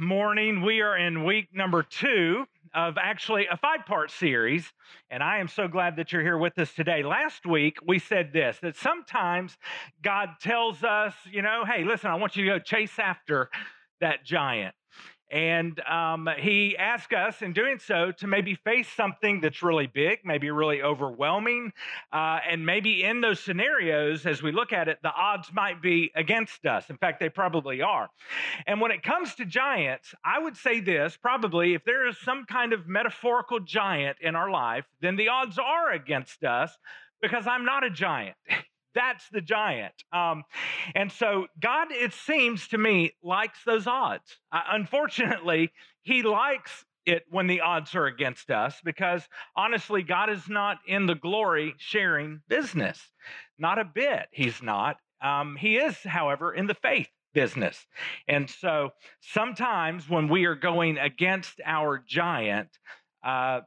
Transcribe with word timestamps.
Morning. 0.00 0.60
We 0.60 0.82
are 0.82 0.94
in 0.96 1.24
week 1.24 1.48
number 1.54 1.82
two 1.82 2.44
of 2.74 2.98
actually 2.98 3.46
a 3.50 3.56
five 3.56 3.86
part 3.86 4.10
series, 4.10 4.70
and 5.10 5.22
I 5.22 5.38
am 5.38 5.48
so 5.48 5.68
glad 5.68 5.96
that 5.96 6.12
you're 6.12 6.22
here 6.22 6.36
with 6.36 6.58
us 6.58 6.74
today. 6.74 7.02
Last 7.02 7.46
week, 7.46 7.78
we 7.86 7.98
said 7.98 8.30
this 8.30 8.58
that 8.60 8.76
sometimes 8.76 9.56
God 10.02 10.30
tells 10.40 10.84
us, 10.84 11.14
you 11.30 11.40
know, 11.40 11.64
hey, 11.64 11.84
listen, 11.84 12.10
I 12.10 12.16
want 12.16 12.36
you 12.36 12.44
to 12.44 12.50
go 12.50 12.58
chase 12.58 12.98
after 12.98 13.48
that 14.02 14.22
giant. 14.22 14.74
And 15.30 15.80
um, 15.80 16.28
he 16.38 16.76
asked 16.76 17.12
us 17.12 17.42
in 17.42 17.52
doing 17.52 17.78
so 17.78 18.12
to 18.12 18.26
maybe 18.26 18.54
face 18.54 18.88
something 18.96 19.40
that's 19.40 19.62
really 19.62 19.88
big, 19.88 20.20
maybe 20.24 20.50
really 20.50 20.82
overwhelming. 20.82 21.72
Uh, 22.12 22.38
and 22.48 22.64
maybe 22.64 23.02
in 23.02 23.20
those 23.20 23.40
scenarios, 23.40 24.24
as 24.24 24.42
we 24.42 24.52
look 24.52 24.72
at 24.72 24.88
it, 24.88 24.98
the 25.02 25.12
odds 25.12 25.52
might 25.52 25.82
be 25.82 26.12
against 26.14 26.64
us. 26.64 26.88
In 26.90 26.96
fact, 26.96 27.18
they 27.18 27.28
probably 27.28 27.82
are. 27.82 28.08
And 28.66 28.80
when 28.80 28.92
it 28.92 29.02
comes 29.02 29.34
to 29.36 29.44
giants, 29.44 30.14
I 30.24 30.38
would 30.38 30.56
say 30.56 30.80
this 30.80 31.16
probably 31.16 31.74
if 31.74 31.84
there 31.84 32.06
is 32.06 32.16
some 32.18 32.44
kind 32.44 32.72
of 32.72 32.86
metaphorical 32.86 33.60
giant 33.60 34.18
in 34.20 34.36
our 34.36 34.50
life, 34.50 34.84
then 35.00 35.16
the 35.16 35.28
odds 35.28 35.58
are 35.58 35.90
against 35.92 36.44
us 36.44 36.76
because 37.20 37.46
I'm 37.46 37.64
not 37.64 37.84
a 37.84 37.90
giant. 37.90 38.36
That's 38.96 39.28
the 39.30 39.42
giant. 39.42 39.92
Um, 40.12 40.42
and 40.94 41.12
so 41.12 41.46
God, 41.62 41.88
it 41.90 42.14
seems 42.14 42.66
to 42.68 42.78
me, 42.78 43.12
likes 43.22 43.58
those 43.64 43.86
odds. 43.86 44.38
Uh, 44.50 44.62
unfortunately, 44.70 45.70
He 46.02 46.22
likes 46.22 46.84
it 47.04 47.24
when 47.28 47.46
the 47.46 47.60
odds 47.60 47.94
are 47.94 48.06
against 48.06 48.50
us 48.50 48.80
because 48.84 49.22
honestly, 49.54 50.02
God 50.02 50.30
is 50.30 50.48
not 50.48 50.78
in 50.88 51.06
the 51.06 51.14
glory 51.14 51.74
sharing 51.78 52.40
business. 52.48 52.98
Not 53.58 53.78
a 53.78 53.84
bit. 53.84 54.26
He's 54.32 54.62
not. 54.62 54.96
Um, 55.22 55.56
he 55.56 55.76
is, 55.76 55.96
however, 56.02 56.52
in 56.52 56.66
the 56.66 56.74
faith 56.74 57.08
business. 57.32 57.86
And 58.26 58.48
so 58.48 58.90
sometimes 59.20 60.08
when 60.08 60.28
we 60.28 60.46
are 60.46 60.54
going 60.54 60.98
against 60.98 61.60
our 61.64 62.02
giant, 62.08 62.70
uh, 63.22 63.60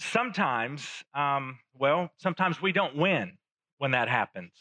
sometimes, 0.00 0.86
um, 1.14 1.58
well, 1.78 2.10
sometimes 2.18 2.60
we 2.62 2.72
don't 2.72 2.96
win 2.96 3.32
when 3.82 3.90
that 3.90 4.08
happens. 4.08 4.52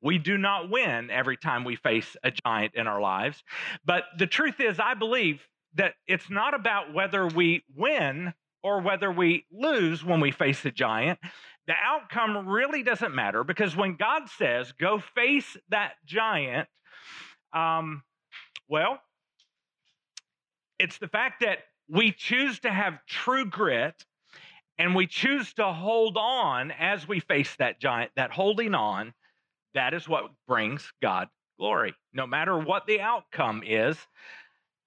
We 0.00 0.18
do 0.18 0.38
not 0.38 0.70
win 0.70 1.10
every 1.10 1.36
time 1.36 1.64
we 1.64 1.74
face 1.74 2.16
a 2.22 2.30
giant 2.30 2.76
in 2.76 2.86
our 2.86 3.00
lives. 3.00 3.42
But 3.84 4.04
the 4.16 4.28
truth 4.28 4.60
is, 4.60 4.78
I 4.78 4.94
believe 4.94 5.42
that 5.74 5.94
it's 6.06 6.30
not 6.30 6.54
about 6.54 6.94
whether 6.94 7.26
we 7.26 7.64
win 7.74 8.34
or 8.62 8.80
whether 8.80 9.10
we 9.10 9.46
lose 9.50 10.04
when 10.04 10.20
we 10.20 10.30
face 10.30 10.64
a 10.64 10.70
giant. 10.70 11.18
The 11.66 11.74
outcome 11.84 12.48
really 12.48 12.84
doesn't 12.84 13.12
matter 13.12 13.42
because 13.42 13.74
when 13.74 13.96
God 13.96 14.28
says, 14.38 14.70
go 14.70 15.02
face 15.16 15.56
that 15.70 15.94
giant, 16.06 16.68
um, 17.52 18.04
well, 18.68 19.00
it's 20.78 20.98
the 20.98 21.08
fact 21.08 21.40
that 21.40 21.58
we 21.88 22.12
choose 22.12 22.60
to 22.60 22.70
have 22.70 23.04
true 23.08 23.44
grit 23.44 24.04
and 24.78 24.94
we 24.94 25.06
choose 25.06 25.52
to 25.54 25.72
hold 25.72 26.16
on 26.16 26.70
as 26.70 27.06
we 27.06 27.20
face 27.20 27.54
that 27.56 27.80
giant, 27.80 28.12
that 28.16 28.30
holding 28.30 28.74
on, 28.74 29.12
that 29.74 29.94
is 29.94 30.08
what 30.08 30.30
brings 30.46 30.92
God 31.02 31.28
glory. 31.58 31.94
No 32.12 32.26
matter 32.26 32.56
what 32.56 32.86
the 32.86 33.00
outcome 33.00 33.62
is, 33.66 33.96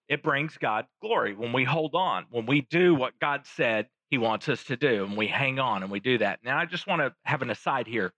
it 0.07 0.24
brings 0.24 0.57
God 0.57 0.85
glory 1.01 1.35
when 1.35 1.53
we 1.53 1.63
hold 1.63 1.96
on, 1.96 2.25
when 2.31 2.46
we 2.46 2.62
do 2.69 2.96
what 2.96 3.19
God 3.19 3.41
said 3.46 3.88
He 4.09 4.18
wants 4.18 4.50
us 4.50 4.63
to 4.66 4.78
do, 4.78 5.03
and 5.06 5.18
we 5.18 5.28
hang 5.28 5.59
on 5.59 5.84
and 5.84 5.91
we 5.91 6.00
do 6.00 6.18
that. 6.18 6.40
Now, 6.44 6.57
I 6.57 6.66
just 6.66 6.88
want 6.88 7.01
to 7.01 7.13
have 7.25 7.41
an 7.41 7.50
aside 7.50 7.88
here. 7.88 8.13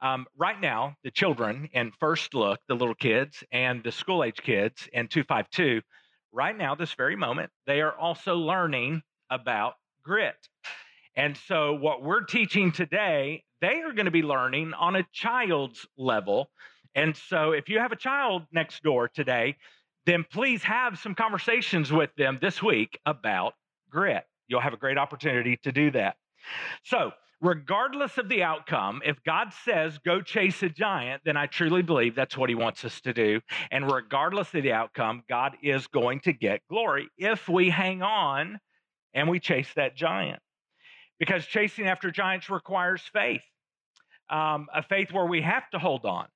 Um, 0.00 0.26
right 0.36 0.60
now, 0.60 0.94
the 1.02 1.10
children 1.10 1.68
in 1.72 1.90
First 1.98 2.34
Look, 2.34 2.60
the 2.68 2.76
little 2.76 2.94
kids, 2.94 3.42
and 3.50 3.82
the 3.82 3.90
school 3.90 4.22
age 4.22 4.40
kids 4.40 4.88
in 4.92 5.08
252, 5.08 5.80
right 6.32 6.56
now, 6.56 6.76
this 6.76 6.94
very 6.94 7.16
moment, 7.16 7.50
they 7.66 7.80
are 7.80 7.96
also 7.98 8.36
learning 8.36 9.02
about 9.28 9.74
grit. 10.04 10.36
And 11.18 11.36
so, 11.36 11.74
what 11.74 12.04
we're 12.04 12.22
teaching 12.22 12.70
today, 12.70 13.42
they 13.60 13.80
are 13.80 13.92
going 13.92 14.04
to 14.04 14.12
be 14.12 14.22
learning 14.22 14.72
on 14.72 14.94
a 14.94 15.04
child's 15.12 15.84
level. 15.98 16.48
And 16.94 17.16
so, 17.16 17.50
if 17.50 17.68
you 17.68 17.80
have 17.80 17.90
a 17.90 17.96
child 17.96 18.44
next 18.52 18.84
door 18.84 19.08
today, 19.08 19.56
then 20.06 20.24
please 20.30 20.62
have 20.62 20.96
some 20.96 21.16
conversations 21.16 21.92
with 21.92 22.10
them 22.16 22.38
this 22.40 22.62
week 22.62 23.00
about 23.04 23.54
grit. 23.90 24.22
You'll 24.46 24.60
have 24.60 24.74
a 24.74 24.76
great 24.76 24.96
opportunity 24.96 25.58
to 25.64 25.72
do 25.72 25.90
that. 25.90 26.14
So, 26.84 27.10
regardless 27.40 28.16
of 28.16 28.28
the 28.28 28.44
outcome, 28.44 29.02
if 29.04 29.16
God 29.24 29.48
says 29.64 29.98
go 29.98 30.22
chase 30.22 30.62
a 30.62 30.68
giant, 30.68 31.22
then 31.24 31.36
I 31.36 31.46
truly 31.46 31.82
believe 31.82 32.14
that's 32.14 32.36
what 32.36 32.48
he 32.48 32.54
wants 32.54 32.84
us 32.84 33.00
to 33.00 33.12
do. 33.12 33.40
And 33.72 33.90
regardless 33.90 34.54
of 34.54 34.62
the 34.62 34.72
outcome, 34.72 35.24
God 35.28 35.56
is 35.64 35.88
going 35.88 36.20
to 36.20 36.32
get 36.32 36.60
glory 36.70 37.08
if 37.18 37.48
we 37.48 37.70
hang 37.70 38.02
on 38.02 38.60
and 39.14 39.28
we 39.28 39.40
chase 39.40 39.70
that 39.74 39.96
giant 39.96 40.40
because 41.18 41.46
chasing 41.46 41.86
after 41.86 42.10
giants 42.10 42.50
requires 42.50 43.02
faith, 43.12 43.42
um, 44.30 44.68
a 44.74 44.82
faith 44.82 45.12
where 45.12 45.26
we 45.26 45.42
have 45.42 45.68
to 45.70 45.78
hold 45.78 46.04
on. 46.04 46.26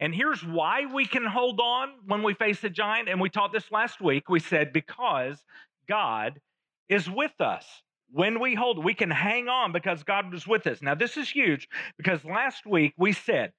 And 0.00 0.14
here's 0.14 0.44
why 0.44 0.86
we 0.92 1.06
can 1.06 1.24
hold 1.24 1.60
on 1.60 1.88
when 2.06 2.22
we 2.22 2.34
face 2.34 2.62
a 2.64 2.70
giant. 2.70 3.08
And 3.08 3.20
we 3.20 3.30
taught 3.30 3.52
this 3.52 3.70
last 3.70 4.00
week. 4.00 4.28
We 4.28 4.40
said, 4.40 4.72
because 4.72 5.42
God 5.88 6.40
is 6.88 7.08
with 7.08 7.40
us. 7.40 7.64
When 8.12 8.40
we 8.40 8.54
hold, 8.54 8.84
we 8.84 8.94
can 8.94 9.10
hang 9.10 9.48
on 9.48 9.72
because 9.72 10.02
God 10.02 10.32
was 10.32 10.46
with 10.46 10.66
us. 10.66 10.82
Now, 10.82 10.96
this 10.96 11.16
is 11.16 11.30
huge 11.30 11.68
because 11.96 12.24
last 12.24 12.66
week 12.66 12.92
we 12.98 13.12
said 13.12 13.52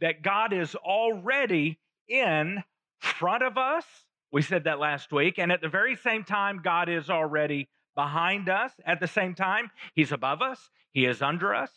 that 0.00 0.22
God 0.22 0.52
is 0.52 0.74
already 0.74 1.78
in 2.06 2.62
front 3.00 3.42
of 3.42 3.56
us. 3.56 3.84
We 4.30 4.42
said 4.42 4.64
that 4.64 4.78
last 4.78 5.10
week. 5.10 5.38
And 5.38 5.50
at 5.50 5.62
the 5.62 5.68
very 5.68 5.96
same 5.96 6.22
time, 6.22 6.60
God 6.62 6.88
is 6.88 7.08
already 7.08 7.68
behind 7.94 8.48
us 8.48 8.72
at 8.84 9.00
the 9.00 9.06
same 9.06 9.34
time. 9.34 9.70
He's 9.94 10.12
above 10.12 10.42
us, 10.42 10.70
He 10.92 11.06
is 11.06 11.22
under 11.22 11.54
us, 11.54 11.70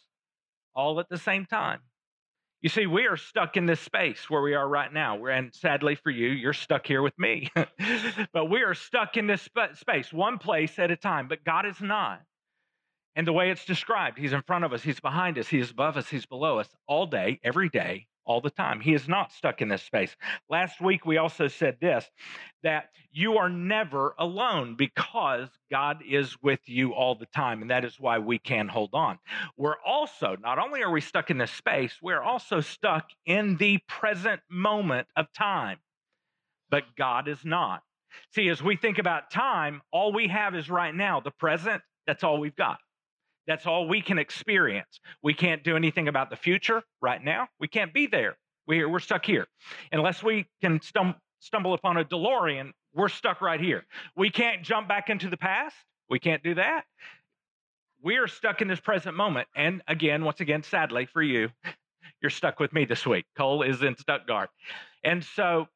all 0.76 1.00
at 1.00 1.10
the 1.10 1.18
same 1.18 1.46
time. 1.46 1.80
You 2.62 2.70
see, 2.70 2.88
we 2.88 3.06
are 3.06 3.18
stuck 3.18 3.56
in 3.56 3.68
this 3.68 3.80
space 3.80 4.30
where 4.30 4.42
we 4.42 4.56
are 4.56 4.68
right 4.68 4.92
now. 4.92 5.24
And 5.26 5.54
sadly 5.54 5.96
for 5.96 6.10
you, 6.10 6.30
you're 6.30 6.54
stuck 6.54 6.88
here 6.88 7.04
with 7.04 7.18
me. 7.18 7.50
but 8.34 8.50
we 8.50 8.64
are 8.64 8.74
stuck 8.74 9.16
in 9.16 9.28
this 9.28 9.48
space, 9.74 10.12
one 10.12 10.40
place 10.40 10.80
at 10.80 10.90
a 10.90 10.96
time. 10.96 11.28
But 11.28 11.44
God 11.44 11.68
is 11.68 11.80
not. 11.80 12.22
And 13.16 13.28
the 13.28 13.34
way 13.34 13.52
it's 13.52 13.66
described, 13.66 14.18
He's 14.18 14.34
in 14.34 14.42
front 14.44 14.64
of 14.64 14.74
us, 14.74 14.84
He's 14.84 15.00
behind 15.00 15.38
us, 15.38 15.48
He's 15.48 15.72
above 15.72 15.98
us, 15.98 16.08
He's 16.08 16.26
below 16.26 16.60
us 16.60 16.70
all 16.88 17.08
day, 17.08 17.40
every 17.44 17.70
day, 17.70 18.08
all 18.28 18.42
the 18.42 18.52
time. 18.52 18.82
He 18.82 18.94
is 18.94 19.08
not 19.08 19.32
stuck 19.32 19.62
in 19.62 19.70
this 19.70 19.82
space. 19.82 20.16
Last 20.50 20.82
week, 20.82 21.06
we 21.06 21.18
also 21.18 21.48
said 21.48 21.78
this 21.82 22.06
that 22.64 22.90
you 23.12 23.38
are 23.38 23.50
never 23.50 24.14
alone 24.20 24.76
because 24.76 25.48
God 25.72 26.04
is 26.08 26.36
with 26.44 26.60
you 26.66 26.94
all 26.94 27.16
the 27.16 27.28
time. 27.28 27.62
And 27.62 27.72
that 27.72 27.86
is 27.86 28.00
why 28.00 28.20
we 28.20 28.38
can 28.38 28.68
hold 28.68 28.90
on. 28.94 29.18
We're 29.56 29.80
also, 29.86 30.36
not 30.42 30.60
only 30.60 30.84
are 30.84 30.92
we 30.92 31.02
stuck 31.02 31.32
in 31.32 31.38
this 31.38 31.52
space, 31.52 31.94
we're 32.02 32.22
also 32.22 32.60
stuck 32.60 33.10
in 33.26 33.58
the 33.58 33.80
present 33.88 34.42
moment 34.50 35.08
of 35.16 35.32
time. 35.34 35.78
But 36.70 36.84
God 36.98 37.28
is 37.30 37.46
not. 37.46 37.82
See, 38.34 38.50
as 38.50 38.62
we 38.62 38.76
think 38.76 38.98
about 38.98 39.32
time, 39.32 39.82
all 39.92 40.12
we 40.12 40.28
have 40.28 40.54
is 40.54 40.70
right 40.70 40.94
now, 40.94 41.22
the 41.22 41.32
present, 41.32 41.82
that's 42.06 42.24
all 42.24 42.40
we've 42.40 42.56
got. 42.56 42.80
That's 43.48 43.66
all 43.66 43.88
we 43.88 44.02
can 44.02 44.20
experience. 44.20 45.00
We 45.24 45.34
can't 45.34 45.64
do 45.64 45.76
anything 45.76 46.08
about 46.08 46.30
the 46.30 46.36
future 46.36 46.84
right 47.02 47.24
now. 47.24 47.48
We 47.60 47.68
can't 47.68 47.94
be 47.94 48.08
there. 48.08 48.38
We're, 48.68 48.90
we're 48.90 49.00
stuck 49.00 49.26
here. 49.26 49.48
Unless 49.92 50.22
we 50.22 50.46
can 50.62 50.80
stum- 50.80 51.16
stumble 51.40 51.74
upon 51.74 51.98
a 51.98 52.04
DeLorean, 52.04 52.72
we're 52.94 53.08
stuck 53.10 53.42
right 53.42 53.60
here. 53.60 53.86
We 54.16 54.30
can't 54.30 54.64
jump 54.64 54.88
back 54.88 55.10
into 55.10 55.30
the 55.30 55.38
past. 55.38 55.76
We 56.10 56.20
can't 56.20 56.44
do 56.44 56.56
that. 56.56 56.84
We 58.04 58.18
are 58.18 58.28
stuck 58.28 58.62
in 58.62 58.68
this 58.68 58.80
present 58.80 59.16
moment. 59.16 59.48
And 59.56 59.82
again, 59.88 60.24
once 60.24 60.40
again, 60.42 60.64
sadly 60.64 61.06
for 61.06 61.22
you, 61.22 61.50
you're 62.22 62.30
stuck 62.30 62.60
with 62.60 62.74
me 62.74 62.86
this 62.86 63.06
week. 63.06 63.26
Cole 63.38 63.64
is 63.64 63.82
in 63.82 63.96
Stuttgart. 63.98 64.50
And 65.04 65.24
so, 65.24 65.68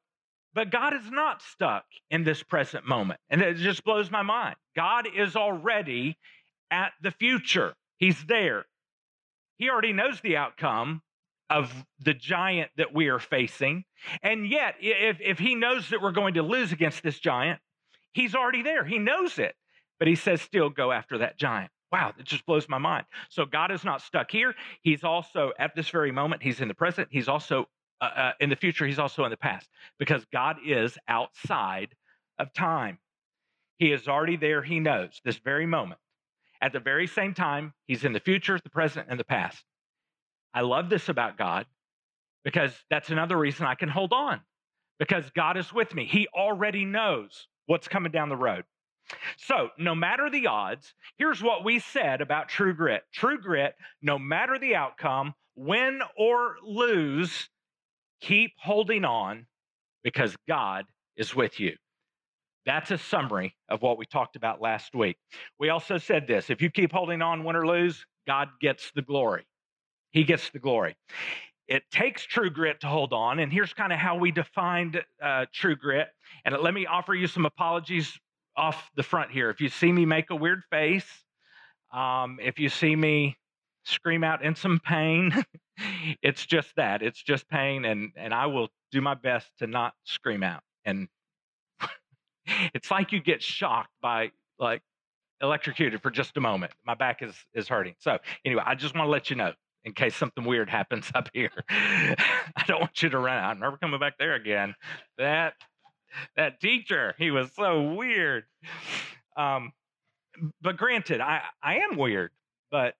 but 0.53 0.69
God 0.71 0.93
is 0.93 1.09
not 1.09 1.41
stuck 1.41 1.85
in 2.09 2.23
this 2.23 2.43
present 2.43 2.85
moment. 2.85 3.19
And 3.29 3.41
it 3.41 3.55
just 3.57 3.83
blows 3.83 4.11
my 4.11 4.21
mind. 4.21 4.55
God 4.75 5.07
is 5.15 5.35
already 5.35 6.17
at 6.71 6.93
the 7.01 7.11
future. 7.11 7.75
He's 7.97 8.23
there. 8.25 8.65
He 9.57 9.69
already 9.69 9.93
knows 9.93 10.19
the 10.21 10.37
outcome 10.37 11.03
of 11.49 11.71
the 11.99 12.13
giant 12.13 12.71
that 12.77 12.93
we 12.93 13.09
are 13.09 13.19
facing. 13.19 13.83
And 14.23 14.47
yet, 14.47 14.75
if, 14.79 15.17
if 15.19 15.37
he 15.37 15.53
knows 15.53 15.89
that 15.89 16.01
we're 16.01 16.13
going 16.13 16.35
to 16.35 16.41
lose 16.41 16.71
against 16.71 17.03
this 17.03 17.19
giant, 17.19 17.59
he's 18.13 18.33
already 18.33 18.63
there. 18.63 18.85
He 18.85 18.97
knows 18.97 19.37
it. 19.37 19.55
But 19.99 20.07
he 20.07 20.15
says, 20.15 20.41
still 20.41 20.69
go 20.69 20.91
after 20.91 21.19
that 21.19 21.37
giant. 21.37 21.71
Wow, 21.91 22.13
it 22.17 22.25
just 22.25 22.45
blows 22.45 22.69
my 22.69 22.77
mind. 22.77 23.05
So 23.29 23.45
God 23.45 23.69
is 23.69 23.83
not 23.83 24.01
stuck 24.01 24.31
here. 24.31 24.55
He's 24.81 25.03
also 25.03 25.51
at 25.59 25.75
this 25.75 25.89
very 25.89 26.11
moment, 26.11 26.41
he's 26.41 26.61
in 26.61 26.69
the 26.69 26.73
present. 26.73 27.09
He's 27.11 27.27
also 27.27 27.67
uh, 27.99 28.09
uh, 28.15 28.31
in 28.39 28.49
the 28.49 28.55
future. 28.55 28.87
He's 28.87 28.97
also 28.97 29.25
in 29.25 29.29
the 29.29 29.37
past 29.37 29.69
because 29.99 30.25
God 30.31 30.55
is 30.65 30.97
outside 31.07 31.93
of 32.39 32.53
time. 32.53 32.97
He 33.77 33.91
is 33.91 34.07
already 34.07 34.37
there. 34.37 34.63
He 34.63 34.79
knows 34.79 35.19
this 35.25 35.37
very 35.37 35.65
moment. 35.65 35.99
At 36.61 36.73
the 36.73 36.79
very 36.79 37.07
same 37.07 37.33
time, 37.33 37.73
He's 37.87 38.05
in 38.05 38.13
the 38.13 38.19
future, 38.19 38.59
the 38.63 38.69
present, 38.69 39.07
and 39.09 39.19
the 39.19 39.23
past. 39.25 39.63
I 40.53 40.61
love 40.61 40.89
this 40.89 41.09
about 41.09 41.37
God 41.37 41.65
because 42.43 42.73
that's 42.89 43.09
another 43.09 43.37
reason 43.37 43.65
I 43.65 43.75
can 43.75 43.89
hold 43.89 44.13
on 44.13 44.41
because 44.99 45.25
God 45.35 45.57
is 45.57 45.73
with 45.73 45.93
me. 45.95 46.05
He 46.05 46.27
already 46.27 46.85
knows 46.85 47.47
what's 47.65 47.87
coming 47.87 48.11
down 48.11 48.29
the 48.29 48.37
road. 48.37 48.63
So, 49.37 49.69
no 49.77 49.95
matter 49.95 50.29
the 50.29 50.47
odds, 50.47 50.93
here's 51.17 51.41
what 51.41 51.63
we 51.63 51.79
said 51.79 52.21
about 52.21 52.49
true 52.49 52.73
grit. 52.73 53.03
True 53.13 53.39
grit, 53.39 53.75
no 54.01 54.19
matter 54.19 54.59
the 54.59 54.75
outcome, 54.75 55.33
win 55.55 56.01
or 56.17 56.55
lose, 56.63 57.49
keep 58.21 58.51
holding 58.59 59.03
on 59.03 59.47
because 60.03 60.35
God 60.47 60.85
is 61.17 61.35
with 61.35 61.59
you. 61.59 61.75
That's 62.65 62.91
a 62.91 62.97
summary 62.97 63.55
of 63.69 63.81
what 63.81 63.97
we 63.97 64.05
talked 64.05 64.35
about 64.35 64.61
last 64.61 64.93
week. 64.93 65.17
We 65.59 65.69
also 65.69 65.97
said 65.97 66.27
this 66.27 66.49
if 66.49 66.61
you 66.61 66.69
keep 66.69 66.91
holding 66.91 67.21
on, 67.21 67.43
win 67.43 67.55
or 67.55 67.65
lose, 67.65 68.05
God 68.27 68.49
gets 68.59 68.91
the 68.95 69.01
glory. 69.01 69.45
He 70.11 70.23
gets 70.23 70.49
the 70.49 70.59
glory. 70.59 70.95
It 71.67 71.83
takes 71.89 72.23
true 72.23 72.49
grit 72.49 72.81
to 72.81 72.87
hold 72.87 73.13
on. 73.13 73.39
And 73.39 73.51
here's 73.51 73.73
kind 73.73 73.93
of 73.93 73.99
how 73.99 74.17
we 74.17 74.31
defined 74.31 75.01
uh, 75.21 75.45
true 75.53 75.75
grit. 75.75 76.09
And 76.43 76.55
let 76.57 76.73
me 76.73 76.85
offer 76.85 77.13
you 77.13 77.27
some 77.27 77.45
apologies 77.45 78.19
off 78.57 78.91
the 78.95 79.03
front 79.03 79.31
here. 79.31 79.49
If 79.49 79.61
you 79.61 79.69
see 79.69 79.91
me 79.91 80.05
make 80.05 80.29
a 80.29 80.35
weird 80.35 80.63
face, 80.69 81.07
um, 81.93 82.39
if 82.41 82.59
you 82.59 82.67
see 82.67 82.95
me 82.95 83.37
scream 83.83 84.23
out 84.23 84.43
in 84.43 84.55
some 84.55 84.79
pain, 84.79 85.45
it's 86.21 86.45
just 86.45 86.75
that. 86.75 87.01
It's 87.01 87.23
just 87.23 87.47
pain. 87.47 87.85
And, 87.85 88.11
and 88.17 88.33
I 88.33 88.47
will 88.47 88.67
do 88.91 88.99
my 88.99 89.15
best 89.15 89.47
to 89.59 89.67
not 89.67 89.93
scream 90.03 90.43
out. 90.43 90.63
And 90.83 91.07
it's 92.73 92.91
like 92.91 93.11
you 93.11 93.21
get 93.21 93.41
shocked 93.41 93.91
by 94.01 94.31
like 94.59 94.81
electrocuted 95.41 96.01
for 96.01 96.11
just 96.11 96.37
a 96.37 96.41
moment. 96.41 96.71
My 96.85 96.95
back 96.95 97.21
is 97.21 97.35
is 97.53 97.67
hurting. 97.67 97.95
So 97.99 98.17
anyway, 98.45 98.63
I 98.65 98.75
just 98.75 98.95
want 98.95 99.07
to 99.07 99.11
let 99.11 99.29
you 99.29 99.35
know 99.35 99.53
in 99.83 99.93
case 99.93 100.15
something 100.15 100.43
weird 100.45 100.69
happens 100.69 101.11
up 101.15 101.29
here. 101.33 101.51
I 101.69 102.63
don't 102.67 102.81
want 102.81 103.01
you 103.01 103.09
to 103.09 103.19
run 103.19 103.37
out. 103.37 103.51
I'm 103.51 103.59
never 103.59 103.77
coming 103.77 103.99
back 103.99 104.17
there 104.19 104.35
again. 104.35 104.75
That 105.17 105.53
that 106.35 106.59
teacher, 106.59 107.15
he 107.17 107.31
was 107.31 107.51
so 107.55 107.93
weird. 107.93 108.43
Um, 109.37 109.71
but 110.61 110.77
granted, 110.77 111.21
I 111.21 111.41
I 111.63 111.79
am 111.79 111.97
weird, 111.97 112.31
but 112.69 112.95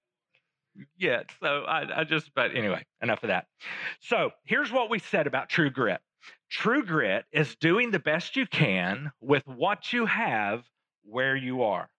yeah. 0.97 1.23
So 1.41 1.63
I, 1.63 2.01
I 2.01 2.03
just, 2.03 2.31
but 2.35 2.55
anyway, 2.55 2.85
enough 3.01 3.23
of 3.23 3.27
that. 3.27 3.47
So 3.99 4.31
here's 4.45 4.71
what 4.71 4.89
we 4.89 4.99
said 4.99 5.27
about 5.27 5.49
true 5.49 5.69
grit. 5.69 6.01
True 6.51 6.83
grit 6.83 7.23
is 7.31 7.55
doing 7.55 7.91
the 7.91 7.99
best 7.99 8.35
you 8.35 8.45
can 8.45 9.11
with 9.21 9.47
what 9.47 9.93
you 9.93 10.05
have 10.05 10.63
where 11.03 11.35
you 11.35 11.63
are. 11.63 11.89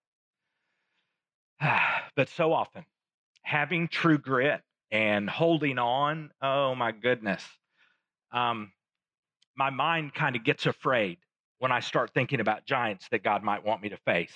but 2.15 2.29
so 2.29 2.53
often, 2.53 2.85
having 3.41 3.87
true 3.87 4.19
grit 4.19 4.61
and 4.91 5.27
holding 5.27 5.79
on, 5.79 6.29
oh 6.41 6.75
my 6.75 6.91
goodness. 6.91 7.43
Um, 8.31 8.71
my 9.55 9.71
mind 9.71 10.13
kind 10.13 10.35
of 10.35 10.43
gets 10.43 10.67
afraid 10.67 11.17
when 11.57 11.71
I 11.71 11.79
start 11.79 12.11
thinking 12.13 12.39
about 12.39 12.65
giants 12.65 13.07
that 13.09 13.23
God 13.23 13.43
might 13.43 13.65
want 13.65 13.81
me 13.81 13.89
to 13.89 13.97
face. 14.05 14.33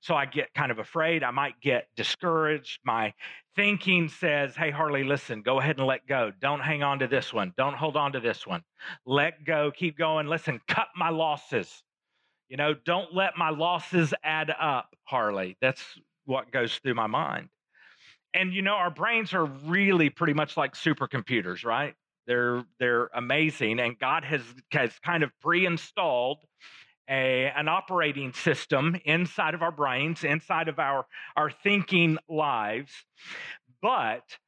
So 0.00 0.14
I 0.14 0.26
get 0.26 0.54
kind 0.54 0.70
of 0.70 0.78
afraid. 0.78 1.22
I 1.24 1.30
might 1.30 1.60
get 1.60 1.88
discouraged. 1.96 2.80
My 2.84 3.12
thinking 3.56 4.08
says, 4.08 4.54
hey, 4.56 4.70
Harley, 4.70 5.04
listen, 5.04 5.42
go 5.42 5.58
ahead 5.60 5.78
and 5.78 5.86
let 5.86 6.06
go. 6.06 6.32
Don't 6.40 6.60
hang 6.60 6.82
on 6.82 7.00
to 7.00 7.08
this 7.08 7.32
one. 7.32 7.52
Don't 7.56 7.74
hold 7.76 7.96
on 7.96 8.12
to 8.12 8.20
this 8.20 8.46
one. 8.46 8.62
Let 9.06 9.44
go. 9.44 9.72
Keep 9.76 9.98
going. 9.98 10.28
Listen, 10.28 10.60
cut 10.68 10.88
my 10.96 11.10
losses. 11.10 11.82
You 12.48 12.56
know, 12.56 12.74
don't 12.84 13.14
let 13.14 13.36
my 13.36 13.50
losses 13.50 14.14
add 14.22 14.54
up, 14.60 14.94
Harley. 15.04 15.56
That's 15.60 15.82
what 16.24 16.52
goes 16.52 16.76
through 16.76 16.94
my 16.94 17.06
mind 17.06 17.48
and 18.34 18.52
you 18.52 18.62
know 18.62 18.74
our 18.74 18.90
brains 18.90 19.32
are 19.32 19.44
really 19.44 20.10
pretty 20.10 20.34
much 20.34 20.56
like 20.56 20.74
supercomputers 20.74 21.64
right 21.64 21.94
they're 22.26 22.64
they're 22.78 23.08
amazing 23.14 23.78
and 23.80 23.98
god 23.98 24.24
has 24.24 24.42
has 24.72 24.92
kind 25.04 25.22
of 25.22 25.30
pre-installed 25.40 26.38
a, 27.08 27.52
an 27.56 27.68
operating 27.68 28.32
system 28.32 28.96
inside 29.04 29.54
of 29.54 29.62
our 29.62 29.72
brains 29.72 30.24
inside 30.24 30.68
of 30.68 30.78
our 30.78 31.06
our 31.36 31.50
thinking 31.50 32.18
lives 32.28 32.92
but 33.82 34.38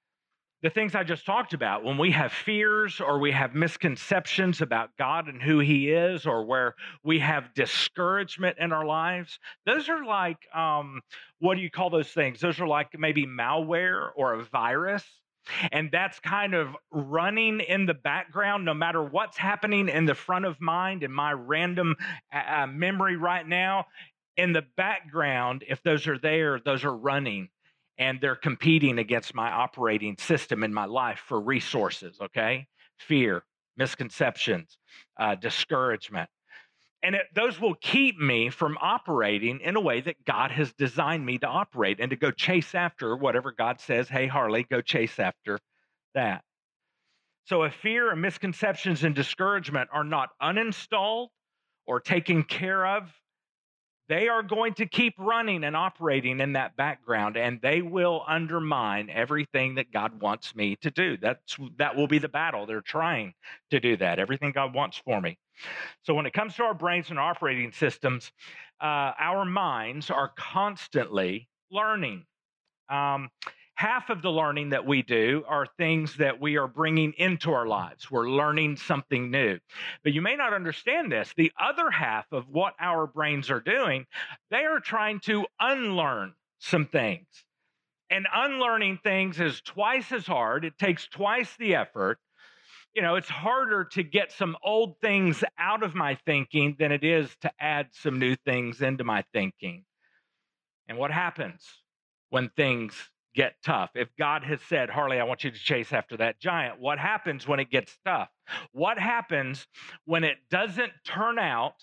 the 0.62 0.70
things 0.70 0.94
I 0.94 1.04
just 1.04 1.26
talked 1.26 1.52
about, 1.52 1.84
when 1.84 1.98
we 1.98 2.10
have 2.12 2.32
fears 2.32 3.00
or 3.00 3.18
we 3.18 3.30
have 3.30 3.54
misconceptions 3.54 4.62
about 4.62 4.96
God 4.98 5.28
and 5.28 5.40
who 5.40 5.58
He 5.60 5.90
is, 5.90 6.26
or 6.26 6.44
where 6.44 6.74
we 7.04 7.18
have 7.20 7.54
discouragement 7.54 8.56
in 8.58 8.72
our 8.72 8.84
lives, 8.84 9.38
those 9.64 9.88
are 9.88 10.04
like, 10.04 10.38
um, 10.54 11.02
what 11.38 11.56
do 11.56 11.60
you 11.60 11.70
call 11.70 11.90
those 11.90 12.08
things? 12.08 12.40
Those 12.40 12.58
are 12.58 12.66
like 12.66 12.98
maybe 12.98 13.26
malware 13.26 14.08
or 14.16 14.34
a 14.34 14.44
virus. 14.44 15.04
And 15.72 15.90
that's 15.92 16.18
kind 16.20 16.54
of 16.54 16.68
running 16.90 17.60
in 17.60 17.86
the 17.86 17.94
background, 17.94 18.64
no 18.64 18.74
matter 18.74 19.02
what's 19.02 19.36
happening 19.36 19.88
in 19.88 20.04
the 20.04 20.14
front 20.14 20.44
of 20.44 20.60
mind 20.60 21.02
in 21.02 21.12
my 21.12 21.32
random 21.32 21.96
uh, 22.32 22.62
uh 22.62 22.66
memory 22.66 23.16
right 23.16 23.46
now. 23.46 23.86
In 24.36 24.52
the 24.52 24.64
background, 24.76 25.64
if 25.66 25.82
those 25.82 26.06
are 26.06 26.18
there, 26.18 26.60
those 26.60 26.84
are 26.84 26.94
running 26.94 27.48
and 27.98 28.20
they're 28.20 28.36
competing 28.36 28.98
against 28.98 29.34
my 29.34 29.50
operating 29.50 30.16
system 30.18 30.62
in 30.62 30.72
my 30.72 30.84
life 30.84 31.22
for 31.26 31.40
resources, 31.40 32.18
okay? 32.20 32.66
Fear, 32.98 33.42
misconceptions, 33.76 34.78
uh, 35.18 35.34
discouragement. 35.34 36.28
And 37.06 37.14
it, 37.14 37.26
those 37.36 37.60
will 37.60 37.76
keep 37.76 38.18
me 38.18 38.50
from 38.50 38.76
operating 38.80 39.60
in 39.60 39.76
a 39.76 39.80
way 39.80 40.00
that 40.00 40.24
God 40.24 40.50
has 40.50 40.72
designed 40.72 41.24
me 41.24 41.38
to 41.38 41.46
operate 41.46 42.00
and 42.00 42.10
to 42.10 42.16
go 42.16 42.32
chase 42.32 42.74
after 42.74 43.16
whatever 43.16 43.52
God 43.52 43.80
says, 43.80 44.08
hey, 44.08 44.26
Harley, 44.26 44.66
go 44.68 44.80
chase 44.80 45.20
after 45.20 45.60
that. 46.16 46.42
So 47.44 47.62
if 47.62 47.74
fear 47.74 48.10
and 48.10 48.20
misconceptions 48.20 49.04
and 49.04 49.14
discouragement 49.14 49.88
are 49.92 50.02
not 50.02 50.30
uninstalled 50.42 51.28
or 51.86 52.00
taken 52.00 52.42
care 52.42 52.84
of 52.84 53.14
they 54.08 54.28
are 54.28 54.42
going 54.42 54.74
to 54.74 54.86
keep 54.86 55.14
running 55.18 55.64
and 55.64 55.76
operating 55.76 56.40
in 56.40 56.52
that 56.52 56.76
background 56.76 57.36
and 57.36 57.60
they 57.60 57.82
will 57.82 58.24
undermine 58.26 59.10
everything 59.10 59.74
that 59.76 59.90
God 59.92 60.20
wants 60.20 60.54
me 60.54 60.76
to 60.76 60.90
do. 60.90 61.16
That's 61.16 61.56
that 61.78 61.96
will 61.96 62.06
be 62.06 62.18
the 62.18 62.28
battle. 62.28 62.66
They're 62.66 62.80
trying 62.80 63.34
to 63.70 63.80
do 63.80 63.96
that. 63.96 64.18
Everything 64.18 64.52
God 64.52 64.74
wants 64.74 64.98
for 64.98 65.20
me. 65.20 65.38
So 66.02 66.14
when 66.14 66.26
it 66.26 66.32
comes 66.32 66.54
to 66.56 66.62
our 66.64 66.74
brains 66.74 67.10
and 67.10 67.18
our 67.18 67.30
operating 67.30 67.72
systems, 67.72 68.30
uh, 68.80 69.12
our 69.18 69.44
minds 69.44 70.10
are 70.10 70.32
constantly 70.36 71.48
learning. 71.70 72.24
Um, 72.88 73.30
half 73.76 74.08
of 74.08 74.22
the 74.22 74.30
learning 74.30 74.70
that 74.70 74.86
we 74.86 75.02
do 75.02 75.44
are 75.46 75.66
things 75.76 76.16
that 76.16 76.40
we 76.40 76.56
are 76.56 76.66
bringing 76.66 77.12
into 77.18 77.52
our 77.52 77.66
lives. 77.66 78.10
We're 78.10 78.28
learning 78.28 78.76
something 78.76 79.30
new. 79.30 79.58
But 80.02 80.14
you 80.14 80.22
may 80.22 80.34
not 80.34 80.54
understand 80.54 81.12
this. 81.12 81.32
The 81.36 81.52
other 81.60 81.90
half 81.90 82.24
of 82.32 82.48
what 82.48 82.74
our 82.80 83.06
brains 83.06 83.50
are 83.50 83.60
doing, 83.60 84.06
they 84.50 84.64
are 84.64 84.80
trying 84.80 85.20
to 85.20 85.46
unlearn 85.60 86.34
some 86.58 86.86
things. 86.86 87.26
And 88.08 88.26
unlearning 88.32 89.00
things 89.02 89.40
is 89.40 89.60
twice 89.60 90.10
as 90.10 90.26
hard, 90.26 90.64
it 90.64 90.78
takes 90.78 91.06
twice 91.06 91.54
the 91.58 91.74
effort. 91.74 92.18
You 92.94 93.02
know, 93.02 93.16
it's 93.16 93.28
harder 93.28 93.84
to 93.92 94.02
get 94.02 94.32
some 94.32 94.56
old 94.64 94.98
things 95.02 95.44
out 95.58 95.82
of 95.82 95.94
my 95.94 96.14
thinking 96.24 96.76
than 96.78 96.92
it 96.92 97.04
is 97.04 97.28
to 97.42 97.52
add 97.60 97.88
some 97.92 98.18
new 98.18 98.36
things 98.36 98.80
into 98.80 99.04
my 99.04 99.22
thinking. 99.34 99.84
And 100.88 100.96
what 100.96 101.10
happens 101.10 101.62
when 102.30 102.48
things 102.56 103.10
get 103.36 103.54
tough. 103.64 103.90
If 103.94 104.08
God 104.18 104.42
has 104.44 104.60
said, 104.68 104.90
Harley, 104.90 105.20
I 105.20 105.24
want 105.24 105.44
you 105.44 105.50
to 105.50 105.58
chase 105.58 105.92
after 105.92 106.16
that 106.16 106.40
giant, 106.40 106.80
what 106.80 106.98
happens 106.98 107.46
when 107.46 107.60
it 107.60 107.70
gets 107.70 107.96
tough? 108.04 108.28
What 108.72 108.98
happens 108.98 109.66
when 110.06 110.24
it 110.24 110.38
doesn't 110.50 110.92
turn 111.04 111.38
out 111.38 111.74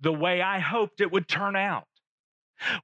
the 0.00 0.12
way 0.12 0.42
I 0.42 0.58
hoped 0.58 1.00
it 1.00 1.12
would 1.12 1.28
turn 1.28 1.54
out? 1.54 1.84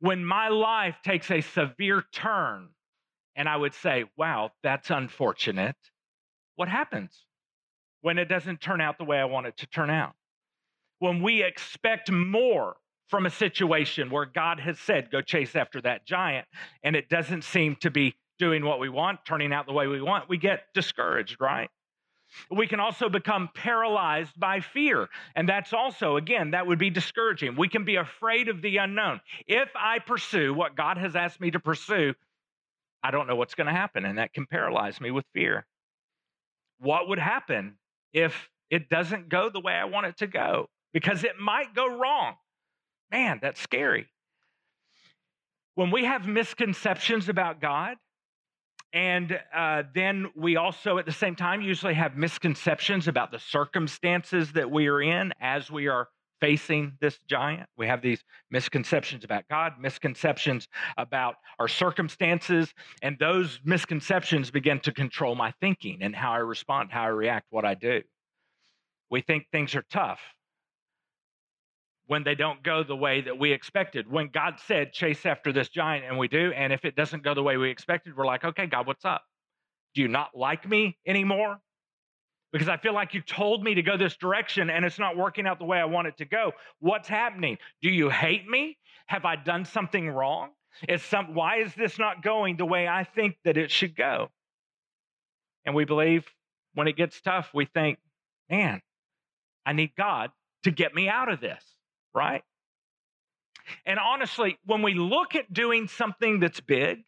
When 0.00 0.24
my 0.24 0.48
life 0.48 0.96
takes 1.02 1.30
a 1.30 1.40
severe 1.40 2.04
turn 2.12 2.68
and 3.34 3.48
I 3.48 3.56
would 3.56 3.74
say, 3.74 4.04
wow, 4.16 4.50
that's 4.62 4.90
unfortunate. 4.90 5.76
What 6.56 6.68
happens 6.68 7.24
when 8.02 8.18
it 8.18 8.28
doesn't 8.28 8.60
turn 8.60 8.80
out 8.80 8.98
the 8.98 9.04
way 9.04 9.18
I 9.18 9.24
want 9.24 9.46
it 9.46 9.56
to 9.58 9.66
turn 9.66 9.90
out? 9.90 10.12
When 10.98 11.22
we 11.22 11.42
expect 11.42 12.10
more 12.10 12.76
from 13.10 13.26
a 13.26 13.30
situation 13.30 14.08
where 14.10 14.24
God 14.24 14.60
has 14.60 14.78
said, 14.78 15.10
go 15.10 15.20
chase 15.20 15.56
after 15.56 15.80
that 15.82 16.06
giant, 16.06 16.46
and 16.82 16.94
it 16.96 17.08
doesn't 17.08 17.44
seem 17.44 17.76
to 17.80 17.90
be 17.90 18.14
doing 18.38 18.64
what 18.64 18.80
we 18.80 18.88
want, 18.88 19.20
turning 19.26 19.52
out 19.52 19.66
the 19.66 19.72
way 19.72 19.86
we 19.86 20.00
want, 20.00 20.28
we 20.28 20.38
get 20.38 20.62
discouraged, 20.72 21.36
right? 21.40 21.68
We 22.50 22.68
can 22.68 22.80
also 22.80 23.08
become 23.08 23.50
paralyzed 23.54 24.38
by 24.38 24.60
fear. 24.60 25.08
And 25.34 25.48
that's 25.48 25.72
also, 25.72 26.16
again, 26.16 26.52
that 26.52 26.66
would 26.66 26.78
be 26.78 26.88
discouraging. 26.88 27.56
We 27.56 27.68
can 27.68 27.84
be 27.84 27.96
afraid 27.96 28.48
of 28.48 28.62
the 28.62 28.76
unknown. 28.76 29.20
If 29.46 29.68
I 29.74 29.98
pursue 29.98 30.54
what 30.54 30.76
God 30.76 30.96
has 30.96 31.16
asked 31.16 31.40
me 31.40 31.50
to 31.50 31.60
pursue, 31.60 32.14
I 33.02 33.10
don't 33.10 33.26
know 33.26 33.34
what's 33.34 33.54
going 33.54 33.66
to 33.66 33.72
happen. 33.72 34.04
And 34.04 34.18
that 34.18 34.32
can 34.32 34.46
paralyze 34.46 35.00
me 35.00 35.10
with 35.10 35.24
fear. 35.34 35.66
What 36.78 37.08
would 37.08 37.18
happen 37.18 37.74
if 38.12 38.48
it 38.70 38.88
doesn't 38.88 39.28
go 39.28 39.50
the 39.50 39.60
way 39.60 39.74
I 39.74 39.86
want 39.86 40.06
it 40.06 40.18
to 40.18 40.28
go? 40.28 40.68
Because 40.92 41.24
it 41.24 41.38
might 41.38 41.74
go 41.74 41.98
wrong. 41.98 42.36
Man, 43.12 43.38
that's 43.42 43.60
scary. 43.60 44.06
When 45.74 45.90
we 45.90 46.04
have 46.04 46.26
misconceptions 46.26 47.28
about 47.28 47.60
God, 47.60 47.96
And 48.92 49.38
uh, 49.54 49.84
then 49.94 50.30
we 50.34 50.56
also, 50.56 50.98
at 50.98 51.06
the 51.06 51.12
same 51.12 51.36
time, 51.36 51.60
usually 51.62 51.94
have 51.94 52.16
misconceptions 52.16 53.06
about 53.06 53.30
the 53.30 53.38
circumstances 53.38 54.52
that 54.52 54.70
we 54.70 54.88
are 54.88 55.00
in 55.00 55.32
as 55.40 55.70
we 55.70 55.86
are 55.86 56.08
facing 56.40 56.94
this 57.00 57.18
giant. 57.28 57.68
We 57.76 57.86
have 57.86 58.02
these 58.02 58.24
misconceptions 58.50 59.24
about 59.24 59.44
God, 59.48 59.74
misconceptions 59.78 60.66
about 60.96 61.36
our 61.58 61.68
circumstances, 61.68 62.74
and 63.02 63.16
those 63.20 63.60
misconceptions 63.64 64.50
begin 64.50 64.80
to 64.80 64.92
control 64.92 65.34
my 65.34 65.52
thinking 65.60 65.98
and 66.02 66.16
how 66.16 66.32
I 66.32 66.38
respond, 66.38 66.90
how 66.90 67.04
I 67.04 67.08
react, 67.08 67.46
what 67.50 67.64
I 67.64 67.74
do. 67.74 68.02
We 69.10 69.20
think 69.20 69.46
things 69.52 69.74
are 69.76 69.84
tough 69.90 70.20
when 72.10 72.24
they 72.24 72.34
don't 72.34 72.60
go 72.64 72.82
the 72.82 72.96
way 72.96 73.20
that 73.20 73.38
we 73.38 73.52
expected. 73.52 74.10
When 74.10 74.30
God 74.30 74.54
said, 74.66 74.92
chase 74.92 75.24
after 75.24 75.52
this 75.52 75.68
giant, 75.68 76.04
and 76.04 76.18
we 76.18 76.26
do, 76.26 76.50
and 76.56 76.72
if 76.72 76.84
it 76.84 76.96
doesn't 76.96 77.22
go 77.22 77.34
the 77.34 77.42
way 77.44 77.56
we 77.56 77.70
expected, 77.70 78.16
we're 78.16 78.26
like, 78.26 78.42
okay, 78.42 78.66
God, 78.66 78.88
what's 78.88 79.04
up? 79.04 79.22
Do 79.94 80.02
you 80.02 80.08
not 80.08 80.30
like 80.34 80.68
me 80.68 80.98
anymore? 81.06 81.60
Because 82.52 82.68
I 82.68 82.78
feel 82.78 82.94
like 82.94 83.14
you 83.14 83.20
told 83.20 83.62
me 83.62 83.74
to 83.74 83.82
go 83.82 83.96
this 83.96 84.16
direction 84.16 84.70
and 84.70 84.84
it's 84.84 84.98
not 84.98 85.16
working 85.16 85.46
out 85.46 85.60
the 85.60 85.64
way 85.64 85.78
I 85.78 85.84
want 85.84 86.08
it 86.08 86.16
to 86.16 86.24
go. 86.24 86.50
What's 86.80 87.06
happening? 87.06 87.58
Do 87.80 87.88
you 87.88 88.10
hate 88.10 88.48
me? 88.48 88.76
Have 89.06 89.24
I 89.24 89.36
done 89.36 89.64
something 89.64 90.10
wrong? 90.10 90.48
Is 90.88 91.04
some, 91.04 91.36
why 91.36 91.58
is 91.58 91.72
this 91.76 91.96
not 91.96 92.24
going 92.24 92.56
the 92.56 92.66
way 92.66 92.88
I 92.88 93.04
think 93.04 93.36
that 93.44 93.56
it 93.56 93.70
should 93.70 93.94
go? 93.94 94.30
And 95.64 95.76
we 95.76 95.84
believe 95.84 96.26
when 96.74 96.88
it 96.88 96.96
gets 96.96 97.20
tough, 97.20 97.50
we 97.54 97.66
think, 97.66 98.00
man, 98.50 98.82
I 99.64 99.74
need 99.74 99.92
God 99.96 100.30
to 100.64 100.72
get 100.72 100.92
me 100.92 101.08
out 101.08 101.30
of 101.30 101.40
this 101.40 101.62
right? 102.14 102.42
And 103.86 103.98
honestly, 103.98 104.58
when 104.64 104.82
we 104.82 104.94
look 104.94 105.34
at 105.34 105.52
doing 105.52 105.88
something 105.88 106.40
that's 106.40 106.60
big, 106.60 107.04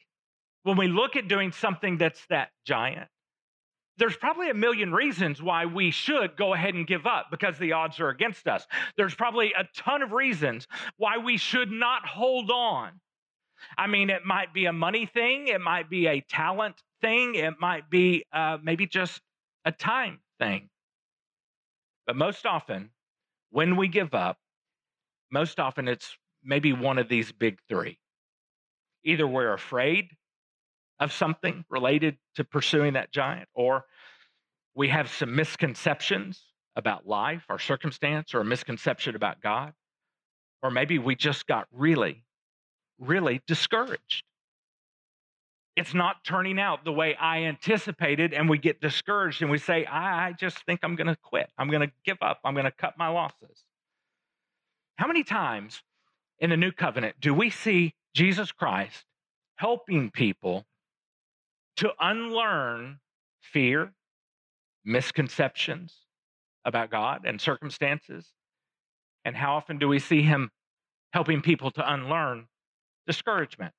when 0.62 0.76
we 0.76 0.88
look 0.88 1.16
at 1.16 1.28
doing 1.28 1.52
something 1.52 1.98
that's 1.98 2.24
that 2.26 2.50
giant, 2.64 3.08
there's 3.98 4.16
probably 4.16 4.48
a 4.48 4.54
million 4.54 4.92
reasons 4.92 5.42
why 5.42 5.66
we 5.66 5.90
should 5.90 6.36
go 6.36 6.54
ahead 6.54 6.74
and 6.74 6.86
give 6.86 7.06
up 7.06 7.26
because 7.30 7.58
the 7.58 7.72
odds 7.72 8.00
are 8.00 8.08
against 8.08 8.48
us. 8.48 8.66
There's 8.96 9.14
probably 9.14 9.52
a 9.52 9.68
ton 9.76 10.02
of 10.02 10.12
reasons 10.12 10.66
why 10.96 11.18
we 11.18 11.36
should 11.36 11.70
not 11.70 12.06
hold 12.06 12.50
on. 12.50 13.00
I 13.76 13.86
mean, 13.86 14.10
it 14.10 14.24
might 14.24 14.52
be 14.52 14.64
a 14.66 14.72
money 14.72 15.06
thing, 15.06 15.48
it 15.48 15.60
might 15.60 15.88
be 15.88 16.06
a 16.06 16.20
talent 16.20 16.82
thing, 17.00 17.34
it 17.34 17.54
might 17.60 17.90
be 17.90 18.24
uh, 18.32 18.58
maybe 18.62 18.86
just 18.86 19.20
a 19.64 19.72
time 19.72 20.20
thing. 20.40 20.68
But 22.06 22.16
most 22.16 22.46
often, 22.46 22.90
when 23.50 23.76
we 23.76 23.86
give 23.88 24.14
up, 24.14 24.38
most 25.32 25.58
often 25.58 25.88
it's 25.88 26.16
maybe 26.44 26.72
one 26.72 26.98
of 26.98 27.08
these 27.08 27.32
big 27.32 27.58
three. 27.68 27.98
Either 29.04 29.26
we're 29.26 29.52
afraid 29.52 30.10
of 31.00 31.12
something 31.12 31.64
related 31.68 32.16
to 32.36 32.44
pursuing 32.44 32.92
that 32.92 33.10
giant, 33.10 33.48
or 33.54 33.84
we 34.74 34.88
have 34.88 35.10
some 35.10 35.34
misconceptions 35.34 36.40
about 36.76 37.06
life, 37.06 37.44
our 37.48 37.58
circumstance, 37.58 38.34
or 38.34 38.40
a 38.40 38.44
misconception 38.44 39.16
about 39.16 39.40
God, 39.40 39.72
or 40.62 40.70
maybe 40.70 40.98
we 40.98 41.16
just 41.16 41.46
got 41.46 41.66
really, 41.72 42.24
really 42.98 43.40
discouraged. 43.46 44.24
It's 45.74 45.94
not 45.94 46.22
turning 46.24 46.60
out 46.60 46.84
the 46.84 46.92
way 46.92 47.16
I 47.16 47.44
anticipated, 47.44 48.34
and 48.34 48.48
we 48.48 48.58
get 48.58 48.80
discouraged 48.80 49.40
and 49.42 49.50
we 49.50 49.58
say, 49.58 49.86
I 49.86 50.32
just 50.32 50.64
think 50.66 50.80
I'm 50.82 50.96
going 50.96 51.06
to 51.06 51.16
quit. 51.16 51.50
I'm 51.58 51.68
going 51.68 51.88
to 51.88 51.92
give 52.04 52.18
up. 52.20 52.40
I'm 52.44 52.54
going 52.54 52.66
to 52.66 52.70
cut 52.70 52.98
my 52.98 53.08
losses. 53.08 53.64
How 55.02 55.08
many 55.08 55.24
times 55.24 55.82
in 56.38 56.50
the 56.50 56.56
new 56.56 56.70
covenant 56.70 57.16
do 57.20 57.34
we 57.34 57.50
see 57.50 57.92
Jesus 58.14 58.52
Christ 58.52 59.04
helping 59.56 60.12
people 60.12 60.64
to 61.78 61.90
unlearn 61.98 63.00
fear, 63.40 63.94
misconceptions 64.84 65.92
about 66.64 66.92
God 66.92 67.22
and 67.24 67.40
circumstances? 67.40 68.28
And 69.24 69.34
how 69.34 69.56
often 69.56 69.78
do 69.78 69.88
we 69.88 69.98
see 69.98 70.22
him 70.22 70.52
helping 71.12 71.42
people 71.42 71.72
to 71.72 71.92
unlearn 71.92 72.46
discouragement? 73.04 73.74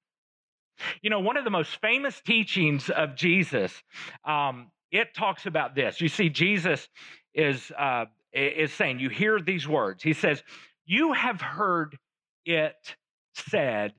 You 1.02 1.10
know, 1.10 1.22
one 1.22 1.38
of 1.38 1.46
the 1.46 1.52
most 1.52 1.80
famous 1.80 2.20
teachings 2.20 2.90
of 2.90 3.16
Jesus, 3.16 3.82
um, 4.26 4.72
it 4.92 5.14
talks 5.14 5.46
about 5.46 5.74
this. 5.74 6.02
You 6.02 6.10
see, 6.10 6.28
Jesus 6.28 6.90
is 7.34 7.72
uh, 7.80 8.08
is 8.34 8.74
saying, 8.74 9.00
you 9.00 9.08
hear 9.10 9.40
these 9.40 9.66
words. 9.66 10.04
He 10.04 10.12
says, 10.12 10.44
you 10.86 11.14
have 11.14 11.42
heard 11.42 11.98
it 12.46 12.96
said 13.36 13.94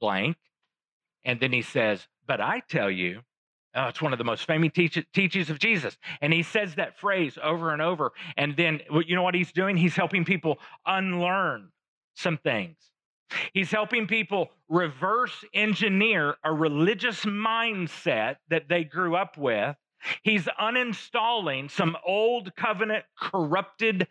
blank. 0.00 0.36
And 1.24 1.40
then 1.40 1.52
he 1.52 1.62
says, 1.62 2.06
But 2.26 2.40
I 2.40 2.60
tell 2.68 2.90
you, 2.90 3.20
oh, 3.74 3.88
it's 3.88 4.02
one 4.02 4.12
of 4.12 4.18
the 4.18 4.24
most 4.24 4.46
famous 4.46 4.72
teach- 4.72 5.06
teachings 5.12 5.50
of 5.50 5.58
Jesus. 5.58 5.96
And 6.20 6.32
he 6.32 6.42
says 6.42 6.74
that 6.76 6.98
phrase 6.98 7.38
over 7.42 7.72
and 7.72 7.82
over. 7.82 8.12
And 8.36 8.56
then, 8.56 8.80
you 9.06 9.16
know 9.16 9.22
what 9.22 9.34
he's 9.34 9.52
doing? 9.52 9.76
He's 9.76 9.96
helping 9.96 10.24
people 10.24 10.58
unlearn 10.86 11.70
some 12.14 12.38
things. 12.38 12.76
He's 13.52 13.72
helping 13.72 14.06
people 14.06 14.50
reverse 14.68 15.44
engineer 15.52 16.36
a 16.44 16.52
religious 16.52 17.24
mindset 17.24 18.36
that 18.48 18.68
they 18.68 18.84
grew 18.84 19.16
up 19.16 19.36
with. 19.36 19.76
He's 20.22 20.44
uninstalling 20.44 21.70
some 21.70 21.96
old 22.06 22.54
covenant 22.54 23.04
corrupted 23.18 24.06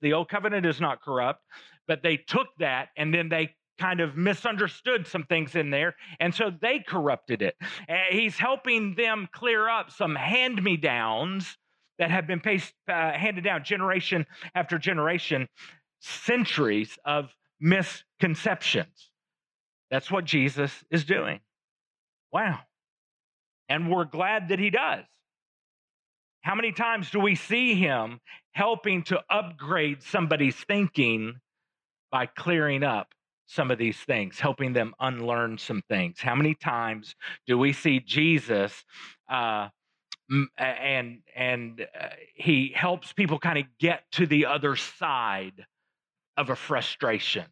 The 0.00 0.12
old 0.12 0.28
covenant 0.28 0.66
is 0.66 0.80
not 0.80 1.02
corrupt, 1.02 1.42
but 1.88 2.02
they 2.02 2.16
took 2.16 2.48
that 2.58 2.88
and 2.96 3.12
then 3.12 3.28
they 3.28 3.54
kind 3.78 4.00
of 4.00 4.16
misunderstood 4.16 5.06
some 5.06 5.24
things 5.24 5.56
in 5.56 5.70
there, 5.70 5.96
and 6.20 6.34
so 6.34 6.52
they 6.60 6.78
corrupted 6.78 7.42
it. 7.42 7.56
He's 8.10 8.38
helping 8.38 8.94
them 8.94 9.28
clear 9.32 9.68
up 9.68 9.90
some 9.90 10.14
hand 10.14 10.62
me 10.62 10.76
downs 10.76 11.56
that 11.98 12.10
have 12.10 12.26
been 12.26 12.40
passed, 12.40 12.74
uh, 12.88 13.12
handed 13.12 13.44
down 13.44 13.64
generation 13.64 14.26
after 14.54 14.78
generation, 14.78 15.48
centuries 16.00 16.98
of 17.04 17.34
misconceptions. 17.60 19.10
That's 19.90 20.10
what 20.10 20.24
Jesus 20.24 20.72
is 20.90 21.04
doing. 21.04 21.40
Wow. 22.32 22.60
And 23.68 23.90
we're 23.90 24.04
glad 24.04 24.48
that 24.48 24.58
he 24.58 24.70
does. 24.70 25.04
How 26.42 26.56
many 26.56 26.72
times 26.72 27.10
do 27.10 27.20
we 27.20 27.36
see 27.36 27.74
him 27.74 28.20
helping 28.52 29.04
to 29.04 29.20
upgrade 29.30 30.02
somebody's 30.02 30.56
thinking 30.56 31.36
by 32.10 32.26
clearing 32.26 32.82
up 32.82 33.14
some 33.46 33.70
of 33.70 33.78
these 33.78 33.98
things, 33.98 34.40
helping 34.40 34.72
them 34.72 34.92
unlearn 34.98 35.56
some 35.58 35.82
things? 35.88 36.20
How 36.20 36.34
many 36.34 36.54
times 36.54 37.14
do 37.46 37.56
we 37.56 37.72
see 37.72 38.00
Jesus 38.00 38.84
uh, 39.30 39.68
and 40.58 41.20
and 41.36 41.86
uh, 41.98 42.08
he 42.34 42.72
helps 42.74 43.12
people 43.12 43.38
kind 43.38 43.58
of 43.58 43.64
get 43.78 44.02
to 44.12 44.26
the 44.26 44.46
other 44.46 44.74
side 44.74 45.64
of 46.36 46.50
a 46.50 46.56
frustration? 46.56 47.44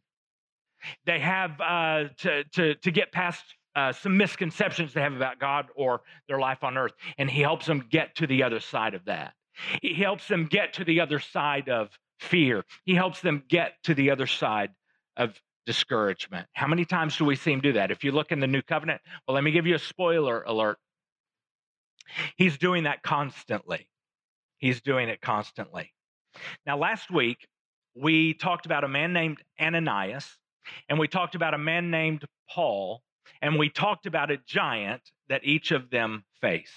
They 1.07 1.21
have 1.21 1.61
uh, 1.61 2.05
to 2.19 2.45
to 2.55 2.75
to 2.75 2.91
get 2.91 3.13
past 3.13 3.45
uh, 3.77 3.93
some 3.93 4.17
misconceptions 4.17 4.93
they 4.93 5.01
have 5.01 5.15
about 5.15 5.39
God 5.39 5.69
or 5.77 6.03
their 6.29 6.39
life 6.39 6.65
on 6.65 6.77
earth. 6.77 6.93
And 7.19 7.31
he 7.31 7.41
helps 7.43 7.67
them 7.67 7.87
get 7.89 8.15
to 8.17 8.27
the 8.27 8.43
other 8.43 8.61
side 8.61 8.95
of 8.95 9.05
that. 9.07 9.35
He 9.83 9.95
helps 9.95 10.29
them 10.29 10.47
get 10.47 10.73
to 10.75 10.85
the 10.85 11.01
other 11.01 11.19
side 11.19 11.69
of 11.69 11.91
fear. 12.19 12.65
He 12.85 12.95
helps 12.95 13.21
them 13.21 13.43
get 13.49 13.75
to 13.85 13.95
the 13.95 14.11
other 14.11 14.27
side 14.27 14.71
of 15.17 15.41
discouragement. 15.67 16.47
How 16.53 16.67
many 16.67 16.85
times 16.85 17.17
do 17.17 17.25
we 17.25 17.37
see 17.37 17.53
him 17.53 17.61
do 17.61 17.73
that? 17.75 17.91
If 17.91 18.05
you 18.05 18.13
look 18.13 18.33
in 18.33 18.41
the 18.41 18.47
new 18.47 18.63
covenant, 18.63 19.01
well, 19.27 19.35
let 19.35 19.45
me 19.45 19.51
give 19.51 19.67
you 19.67 19.75
a 19.75 19.81
spoiler 19.81 20.43
alert. 20.43 20.79
He's 22.37 22.59
doing 22.59 22.85
that 22.85 23.03
constantly. 23.03 23.89
He's 24.59 24.81
doing 24.81 25.09
it 25.09 25.21
constantly. 25.21 25.93
Now, 26.67 26.77
last 26.77 27.11
week, 27.11 27.47
we 27.95 28.35
talked 28.35 28.67
about 28.67 28.85
a 28.85 28.89
man 28.89 29.13
named 29.13 29.43
Ananias, 29.61 30.39
and 30.89 30.99
we 30.99 31.09
talked 31.09 31.35
about 31.35 31.55
a 31.55 31.59
man 31.59 31.91
named 31.91 32.25
Paul, 32.49 33.03
and 33.43 33.59
we 33.59 33.69
talked 33.69 34.07
about 34.07 34.31
a 34.31 34.39
giant 34.47 35.03
that 35.29 35.45
each 35.45 35.71
of 35.71 35.91
them 35.91 36.25
faced. 36.41 36.73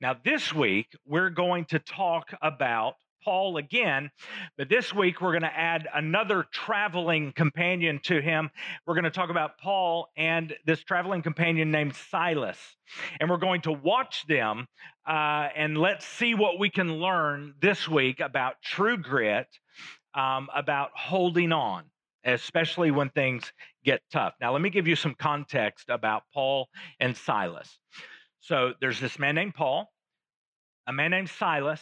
Now, 0.00 0.14
this 0.24 0.52
week, 0.52 0.88
we're 1.06 1.30
going 1.30 1.64
to 1.66 1.78
talk 1.78 2.34
about 2.42 2.94
Paul 3.22 3.58
again, 3.58 4.10
but 4.56 4.68
this 4.68 4.94
week 4.94 5.20
we're 5.20 5.32
going 5.32 5.42
to 5.42 5.56
add 5.56 5.86
another 5.94 6.46
traveling 6.50 7.32
companion 7.32 8.00
to 8.04 8.20
him. 8.20 8.50
We're 8.86 8.94
going 8.94 9.04
to 9.04 9.10
talk 9.10 9.30
about 9.30 9.58
Paul 9.58 10.08
and 10.16 10.54
this 10.64 10.82
traveling 10.82 11.22
companion 11.22 11.70
named 11.70 11.94
Silas. 11.94 12.58
And 13.20 13.28
we're 13.28 13.36
going 13.36 13.60
to 13.62 13.72
watch 13.72 14.26
them 14.26 14.66
uh, 15.06 15.48
and 15.54 15.76
let's 15.76 16.06
see 16.06 16.34
what 16.34 16.58
we 16.58 16.70
can 16.70 16.94
learn 16.94 17.54
this 17.60 17.88
week 17.88 18.20
about 18.20 18.62
true 18.62 18.96
grit, 18.96 19.48
um, 20.14 20.48
about 20.54 20.90
holding 20.94 21.52
on 21.52 21.84
especially 22.24 22.90
when 22.90 23.10
things 23.10 23.52
get 23.84 24.00
tough. 24.12 24.34
Now, 24.40 24.52
let 24.52 24.62
me 24.62 24.70
give 24.70 24.86
you 24.86 24.96
some 24.96 25.14
context 25.14 25.86
about 25.88 26.22
Paul 26.32 26.68
and 26.98 27.16
Silas. 27.16 27.78
So, 28.40 28.74
there's 28.80 29.00
this 29.00 29.18
man 29.18 29.34
named 29.34 29.54
Paul, 29.54 29.92
a 30.86 30.92
man 30.92 31.10
named 31.10 31.30
Silas, 31.30 31.80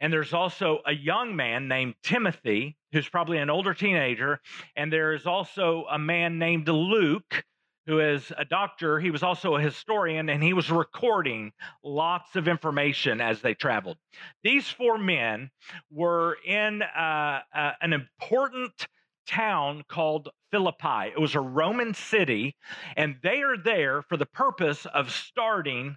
and 0.00 0.12
there's 0.12 0.32
also 0.32 0.80
a 0.86 0.94
young 0.94 1.34
man 1.34 1.68
named 1.68 1.94
Timothy, 2.02 2.76
who's 2.92 3.08
probably 3.08 3.38
an 3.38 3.50
older 3.50 3.74
teenager, 3.74 4.40
and 4.76 4.92
there 4.92 5.12
is 5.12 5.26
also 5.26 5.86
a 5.90 5.98
man 5.98 6.38
named 6.38 6.68
Luke, 6.68 7.44
who 7.86 8.00
is 8.00 8.30
a 8.36 8.44
doctor. 8.44 9.00
He 9.00 9.10
was 9.10 9.22
also 9.22 9.56
a 9.56 9.60
historian, 9.60 10.28
and 10.28 10.42
he 10.42 10.52
was 10.52 10.70
recording 10.70 11.52
lots 11.82 12.36
of 12.36 12.46
information 12.46 13.20
as 13.20 13.40
they 13.40 13.54
traveled. 13.54 13.96
These 14.44 14.68
four 14.68 14.98
men 14.98 15.50
were 15.90 16.36
in 16.46 16.82
uh, 16.82 17.40
uh, 17.54 17.72
an 17.80 17.92
important 17.92 18.86
town 19.28 19.84
called 19.88 20.30
Philippi. 20.50 21.12
It 21.12 21.20
was 21.20 21.34
a 21.34 21.40
Roman 21.40 21.94
city, 21.94 22.56
and 22.96 23.16
they 23.22 23.42
are 23.42 23.56
there 23.56 24.02
for 24.02 24.16
the 24.16 24.26
purpose 24.26 24.86
of 24.86 25.12
starting 25.12 25.96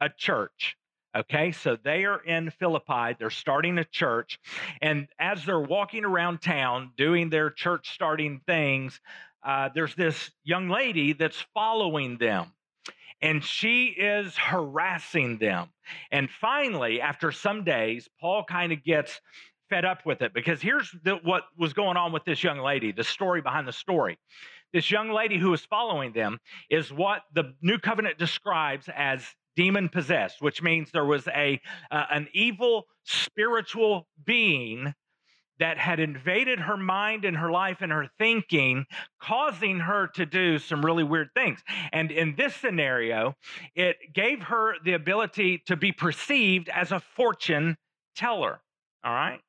a 0.00 0.10
church. 0.10 0.76
Okay, 1.14 1.52
so 1.52 1.76
they 1.76 2.04
are 2.06 2.22
in 2.24 2.50
Philippi. 2.50 3.14
They're 3.18 3.30
starting 3.30 3.78
a 3.78 3.84
church. 3.84 4.38
And 4.80 5.08
as 5.18 5.44
they're 5.44 5.60
walking 5.60 6.04
around 6.04 6.40
town 6.40 6.92
doing 6.96 7.28
their 7.28 7.50
church 7.50 7.92
starting 7.92 8.40
things, 8.46 8.98
uh, 9.44 9.68
there's 9.74 9.94
this 9.94 10.30
young 10.42 10.70
lady 10.70 11.12
that's 11.12 11.44
following 11.52 12.16
them. 12.16 12.52
And 13.20 13.44
she 13.44 13.86
is 13.86 14.36
harassing 14.36 15.38
them. 15.38 15.68
And 16.10 16.30
finally, 16.30 17.00
after 17.00 17.30
some 17.30 17.62
days, 17.62 18.08
Paul 18.18 18.44
kind 18.44 18.72
of 18.72 18.82
gets 18.82 19.20
fed 19.72 19.84
up 19.86 20.04
with 20.04 20.20
it 20.20 20.34
because 20.34 20.60
here's 20.60 20.94
the, 21.02 21.14
what 21.22 21.44
was 21.56 21.72
going 21.72 21.96
on 21.96 22.12
with 22.12 22.26
this 22.26 22.44
young 22.44 22.58
lady, 22.58 22.92
the 22.92 23.02
story 23.02 23.40
behind 23.40 23.66
the 23.66 23.72
story. 23.72 24.18
This 24.74 24.90
young 24.90 25.10
lady 25.10 25.38
who 25.38 25.50
was 25.50 25.64
following 25.64 26.12
them 26.12 26.40
is 26.68 26.92
what 26.92 27.22
the 27.34 27.54
New 27.62 27.78
Covenant 27.78 28.18
describes 28.18 28.90
as 28.94 29.24
demon 29.56 29.88
possessed, 29.88 30.42
which 30.42 30.60
means 30.62 30.90
there 30.90 31.06
was 31.06 31.26
a 31.28 31.58
uh, 31.90 32.04
an 32.10 32.28
evil 32.34 32.84
spiritual 33.04 34.06
being 34.22 34.92
that 35.58 35.78
had 35.78 36.00
invaded 36.00 36.60
her 36.60 36.76
mind 36.76 37.24
and 37.24 37.38
her 37.38 37.50
life 37.50 37.78
and 37.80 37.92
her 37.92 38.10
thinking, 38.18 38.84
causing 39.22 39.80
her 39.80 40.08
to 40.08 40.26
do 40.26 40.58
some 40.58 40.84
really 40.84 41.04
weird 41.04 41.28
things. 41.34 41.60
And 41.92 42.10
in 42.10 42.34
this 42.36 42.54
scenario, 42.54 43.36
it 43.74 43.96
gave 44.12 44.42
her 44.42 44.74
the 44.84 44.92
ability 44.92 45.62
to 45.66 45.76
be 45.76 45.92
perceived 45.92 46.68
as 46.68 46.92
a 46.92 47.00
fortune 47.00 47.76
teller. 48.16 48.60
All 49.02 49.14
right. 49.14 49.40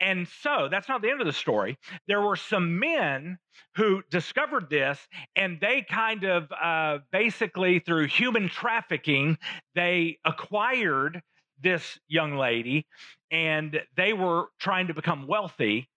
And 0.00 0.26
so 0.42 0.68
that's 0.70 0.88
not 0.88 1.02
the 1.02 1.10
end 1.10 1.20
of 1.20 1.26
the 1.26 1.32
story. 1.32 1.78
There 2.06 2.20
were 2.20 2.36
some 2.36 2.78
men 2.78 3.38
who 3.76 4.02
discovered 4.10 4.70
this, 4.70 4.98
and 5.36 5.58
they 5.60 5.82
kind 5.82 6.24
of 6.24 6.50
uh, 6.52 6.98
basically, 7.12 7.78
through 7.78 8.06
human 8.06 8.48
trafficking, 8.48 9.38
they 9.74 10.18
acquired 10.24 11.22
this 11.60 11.98
young 12.08 12.36
lady, 12.36 12.86
and 13.30 13.80
they 13.96 14.12
were 14.12 14.46
trying 14.58 14.86
to 14.86 14.94
become 14.94 15.26
wealthy 15.26 15.88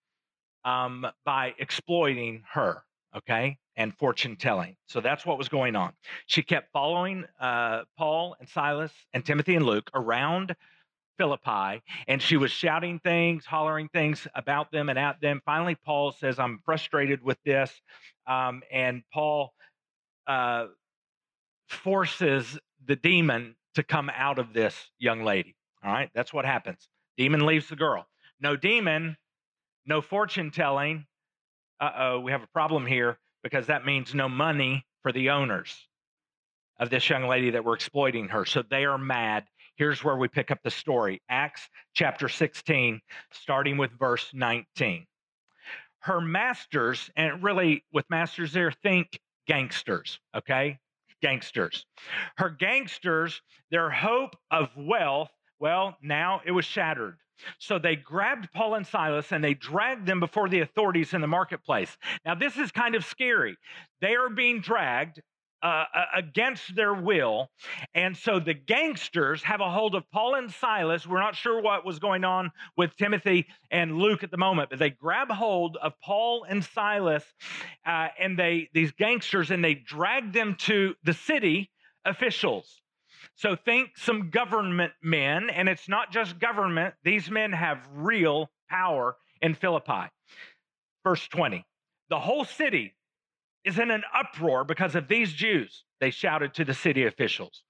um, 0.66 1.06
by 1.26 1.54
exploiting 1.58 2.44
her. 2.52 2.84
Okay, 3.16 3.58
and 3.76 3.96
fortune 3.98 4.36
telling. 4.36 4.76
So 4.88 5.02
that's 5.02 5.26
what 5.26 5.38
was 5.38 5.50
going 5.50 5.76
on. 5.76 5.94
She 6.28 6.42
kept 6.42 6.72
following 6.72 7.26
uh, 7.40 7.84
Paul 7.98 8.36
and 8.40 8.48
Silas 8.50 8.92
and 9.14 9.26
Timothy 9.26 9.56
and 9.56 9.66
Luke 9.66 9.90
around 9.94 10.56
Philippi, 11.18 11.82
and 12.08 12.22
she 12.22 12.38
was 12.38 12.52
shouting 12.52 13.00
things, 13.00 13.46
hollering 13.46 13.90
things 13.90 14.28
about 14.36 14.72
them 14.72 14.90
and 14.90 14.98
at 14.98 15.22
them. 15.22 15.42
Finally, 15.46 15.76
Paul 15.86 16.12
says, 16.12 16.40
I'm 16.40 16.60
frustrated 16.66 17.24
with 17.24 17.38
this. 17.46 17.72
Um, 18.28 18.64
and 18.72 19.04
Paul 19.14 19.54
uh, 20.28 20.68
forces 21.68 22.58
the 22.86 22.96
demon 22.96 23.56
to 23.76 23.84
come 23.84 24.10
out 24.16 24.40
of 24.40 24.54
this 24.54 24.76
young 25.00 25.24
lady. 25.24 25.56
All 25.84 25.92
right, 25.92 26.10
that's 26.14 26.34
what 26.34 26.46
happens. 26.46 26.88
Demon 27.18 27.46
leaves 27.46 27.70
the 27.70 27.76
girl. 27.76 28.06
No 28.40 28.56
demon, 28.56 29.18
no 29.86 30.02
fortune 30.02 30.52
telling. 30.52 31.06
Uh 31.80 31.92
oh, 31.98 32.20
we 32.20 32.32
have 32.32 32.44
a 32.44 32.48
problem 32.48 32.86
here 32.86 33.18
because 33.44 33.68
that 33.68 33.86
means 33.86 34.14
no 34.14 34.30
money 34.30 34.86
for 35.02 35.12
the 35.12 35.32
owners 35.32 35.76
of 36.80 36.90
this 36.90 37.10
young 37.10 37.28
lady 37.28 37.52
that 37.52 37.64
were 37.64 37.76
exploiting 37.76 38.30
her. 38.30 38.46
So 38.46 38.64
they 38.64 38.86
are 38.86 38.98
mad 38.98 39.46
Here's 39.76 40.04
where 40.04 40.16
we 40.16 40.28
pick 40.28 40.52
up 40.52 40.60
the 40.64 40.72
story 40.72 41.22
Acts 41.30 41.68
chapter 41.94 42.30
16, 42.30 43.02
starting 43.32 43.78
with 43.78 43.92
verse 43.98 44.30
19. 44.34 45.06
Her 46.00 46.22
masters, 46.22 47.10
and 47.16 47.42
really 47.42 47.84
with 47.92 48.06
masters 48.10 48.54
there, 48.54 48.72
think 48.72 49.20
gangsters, 49.48 50.20
okay? 50.36 50.80
Gangsters. 51.22 51.86
Her 52.38 52.50
gangsters, 52.50 53.42
their 53.72 53.90
hope 53.90 54.36
of 54.52 54.70
wealth, 54.76 55.32
well, 55.60 55.98
now 56.02 56.42
it 56.46 56.52
was 56.52 56.66
shattered. 56.66 57.18
So 57.58 57.80
they 57.80 57.96
grabbed 57.96 58.52
Paul 58.54 58.76
and 58.76 58.86
Silas 58.86 59.32
and 59.32 59.44
they 59.44 59.54
dragged 59.54 60.06
them 60.06 60.20
before 60.20 60.50
the 60.50 60.60
authorities 60.60 61.14
in 61.14 61.22
the 61.22 61.28
marketplace. 61.28 61.98
Now, 62.26 62.36
this 62.36 62.58
is 62.58 62.72
kind 62.72 62.96
of 62.96 63.06
scary. 63.06 63.58
They 64.02 64.16
are 64.16 64.30
being 64.30 64.60
dragged 64.60 65.22
uh, 65.64 65.86
against 66.14 66.76
their 66.76 66.94
will. 66.94 67.50
And 67.96 68.16
so 68.18 68.40
the 68.40 68.54
gangsters 68.54 69.42
have 69.44 69.62
a 69.62 69.72
hold 69.72 69.96
of 69.96 70.04
Paul 70.12 70.36
and 70.36 70.52
Silas. 70.52 71.08
We're 71.08 71.22
not 71.22 71.36
sure 71.36 71.62
what 71.62 71.86
was 71.86 72.00
going 72.00 72.26
on 72.26 72.52
with 72.76 72.96
Timothy 72.98 73.48
and 73.72 73.98
Luke 73.98 74.24
at 74.24 74.32
the 74.32 74.38
moment, 74.38 74.70
but 74.70 74.78
they 74.78 74.90
grab 74.90 75.32
hold 75.32 75.78
of 75.78 75.94
Paul 76.04 76.46
and 76.48 76.64
Silas, 76.64 77.24
uh, 77.86 78.10
and 78.20 78.38
they 78.38 78.70
these 78.74 78.92
gangsters, 78.92 79.52
and 79.52 79.64
they 79.64 79.74
drag 79.74 80.34
them 80.34 80.56
to 80.60 80.96
the 81.04 81.14
city 81.14 81.72
officials. 82.06 82.82
So 83.36 83.56
think 83.56 83.98
some 83.98 84.30
government 84.30 84.94
men, 85.02 85.50
and 85.50 85.70
it's 85.70 85.88
not 85.88 86.12
just 86.12 86.40
government. 86.40 86.94
These 87.04 87.32
men 87.32 87.54
have 87.54 87.80
real 87.94 88.52
power 88.70 89.16
in 89.42 89.54
Philippi. 89.54 90.10
Verse 91.04 91.26
20. 91.30 91.66
The 92.10 92.20
whole 92.20 92.46
city 92.46 92.94
is 93.66 93.80
in 93.80 93.92
an 93.92 94.04
uproar 94.14 94.64
because 94.64 94.96
of 94.96 95.08
these 95.08 95.32
Jews, 95.32 95.84
they 96.00 96.10
shouted 96.10 96.54
to 96.56 96.66
the 96.66 96.74
city 96.74 97.06
officials. 97.06 97.64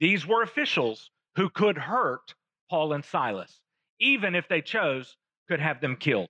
These 0.00 0.26
were 0.26 0.42
officials 0.42 1.10
who 1.36 1.50
could 1.50 1.76
hurt 1.76 2.34
Paul 2.70 2.92
and 2.92 3.04
Silas, 3.04 3.60
even 4.00 4.34
if 4.34 4.48
they 4.48 4.60
chose, 4.60 5.16
could 5.48 5.60
have 5.60 5.80
them 5.80 5.96
killed. 5.96 6.28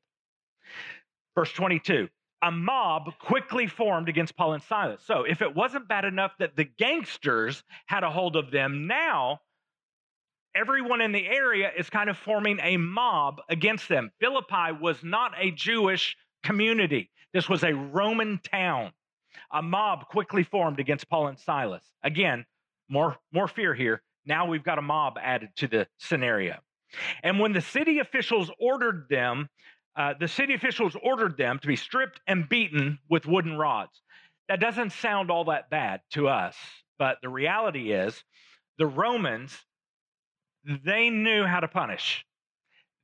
Verse 1.34 1.52
22 1.52 2.08
a 2.42 2.50
mob 2.50 3.18
quickly 3.18 3.66
formed 3.66 4.08
against 4.10 4.36
Paul 4.36 4.52
and 4.52 4.62
Silas. 4.62 5.02
So, 5.06 5.24
if 5.24 5.40
it 5.40 5.54
wasn't 5.54 5.88
bad 5.88 6.04
enough 6.04 6.32
that 6.38 6.56
the 6.56 6.64
gangsters 6.64 7.62
had 7.86 8.04
a 8.04 8.10
hold 8.10 8.36
of 8.36 8.50
them, 8.50 8.86
now 8.86 9.40
everyone 10.54 11.00
in 11.00 11.12
the 11.12 11.26
area 11.26 11.70
is 11.76 11.88
kind 11.88 12.10
of 12.10 12.18
forming 12.18 12.58
a 12.62 12.76
mob 12.76 13.40
against 13.48 13.88
them. 13.88 14.10
Philippi 14.20 14.72
was 14.78 15.02
not 15.02 15.32
a 15.38 15.52
Jewish 15.52 16.16
community, 16.42 17.10
this 17.32 17.48
was 17.48 17.64
a 17.64 17.72
Roman 17.72 18.38
town. 18.38 18.92
A 19.54 19.62
mob 19.62 20.08
quickly 20.08 20.42
formed 20.42 20.80
against 20.80 21.08
Paul 21.08 21.28
and 21.28 21.38
Silas. 21.38 21.84
Again, 22.02 22.44
more, 22.88 23.16
more 23.32 23.48
fear 23.48 23.72
here. 23.72 24.02
Now 24.26 24.46
we've 24.46 24.64
got 24.64 24.78
a 24.78 24.82
mob 24.82 25.14
added 25.22 25.50
to 25.56 25.68
the 25.68 25.86
scenario. 25.98 26.58
And 27.22 27.38
when 27.38 27.52
the 27.52 27.60
city 27.60 28.00
officials 28.00 28.50
ordered 28.60 29.06
them, 29.08 29.48
uh, 29.96 30.14
the 30.18 30.28
city 30.28 30.54
officials 30.54 30.96
ordered 31.02 31.36
them 31.36 31.58
to 31.60 31.68
be 31.68 31.76
stripped 31.76 32.20
and 32.26 32.48
beaten 32.48 32.98
with 33.08 33.26
wooden 33.26 33.56
rods. 33.56 34.02
That 34.48 34.60
doesn't 34.60 34.90
sound 34.90 35.30
all 35.30 35.44
that 35.44 35.70
bad 35.70 36.00
to 36.10 36.28
us, 36.28 36.56
but 36.98 37.18
the 37.22 37.28
reality 37.28 37.92
is 37.92 38.24
the 38.76 38.86
Romans, 38.86 39.56
they 40.64 41.10
knew 41.10 41.44
how 41.44 41.60
to 41.60 41.68
punish. 41.68 42.26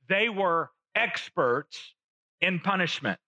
They 0.09 0.27
were 0.27 0.69
experts 0.95 1.95
in 2.41 2.59
punishment. 2.59 3.19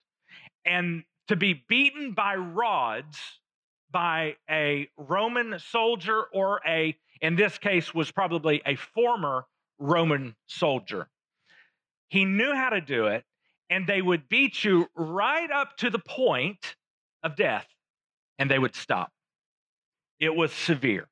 And 0.65 1.03
to 1.27 1.35
be 1.35 1.63
beaten 1.67 2.13
by 2.13 2.35
rods 2.35 3.17
by 3.91 4.35
a 4.49 4.89
Roman 4.97 5.59
soldier 5.59 6.23
or 6.33 6.61
a, 6.67 6.97
in 7.21 7.35
this 7.35 7.57
case, 7.57 7.93
was 7.93 8.11
probably 8.11 8.61
a 8.65 8.75
former 8.75 9.45
Roman 9.79 10.35
soldier. 10.47 11.07
He 12.09 12.25
knew 12.25 12.53
how 12.53 12.69
to 12.69 12.81
do 12.81 13.07
it, 13.07 13.23
and 13.69 13.87
they 13.87 14.01
would 14.01 14.27
beat 14.29 14.63
you 14.63 14.87
right 14.95 15.49
up 15.49 15.77
to 15.77 15.89
the 15.89 15.99
point 15.99 16.75
of 17.23 17.35
death, 17.35 17.67
and 18.37 18.49
they 18.49 18.59
would 18.59 18.75
stop. 18.75 19.11
It 20.19 20.35
was 20.35 20.51
severe. 20.51 21.07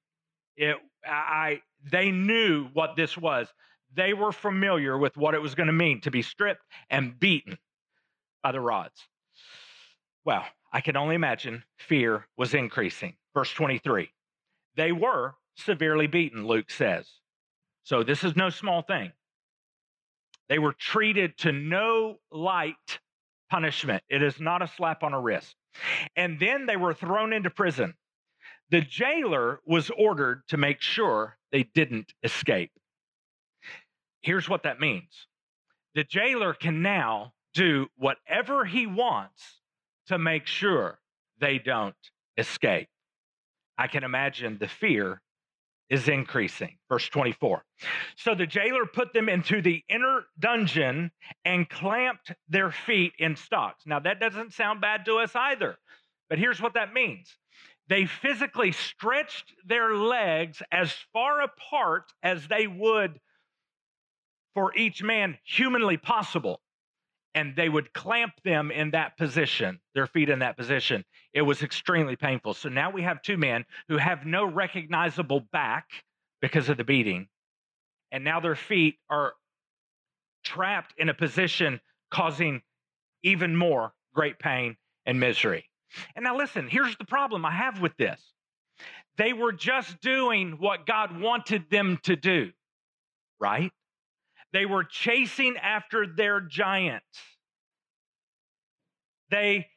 It, 0.58 0.78
I, 1.06 1.62
they 1.91 2.12
knew 2.12 2.67
what 2.74 2.95
this 2.95 3.17
was. 3.17 3.47
They 3.95 4.13
were 4.13 4.32
familiar 4.32 4.97
with 4.97 5.17
what 5.17 5.34
it 5.34 5.41
was 5.41 5.56
going 5.56 5.67
to 5.67 5.74
mean 5.74 6.02
to 6.02 6.12
be 6.12 6.21
stripped 6.21 6.63
and 6.89 7.19
beaten 7.19 7.58
by 8.43 8.52
the 8.52 8.60
rods. 8.60 9.08
Well, 10.25 10.45
I 10.71 10.81
can 10.81 10.95
only 10.95 11.15
imagine 11.15 11.63
fear 11.77 12.27
was 12.38 12.53
increasing. 12.53 13.15
Verse 13.34 13.51
23 13.53 14.12
They 14.75 14.91
were 14.91 15.36
severely 15.55 16.07
beaten, 16.07 16.45
Luke 16.45 16.69
says. 16.69 17.10
So 17.84 18.03
this 18.03 18.23
is 18.23 18.36
no 18.36 18.49
small 18.49 18.81
thing. 18.84 19.12
They 20.49 20.60
were 20.60 20.73
treated 20.73 21.38
to 21.39 21.51
no 21.51 22.17
light 22.31 22.99
punishment, 23.49 24.03
it 24.10 24.23
is 24.23 24.39
not 24.39 24.62
a 24.62 24.67
slap 24.67 25.03
on 25.03 25.13
a 25.13 25.19
wrist. 25.19 25.55
And 26.15 26.39
then 26.39 26.65
they 26.65 26.77
were 26.77 26.93
thrown 26.93 27.34
into 27.34 27.49
prison. 27.49 27.95
The 28.69 28.81
jailer 28.81 29.60
was 29.65 29.89
ordered 29.89 30.43
to 30.47 30.57
make 30.57 30.81
sure 30.81 31.38
they 31.51 31.63
didn't 31.63 32.13
escape. 32.23 32.71
Here's 34.21 34.47
what 34.47 34.63
that 34.63 34.79
means 34.79 35.27
the 35.95 36.03
jailer 36.05 36.53
can 36.53 36.81
now 36.81 37.34
do 37.53 37.88
whatever 37.97 38.63
he 38.63 38.88
wants 38.88 39.61
to 40.12 40.19
make 40.19 40.45
sure 40.45 41.00
they 41.39 41.58
don't 41.58 41.95
escape. 42.38 42.89
I 43.78 43.88
can 43.88 44.04
imagine 44.04 44.58
the 44.60 44.67
fear 44.67 45.21
is 45.89 46.10
increasing. 46.10 46.78
Verse 46.89 47.08
24. 47.08 47.63
So 48.17 48.36
the 48.36 48.45
jailer 48.45 48.86
put 48.86 49.13
them 49.13 49.30
into 49.30 49.62
the 49.62 49.84
inner 49.89 50.24
dungeon 50.38 51.12
and 51.45 51.69
clamped 51.69 52.34
their 52.50 52.71
feet 52.71 53.13
in 53.19 53.38
stocks. 53.38 53.84
Now, 53.86 54.00
that 54.00 54.19
doesn't 54.19 54.54
sound 54.54 54.82
bad 54.82 55.06
to 55.06 55.15
us 55.15 55.32
either, 55.34 55.78
but 56.30 56.39
here's 56.39 56.62
what 56.62 56.74
that 56.74 56.93
means 56.93 57.36
they 57.88 58.06
physically 58.06 58.71
stretched 58.74 59.54
their 59.65 59.95
legs 59.95 60.62
as 60.71 60.93
far 61.13 61.41
apart 61.41 62.12
as 62.21 62.47
they 62.47 62.67
would 62.67 63.19
for 64.54 64.76
each 64.76 65.02
man 65.04 65.38
humanly 65.43 65.97
possible. 65.97 66.62
And 67.34 67.56
they 67.56 67.70
would 67.70 67.94
clamp 67.94 68.34
them 68.44 68.72
in 68.72 68.91
that 68.91 69.17
position, 69.17 69.80
their 69.96 70.08
feet 70.08 70.30
in 70.30 70.39
that 70.39 70.58
position. 70.58 71.06
It 71.34 71.44
was 71.44 71.63
extremely 71.63 72.17
painful. 72.17 72.54
So 72.54 72.67
now 72.67 72.91
we 72.91 73.04
have 73.04 73.22
two 73.22 73.38
men 73.38 73.65
who 73.88 73.98
have 73.98 74.26
no 74.26 74.46
recognizable 74.46 75.41
back 75.52 75.86
because 76.41 76.67
of 76.67 76.78
the 76.78 76.84
beating. 76.84 77.28
And 78.12 78.24
now 78.24 78.41
their 78.41 78.56
feet 78.56 78.98
are 79.10 79.34
trapped 80.44 80.94
in 80.98 81.08
a 81.10 81.13
position 81.13 81.80
causing 82.10 82.62
even 83.24 83.56
more 83.56 83.94
great 84.13 84.39
pain 84.39 84.76
and 85.06 85.20
misery. 85.20 85.70
And 86.15 86.24
now, 86.24 86.38
listen, 86.38 86.67
here's 86.67 86.96
the 86.98 87.06
problem 87.06 87.46
I 87.46 87.52
have 87.52 87.82
with 87.82 87.96
this 87.98 88.20
they 89.17 89.34
were 89.34 89.52
just 89.52 90.00
doing 90.02 90.54
what 90.54 90.86
God 90.86 91.20
wanted 91.20 91.70
them 91.70 92.00
to 92.04 92.15
do, 92.15 92.52
right? 93.39 93.72
They 94.53 94.65
were 94.65 94.83
chasing 94.83 95.55
after 95.57 96.05
their 96.05 96.41
giants. 96.41 97.05
They 99.29 99.67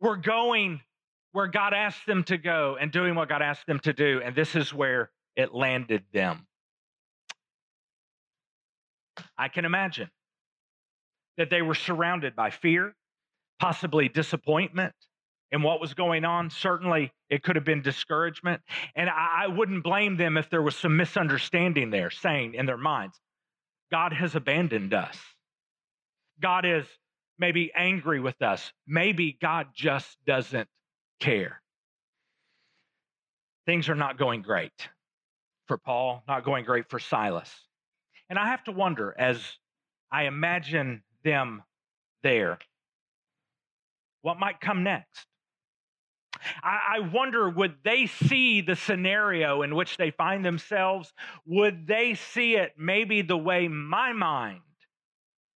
were 0.00 0.16
going 0.16 0.80
where 1.32 1.46
God 1.46 1.74
asked 1.74 2.06
them 2.06 2.24
to 2.24 2.38
go 2.38 2.76
and 2.80 2.90
doing 2.90 3.14
what 3.14 3.28
God 3.28 3.42
asked 3.42 3.66
them 3.66 3.78
to 3.80 3.92
do. 3.92 4.20
And 4.24 4.34
this 4.34 4.56
is 4.56 4.74
where 4.74 5.10
it 5.36 5.54
landed 5.54 6.04
them. 6.12 6.46
I 9.36 9.48
can 9.48 9.64
imagine 9.64 10.10
that 11.36 11.50
they 11.50 11.62
were 11.62 11.74
surrounded 11.74 12.34
by 12.34 12.50
fear, 12.50 12.94
possibly 13.60 14.08
disappointment 14.08 14.94
in 15.52 15.62
what 15.62 15.80
was 15.80 15.94
going 15.94 16.24
on. 16.24 16.50
Certainly, 16.50 17.12
it 17.30 17.42
could 17.42 17.56
have 17.56 17.64
been 17.64 17.82
discouragement. 17.82 18.60
And 18.96 19.08
I, 19.08 19.46
wouldn't 19.46 19.84
blame 19.84 20.16
them 20.16 20.36
if 20.36 20.50
there 20.50 20.62
was 20.62 20.76
some 20.76 20.96
misunderstanding 20.96 21.90
there, 21.90 22.10
saying 22.10 22.54
in 22.54 22.66
their 22.66 22.76
minds, 22.76 23.20
God 23.90 24.12
has 24.12 24.34
abandoned 24.34 24.92
us. 24.94 25.16
God 26.40 26.64
is 26.64 26.86
maybe 27.38 27.72
angry 27.74 28.20
with 28.20 28.40
us. 28.42 28.72
Maybe 28.86 29.36
God 29.40 29.68
just 29.74 30.16
doesn't 30.26 30.68
care. 31.20 31.60
Things 33.66 33.88
are 33.88 33.94
not 33.94 34.18
going 34.18 34.42
great 34.42 34.88
for 35.66 35.78
Paul, 35.78 36.22
not 36.26 36.44
going 36.44 36.64
great 36.64 36.88
for 36.90 36.98
Silas. 36.98 37.52
And 38.30 38.38
I 38.38 38.48
have 38.48 38.64
to 38.64 38.72
wonder 38.72 39.14
as 39.18 39.40
I 40.10 40.24
imagine 40.24 41.02
them 41.24 41.62
there, 42.22 42.58
what 44.22 44.38
might 44.38 44.60
come 44.60 44.82
next? 44.82 45.27
I, 46.62 47.00
wonder 47.00 47.48
would 47.48 47.76
they 47.84 48.06
see 48.06 48.60
the 48.60 48.76
scenario 48.76 49.62
in 49.62 49.74
which 49.74 49.96
they 49.96 50.10
find 50.10 50.44
themselves? 50.44 51.12
Would 51.46 51.86
they 51.86 52.14
see 52.14 52.56
it 52.56 52.72
maybe 52.78 53.22
the 53.22 53.36
way 53.36 53.68
my 53.68 54.12
mind 54.12 54.60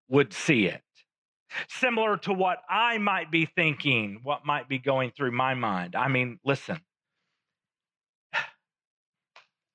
would 0.08 0.32
see 0.32 0.66
it? 0.66 0.82
Similar 1.68 2.16
to 2.18 2.32
what 2.32 2.58
I 2.68 2.98
might 2.98 3.30
be 3.30 3.46
thinking, 3.46 4.20
what 4.22 4.46
might 4.46 4.68
be 4.68 4.78
going 4.78 5.10
through 5.10 5.32
my 5.32 5.54
mind. 5.54 5.94
I 5.94 6.08
mean, 6.08 6.38
listen, 6.44 6.80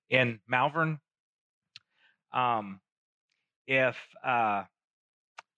in 0.09 0.39
Malvern, 0.47 0.99
um, 2.31 2.79
if 3.67 3.95
uh, 4.23 4.63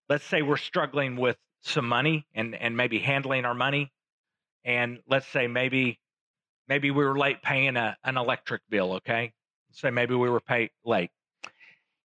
let's 0.10 0.26
say 0.26 0.42
we're 0.42 0.58
struggling 0.58 1.16
with 1.16 1.38
some 1.62 1.88
money 1.88 2.26
and, 2.34 2.56
and 2.56 2.76
maybe 2.76 3.00
handling 3.00 3.46
our 3.46 3.54
money, 3.54 3.92
and 4.65 5.00
let's 5.08 5.28
say 5.28 5.48
maybe 5.48 6.00
maybe 6.67 6.91
we 6.91 7.04
were 7.04 7.17
late 7.17 7.41
paying 7.41 7.78
a, 7.78 7.98
an 8.04 8.17
electric 8.17 8.62
bill 8.69 8.93
okay? 8.93 9.34
Say 9.72 9.89
maybe 9.91 10.15
we 10.15 10.30
were 10.30 10.39
paid 10.39 10.72
late. 10.84 11.12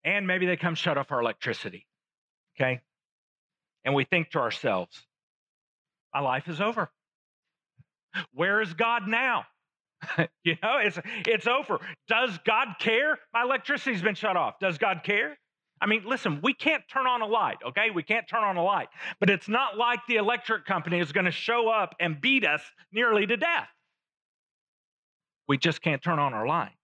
And 0.03 0.25
maybe 0.25 0.47
they 0.47 0.57
come 0.57 0.75
shut 0.75 0.97
off 0.97 1.11
our 1.11 1.21
electricity 1.21 1.85
okay? 2.55 2.81
And 3.85 3.95
we 3.95 4.03
think 4.03 4.31
to 4.31 4.39
ourselves 4.39 5.05
my 6.13 6.19
life 6.19 6.47
is 6.47 6.59
over. 6.59 6.91
Where 8.33 8.61
is 8.61 8.73
god 8.73 9.07
now? 9.07 9.45
You 10.43 10.55
know 10.63 10.77
it's 10.77 10.99
it's 11.27 11.45
over. 11.45 11.79
Does 12.07 12.39
god 12.45 12.69
care? 12.79 13.19
My 13.33 13.43
electricity's 13.43 14.01
been 14.01 14.15
shut 14.15 14.35
off. 14.35 14.55
Does 14.59 14.79
god 14.79 15.01
care 15.03 15.37
I 15.81 15.87
mean, 15.87 16.03
listen, 16.05 16.39
we 16.43 16.53
can't 16.53 16.83
turn 16.87 17.07
on 17.07 17.23
a 17.23 17.25
light, 17.25 17.57
okay? 17.65 17.89
We 17.89 18.03
can't 18.03 18.27
turn 18.27 18.43
on 18.43 18.55
a 18.55 18.63
light. 18.63 18.89
But 19.19 19.31
it's 19.31 19.49
not 19.49 19.77
like 19.77 19.99
the 20.07 20.17
electric 20.17 20.65
company 20.65 20.99
is 20.99 21.11
going 21.11 21.25
to 21.25 21.31
show 21.31 21.69
up 21.69 21.95
and 21.99 22.21
beat 22.21 22.45
us 22.45 22.61
nearly 22.91 23.25
to 23.25 23.35
death. 23.35 23.67
We 25.47 25.57
just 25.57 25.81
can't 25.81 26.01
turn 26.01 26.19
on 26.19 26.35
our 26.35 26.45
lights. 26.45 26.75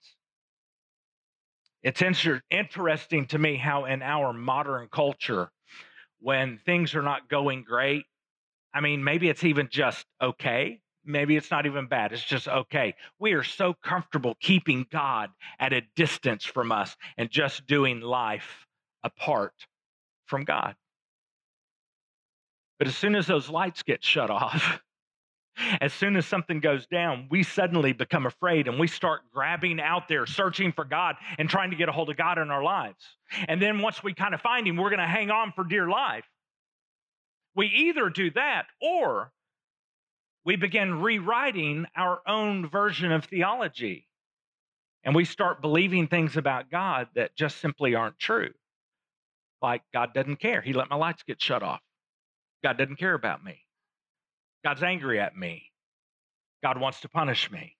It's 1.83 2.01
inter- 2.01 2.41
interesting 2.49 3.27
to 3.27 3.37
me 3.37 3.55
how, 3.55 3.85
in 3.85 4.01
our 4.01 4.33
modern 4.33 4.87
culture, 4.91 5.51
when 6.19 6.57
things 6.65 6.95
are 6.95 7.03
not 7.03 7.29
going 7.29 7.63
great, 7.63 8.03
I 8.73 8.81
mean, 8.81 9.03
maybe 9.03 9.29
it's 9.29 9.43
even 9.43 9.69
just 9.71 10.05
okay. 10.21 10.81
Maybe 11.05 11.37
it's 11.37 11.51
not 11.51 11.67
even 11.67 11.87
bad. 11.87 12.11
It's 12.11 12.23
just 12.23 12.47
okay. 12.47 12.95
We 13.19 13.33
are 13.33 13.43
so 13.43 13.75
comfortable 13.83 14.35
keeping 14.41 14.87
God 14.91 15.29
at 15.59 15.71
a 15.71 15.83
distance 15.95 16.43
from 16.43 16.71
us 16.71 16.97
and 17.17 17.29
just 17.29 17.65
doing 17.67 18.01
life 18.01 18.66
apart 19.03 19.53
from 20.25 20.43
God. 20.43 20.75
But 22.79 22.87
as 22.87 22.95
soon 22.95 23.15
as 23.15 23.27
those 23.27 23.49
lights 23.49 23.83
get 23.83 24.03
shut 24.03 24.29
off, 24.29 24.79
as 25.81 25.93
soon 25.93 26.15
as 26.15 26.25
something 26.25 26.59
goes 26.59 26.85
down, 26.87 27.27
we 27.31 27.43
suddenly 27.43 27.93
become 27.93 28.25
afraid 28.25 28.67
and 28.67 28.79
we 28.79 28.87
start 28.87 29.21
grabbing 29.33 29.79
out 29.79 30.07
there, 30.07 30.25
searching 30.25 30.71
for 30.71 30.85
God 30.85 31.15
and 31.39 31.49
trying 31.49 31.71
to 31.71 31.75
get 31.75 31.89
a 31.89 31.91
hold 31.91 32.09
of 32.09 32.17
God 32.17 32.37
in 32.37 32.51
our 32.51 32.63
lives. 32.63 33.03
And 33.47 33.61
then 33.61 33.79
once 33.79 34.03
we 34.03 34.13
kind 34.13 34.33
of 34.33 34.41
find 34.41 34.67
Him, 34.67 34.77
we're 34.77 34.89
going 34.89 34.99
to 34.99 35.07
hang 35.07 35.31
on 35.31 35.51
for 35.53 35.63
dear 35.63 35.87
life. 35.87 36.25
We 37.55 37.67
either 37.67 38.09
do 38.09 38.29
that 38.31 38.67
or 38.81 39.31
we 40.45 40.55
begin 40.55 41.01
rewriting 41.01 41.87
our 41.95 42.21
own 42.27 42.69
version 42.69 43.11
of 43.11 43.25
theology 43.25 44.07
and 45.03 45.15
we 45.15 45.25
start 45.25 45.61
believing 45.61 46.07
things 46.07 46.37
about 46.37 46.69
God 46.69 47.07
that 47.15 47.35
just 47.35 47.57
simply 47.59 47.95
aren't 47.95 48.19
true. 48.19 48.51
Like 49.61 49.81
God 49.93 50.13
doesn't 50.13 50.39
care. 50.39 50.61
He 50.61 50.73
let 50.73 50.89
my 50.89 50.95
lights 50.95 51.23
get 51.23 51.41
shut 51.41 51.63
off. 51.63 51.81
God 52.63 52.77
doesn't 52.77 52.97
care 52.97 53.13
about 53.13 53.43
me. 53.43 53.59
God's 54.63 54.83
angry 54.83 55.19
at 55.19 55.35
me. 55.35 55.71
God 56.63 56.79
wants 56.79 57.01
to 57.01 57.09
punish 57.09 57.51
me. 57.51 57.75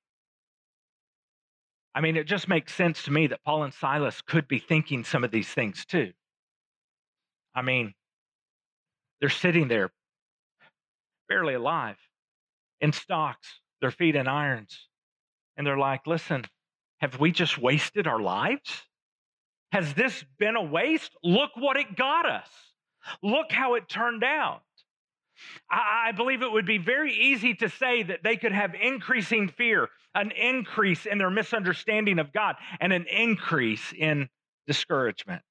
I 1.94 2.02
mean, 2.02 2.16
it 2.16 2.28
just 2.28 2.48
makes 2.48 2.74
sense 2.74 3.04
to 3.04 3.12
me 3.12 3.28
that 3.28 3.44
Paul 3.44 3.64
and 3.64 3.74
Silas 3.74 4.22
could 4.22 4.48
be 4.48 4.60
thinking 4.60 5.04
some 5.04 5.24
of 5.24 5.32
these 5.32 5.50
things 5.50 5.84
too. 5.86 6.14
I 7.56 7.64
mean, 7.64 7.96
they're 9.20 9.30
sitting 9.30 9.68
there 9.68 9.92
barely 11.28 11.56
alive 11.56 11.98
in 12.82 12.94
stocks, 12.94 13.48
their 13.82 13.92
feet 13.92 14.16
in 14.16 14.28
irons. 14.28 14.88
And 15.58 15.66
they're 15.66 15.78
like, 15.78 16.06
listen, 16.06 16.46
have 17.00 17.20
we 17.20 17.32
just 17.32 17.58
wasted 17.58 18.06
our 18.06 18.20
lives? 18.20 18.84
Has 19.72 19.94
this 19.94 20.24
been 20.40 20.56
a 20.56 20.64
waste? 20.64 21.12
Look 21.24 21.52
what 21.56 21.78
it 21.78 21.96
got 21.96 22.30
us. 22.30 22.48
Look 23.22 23.52
how 23.52 23.76
it 23.76 23.90
turned 23.90 24.24
out. 24.24 24.62
I, 25.70 26.12
believe 26.14 26.42
it 26.42 26.52
would 26.52 26.66
be 26.66 26.80
very 26.80 27.14
easy 27.14 27.54
to 27.56 27.70
say 27.70 28.04
that 28.04 28.24
they 28.24 28.38
could 28.38 28.52
have 28.52 28.74
increasing 28.74 29.50
fear, 29.50 29.90
an 30.16 30.32
increase 30.32 31.06
in 31.06 31.20
their 31.20 31.30
misunderstanding 31.30 32.18
of 32.18 32.34
God, 32.34 32.56
and 32.80 32.92
an 32.92 33.06
increase 33.06 33.94
in 33.94 34.30
discouragement. 34.66 35.44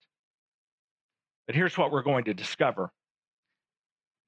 But 1.47 1.55
here's 1.55 1.79
what 1.79 1.93
we're 1.93 2.03
going 2.03 2.25
to 2.25 2.35
discover 2.35 2.91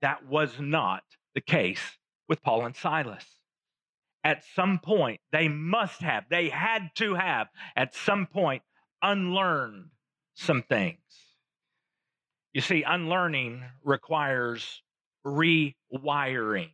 that 0.01 0.27
was 0.27 0.53
not 0.61 1.03
the 1.35 1.41
case 1.41 1.81
with 2.29 2.41
Paul 2.43 2.65
and 2.65 2.77
Silas. 2.77 3.25
At 4.23 4.45
some 4.55 4.79
point, 4.79 5.21
they 5.33 5.49
must 5.49 6.03
have, 6.03 6.25
they 6.31 6.49
had 6.49 6.91
to 6.97 7.15
have, 7.15 7.49
at 7.75 7.95
some 7.95 8.27
point, 8.27 8.63
unlearn 9.03 9.91
some 10.35 10.63
things. 10.63 10.99
You 12.53 12.61
see, 12.61 12.83
unlearning 12.83 13.63
requires 13.85 14.83
rewiring. 15.27 16.71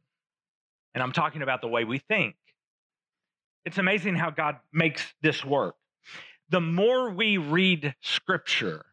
And 0.94 1.02
I'm 1.02 1.12
talking 1.12 1.42
about 1.42 1.60
the 1.60 1.68
way 1.68 1.84
we 1.84 1.98
think. 1.98 2.36
It's 3.64 3.78
amazing 3.78 4.14
how 4.14 4.30
God 4.30 4.56
makes 4.72 5.02
this 5.22 5.44
work. 5.44 5.74
The 6.50 6.60
more 6.60 7.10
we 7.10 7.38
read 7.38 7.94
scripture 8.00 8.84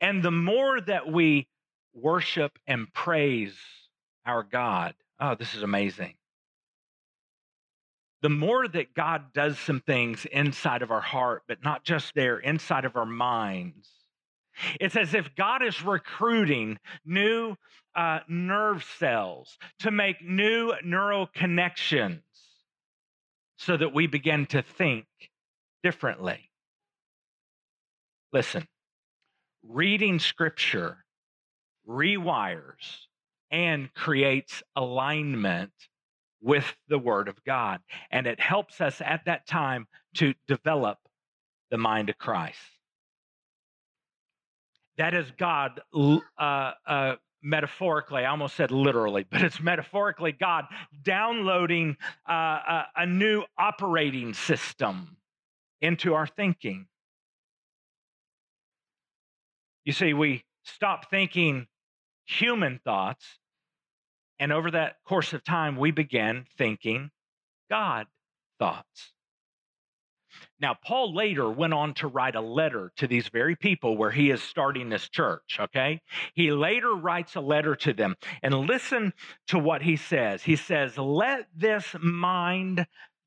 and 0.00 0.22
the 0.22 0.30
more 0.30 0.80
that 0.80 1.10
we 1.10 1.48
worship 1.94 2.58
and 2.66 2.92
praise 2.92 3.56
our 4.26 4.42
God, 4.42 4.94
oh, 5.18 5.34
this 5.34 5.54
is 5.54 5.62
amazing. 5.62 6.14
The 8.22 8.30
more 8.30 8.68
that 8.68 8.94
God 8.94 9.32
does 9.34 9.58
some 9.58 9.80
things 9.80 10.24
inside 10.26 10.82
of 10.82 10.90
our 10.90 11.00
heart, 11.00 11.42
but 11.48 11.64
not 11.64 11.84
just 11.84 12.14
there, 12.14 12.38
inside 12.38 12.84
of 12.84 12.96
our 12.96 13.06
minds, 13.06 13.90
it's 14.80 14.96
as 14.96 15.12
if 15.12 15.34
God 15.34 15.62
is 15.62 15.82
recruiting 15.82 16.78
new 17.04 17.56
uh, 17.96 18.20
nerve 18.28 18.84
cells 18.98 19.58
to 19.80 19.90
make 19.90 20.22
new 20.22 20.72
neural 20.84 21.26
connections 21.26 22.22
so 23.56 23.76
that 23.76 23.92
we 23.92 24.06
begin 24.06 24.46
to 24.46 24.62
think 24.62 25.06
differently. 25.82 26.50
Listen, 28.32 28.66
reading 29.66 30.18
scripture 30.18 31.04
rewires 31.88 33.06
and 33.50 33.92
creates 33.94 34.62
alignment 34.76 35.72
with 36.42 36.74
the 36.88 36.98
Word 36.98 37.28
of 37.28 37.42
God. 37.44 37.80
And 38.10 38.26
it 38.26 38.40
helps 38.40 38.80
us 38.80 39.00
at 39.00 39.24
that 39.26 39.46
time 39.46 39.86
to 40.16 40.34
develop 40.48 40.98
the 41.70 41.78
mind 41.78 42.10
of 42.10 42.18
Christ. 42.18 42.58
That 44.98 45.14
is 45.14 45.30
God 45.38 45.80
uh, 46.38 46.72
uh, 46.86 47.14
metaphorically, 47.42 48.24
I 48.24 48.30
almost 48.30 48.56
said 48.56 48.70
literally, 48.70 49.26
but 49.30 49.42
it's 49.42 49.60
metaphorically 49.60 50.32
God 50.32 50.66
downloading 51.02 51.96
uh, 52.28 52.32
a, 52.32 52.84
a 52.96 53.06
new 53.06 53.44
operating 53.58 54.34
system 54.34 55.16
into 55.80 56.14
our 56.14 56.26
thinking. 56.26 56.86
You 59.84 59.92
see, 59.92 60.14
we 60.14 60.44
stop 60.64 61.10
thinking 61.10 61.66
human 62.24 62.80
thoughts, 62.84 63.26
and 64.42 64.52
over 64.52 64.72
that 64.72 64.96
course 65.04 65.34
of 65.34 65.44
time, 65.44 65.76
we 65.76 65.92
began 65.92 66.46
thinking 66.58 67.12
God 67.70 68.08
thoughts. 68.58 69.12
Now, 70.60 70.74
Paul 70.84 71.14
later 71.14 71.48
went 71.48 71.74
on 71.74 71.94
to 71.94 72.08
write 72.08 72.34
a 72.34 72.40
letter 72.40 72.90
to 72.96 73.06
these 73.06 73.28
very 73.28 73.54
people 73.54 73.96
where 73.96 74.10
he 74.10 74.30
is 74.30 74.42
starting 74.42 74.88
this 74.88 75.08
church, 75.08 75.58
okay? 75.60 76.00
He 76.34 76.50
later 76.50 76.92
writes 76.92 77.36
a 77.36 77.40
letter 77.40 77.76
to 77.76 77.92
them, 77.92 78.16
and 78.42 78.66
listen 78.66 79.12
to 79.46 79.60
what 79.60 79.80
he 79.80 79.94
says. 79.94 80.42
He 80.42 80.56
says, 80.56 80.98
Let 80.98 81.46
this 81.54 81.94
mind 82.02 82.84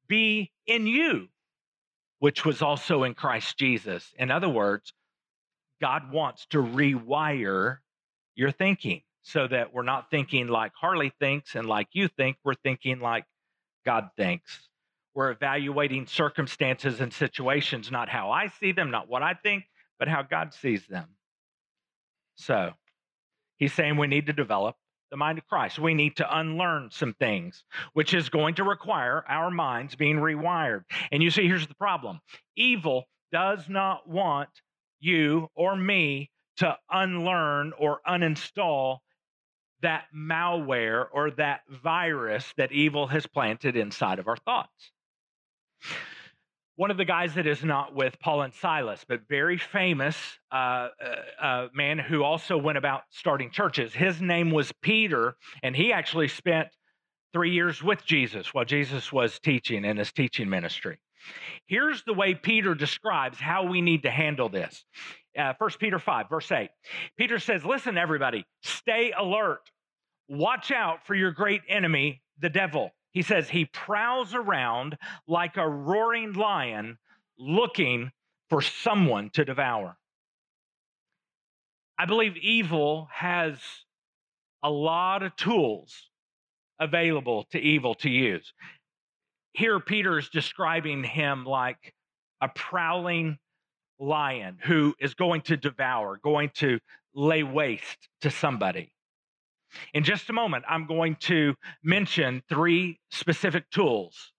be 0.09 0.51
in 0.67 0.85
you, 0.85 1.29
which 2.19 2.43
was 2.43 2.61
also 2.61 3.03
in 3.03 3.13
Christ 3.13 3.57
Jesus. 3.57 4.13
In 4.19 4.31
other 4.31 4.49
words, 4.49 4.91
God 5.79 6.11
wants 6.11 6.45
to 6.47 6.57
rewire 6.57 7.77
your 8.35 8.51
thinking 8.51 9.03
so 9.25 9.47
that 9.47 9.73
we're 9.73 9.81
not 9.81 10.11
thinking 10.11 10.47
like 10.47 10.71
Harley 10.79 11.11
thinks 11.19 11.55
and 11.55 11.67
like 11.67 11.87
you 11.93 12.07
think, 12.07 12.37
we're 12.43 12.53
thinking 12.53 12.99
like 12.99 13.25
God 13.83 14.09
thinks. 14.15 14.69
We're 15.15 15.31
evaluating 15.31 16.05
circumstances 16.05 17.01
and 17.01 17.11
situations, 17.11 17.89
not 17.89 18.07
how 18.07 18.29
I 18.29 18.47
see 18.47 18.71
them, 18.71 18.91
not 18.91 19.09
what 19.09 19.23
I 19.23 19.33
think, 19.33 19.63
but 19.97 20.07
how 20.07 20.21
God 20.21 20.53
sees 20.53 20.85
them. 20.85 21.07
So 22.35 22.73
he's 23.57 23.73
saying 23.73 23.97
we 23.97 24.05
need 24.05 24.27
to 24.27 24.33
develop 24.33 24.75
the 25.09 25.17
mind 25.17 25.39
of 25.39 25.47
Christ. 25.47 25.79
We 25.79 25.95
need 25.95 26.17
to 26.17 26.37
unlearn 26.37 26.89
some 26.91 27.13
things, 27.13 27.63
which 27.93 28.13
is 28.13 28.29
going 28.29 28.53
to 28.55 28.63
require 28.63 29.25
our 29.27 29.49
minds 29.49 29.95
being 29.95 30.17
rewired. 30.17 30.83
And 31.11 31.23
you 31.23 31.31
see, 31.31 31.47
here's 31.47 31.65
the 31.65 31.73
problem 31.75 32.21
evil 32.55 33.05
does 33.31 33.67
not 33.67 34.07
want 34.07 34.49
you 34.99 35.49
or 35.55 35.75
me 35.75 36.29
to 36.57 36.77
unlearn 36.91 37.73
or 37.79 38.01
uninstall 38.07 38.99
that 39.81 40.05
malware 40.15 41.05
or 41.11 41.31
that 41.31 41.61
virus 41.83 42.53
that 42.57 42.71
evil 42.71 43.07
has 43.07 43.27
planted 43.27 43.75
inside 43.75 44.19
of 44.19 44.27
our 44.27 44.37
thoughts. 44.37 44.91
One 46.77 46.91
of 46.91 46.97
the 46.97 47.05
guys 47.05 47.35
that 47.35 47.47
is 47.47 47.63
not 47.63 47.95
with 47.95 48.19
Paul 48.19 48.41
and 48.41 48.53
Silas, 48.53 49.05
but 49.07 49.21
very 49.29 49.57
famous 49.57 50.17
uh, 50.51 50.55
uh, 50.55 50.89
uh, 51.41 51.67
man 51.73 51.97
who 51.97 52.23
also 52.23 52.57
went 52.57 52.77
about 52.77 53.03
starting 53.11 53.49
churches. 53.49 53.93
His 53.93 54.21
name 54.21 54.51
was 54.51 54.73
Peter, 54.81 55.35
and 55.63 55.73
he 55.73 55.93
actually 55.93 56.27
spent 56.27 56.67
three 57.31 57.51
years 57.51 57.81
with 57.81 58.05
Jesus 58.05 58.53
while 58.53 58.65
Jesus 58.65 59.11
was 59.13 59.39
teaching 59.39 59.85
in 59.85 59.97
his 59.97 60.11
teaching 60.11 60.49
ministry. 60.49 60.97
Here's 61.65 62.03
the 62.03 62.13
way 62.13 62.35
Peter 62.35 62.75
describes 62.75 63.39
how 63.39 63.65
we 63.65 63.81
need 63.81 64.03
to 64.03 64.11
handle 64.11 64.49
this. 64.49 64.83
Uh, 65.37 65.53
1 65.57 65.69
Peter 65.79 65.99
5, 65.99 66.29
verse 66.29 66.51
8. 66.51 66.69
Peter 67.17 67.39
says, 67.39 67.65
Listen, 67.65 67.97
everybody, 67.97 68.45
stay 68.61 69.11
alert. 69.17 69.61
Watch 70.27 70.71
out 70.71 71.05
for 71.05 71.13
your 71.13 71.31
great 71.31 71.61
enemy, 71.67 72.21
the 72.39 72.49
devil. 72.49 72.91
He 73.11 73.21
says 73.21 73.47
he 73.47 73.65
prowls 73.65 74.33
around 74.33 74.97
like 75.27 75.57
a 75.57 75.67
roaring 75.67 76.33
lion 76.33 76.97
looking 77.37 78.11
for 78.49 78.61
someone 78.61 79.29
to 79.31 79.45
devour. 79.45 79.97
I 81.97 82.05
believe 82.05 82.35
evil 82.37 83.07
has 83.11 83.57
a 84.63 84.69
lot 84.69 85.23
of 85.23 85.35
tools 85.35 86.09
available 86.79 87.45
to 87.51 87.59
evil 87.59 87.95
to 87.95 88.09
use. 88.09 88.51
Here, 89.53 89.79
Peter 89.79 90.17
is 90.17 90.27
describing 90.27 91.03
him 91.03 91.45
like 91.45 91.93
a 92.41 92.49
prowling 92.49 93.37
lion 93.99 94.57
who 94.63 94.93
is 94.99 95.13
going 95.13 95.41
to 95.41 95.57
devour, 95.57 96.19
going 96.23 96.51
to 96.55 96.79
lay 97.13 97.43
waste 97.43 98.09
to 98.21 98.29
somebody. 98.29 98.91
In 99.93 100.03
just 100.03 100.29
a 100.29 100.33
moment, 100.33 100.65
I'm 100.69 100.85
going 100.85 101.15
to 101.21 101.55
mention 101.83 102.41
three 102.49 102.99
specific 103.11 103.69
tools. 103.71 104.31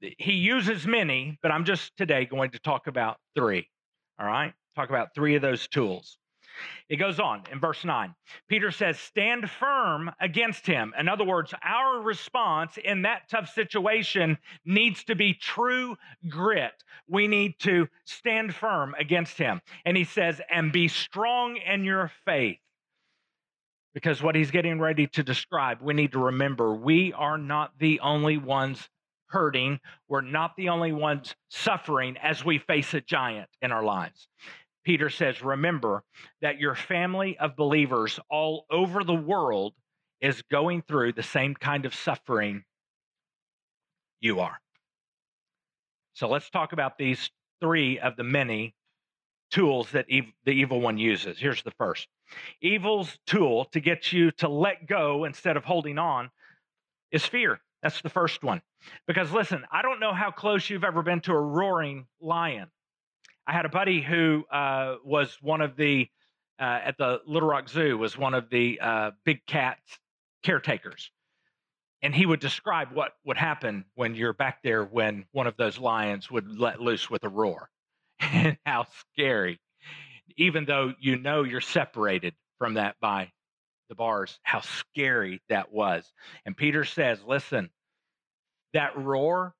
He 0.00 0.34
uses 0.34 0.86
many, 0.86 1.38
but 1.42 1.50
I'm 1.50 1.64
just 1.64 1.96
today 1.96 2.24
going 2.24 2.50
to 2.50 2.58
talk 2.58 2.86
about 2.86 3.16
three. 3.34 3.68
All 4.18 4.26
right? 4.26 4.52
Talk 4.76 4.90
about 4.90 5.14
three 5.14 5.34
of 5.36 5.42
those 5.42 5.66
tools. 5.68 6.18
It 6.88 6.96
goes 6.96 7.20
on 7.20 7.42
in 7.52 7.60
verse 7.60 7.84
9. 7.84 8.14
Peter 8.48 8.70
says, 8.70 8.98
Stand 8.98 9.50
firm 9.50 10.10
against 10.20 10.66
him. 10.66 10.92
In 10.98 11.08
other 11.08 11.24
words, 11.24 11.54
our 11.62 12.00
response 12.00 12.78
in 12.82 13.02
that 13.02 13.28
tough 13.28 13.52
situation 13.52 14.38
needs 14.64 15.04
to 15.04 15.14
be 15.14 15.34
true 15.34 15.96
grit. 16.28 16.72
We 17.08 17.28
need 17.28 17.58
to 17.60 17.88
stand 18.04 18.54
firm 18.54 18.94
against 18.98 19.38
him. 19.38 19.60
And 19.84 19.96
he 19.96 20.04
says, 20.04 20.40
And 20.50 20.72
be 20.72 20.88
strong 20.88 21.56
in 21.56 21.84
your 21.84 22.10
faith. 22.24 22.58
Because 23.94 24.22
what 24.22 24.34
he's 24.34 24.50
getting 24.50 24.78
ready 24.78 25.06
to 25.08 25.22
describe, 25.22 25.82
we 25.82 25.94
need 25.94 26.12
to 26.12 26.18
remember 26.18 26.74
we 26.74 27.12
are 27.14 27.38
not 27.38 27.72
the 27.78 28.00
only 28.00 28.36
ones 28.36 28.88
hurting. 29.28 29.80
We're 30.08 30.20
not 30.20 30.56
the 30.56 30.68
only 30.68 30.92
ones 30.92 31.34
suffering 31.48 32.16
as 32.18 32.44
we 32.44 32.58
face 32.58 32.94
a 32.94 33.00
giant 33.00 33.48
in 33.62 33.72
our 33.72 33.82
lives. 33.82 34.28
Peter 34.88 35.10
says, 35.10 35.42
Remember 35.42 36.02
that 36.40 36.58
your 36.58 36.74
family 36.74 37.36
of 37.36 37.56
believers 37.56 38.18
all 38.30 38.64
over 38.70 39.04
the 39.04 39.12
world 39.14 39.74
is 40.22 40.40
going 40.50 40.80
through 40.80 41.12
the 41.12 41.22
same 41.22 41.54
kind 41.54 41.84
of 41.84 41.94
suffering 41.94 42.64
you 44.22 44.40
are. 44.40 44.58
So 46.14 46.26
let's 46.26 46.48
talk 46.48 46.72
about 46.72 46.96
these 46.96 47.28
three 47.60 47.98
of 47.98 48.16
the 48.16 48.24
many 48.24 48.74
tools 49.50 49.90
that 49.90 50.06
ev- 50.10 50.32
the 50.46 50.52
evil 50.52 50.80
one 50.80 50.96
uses. 50.96 51.38
Here's 51.38 51.62
the 51.62 51.72
first 51.72 52.08
Evil's 52.62 53.18
tool 53.26 53.66
to 53.72 53.80
get 53.80 54.10
you 54.10 54.30
to 54.38 54.48
let 54.48 54.86
go 54.86 55.24
instead 55.24 55.58
of 55.58 55.66
holding 55.66 55.98
on 55.98 56.30
is 57.12 57.26
fear. 57.26 57.60
That's 57.82 58.00
the 58.00 58.08
first 58.08 58.42
one. 58.42 58.62
Because 59.06 59.32
listen, 59.32 59.66
I 59.70 59.82
don't 59.82 60.00
know 60.00 60.14
how 60.14 60.30
close 60.30 60.70
you've 60.70 60.82
ever 60.82 61.02
been 61.02 61.20
to 61.20 61.32
a 61.32 61.38
roaring 61.38 62.06
lion. 62.22 62.70
I 63.48 63.52
had 63.52 63.64
a 63.64 63.70
buddy 63.70 64.00
who 64.00 64.44
uh, 64.52 64.96
was 65.04 65.36
one 65.40 65.60
of 65.60 65.76
the, 65.76 66.08
uh, 66.60 66.80
at 66.84 66.98
the 66.98 67.20
Little 67.26 67.48
Rock 67.48 67.68
Zoo, 67.68 67.98
was 67.98 68.16
one 68.16 68.34
of 68.34 68.50
the 68.50 68.78
uh, 68.80 69.10
big 69.24 69.44
cat 69.46 69.78
caretakers. 70.44 71.10
And 72.02 72.14
he 72.14 72.26
would 72.26 72.38
describe 72.38 72.92
what 72.92 73.14
would 73.24 73.36
happen 73.36 73.84
when 73.96 74.14
you're 74.14 74.32
back 74.32 74.62
there 74.62 74.84
when 74.84 75.24
one 75.32 75.48
of 75.48 75.56
those 75.56 75.78
lions 75.78 76.30
would 76.30 76.60
let 76.60 76.80
loose 76.80 77.10
with 77.10 77.24
a 77.24 77.28
roar 77.28 77.70
and 78.20 78.56
how 78.66 78.86
scary 79.10 79.58
even 80.36 80.64
though 80.64 80.94
you 81.00 81.16
know 81.16 81.42
you're 81.42 81.60
separated 81.60 82.34
from 82.58 82.74
that 82.74 82.96
by 83.00 83.30
the 83.88 83.94
bars, 83.94 84.38
how 84.42 84.60
scary 84.60 85.40
that 85.48 85.72
was. 85.72 86.10
And 86.44 86.56
Peter 86.56 86.84
says, 86.84 87.18
listen, 87.26 87.70
that 88.74 88.96
roar, 88.96 89.54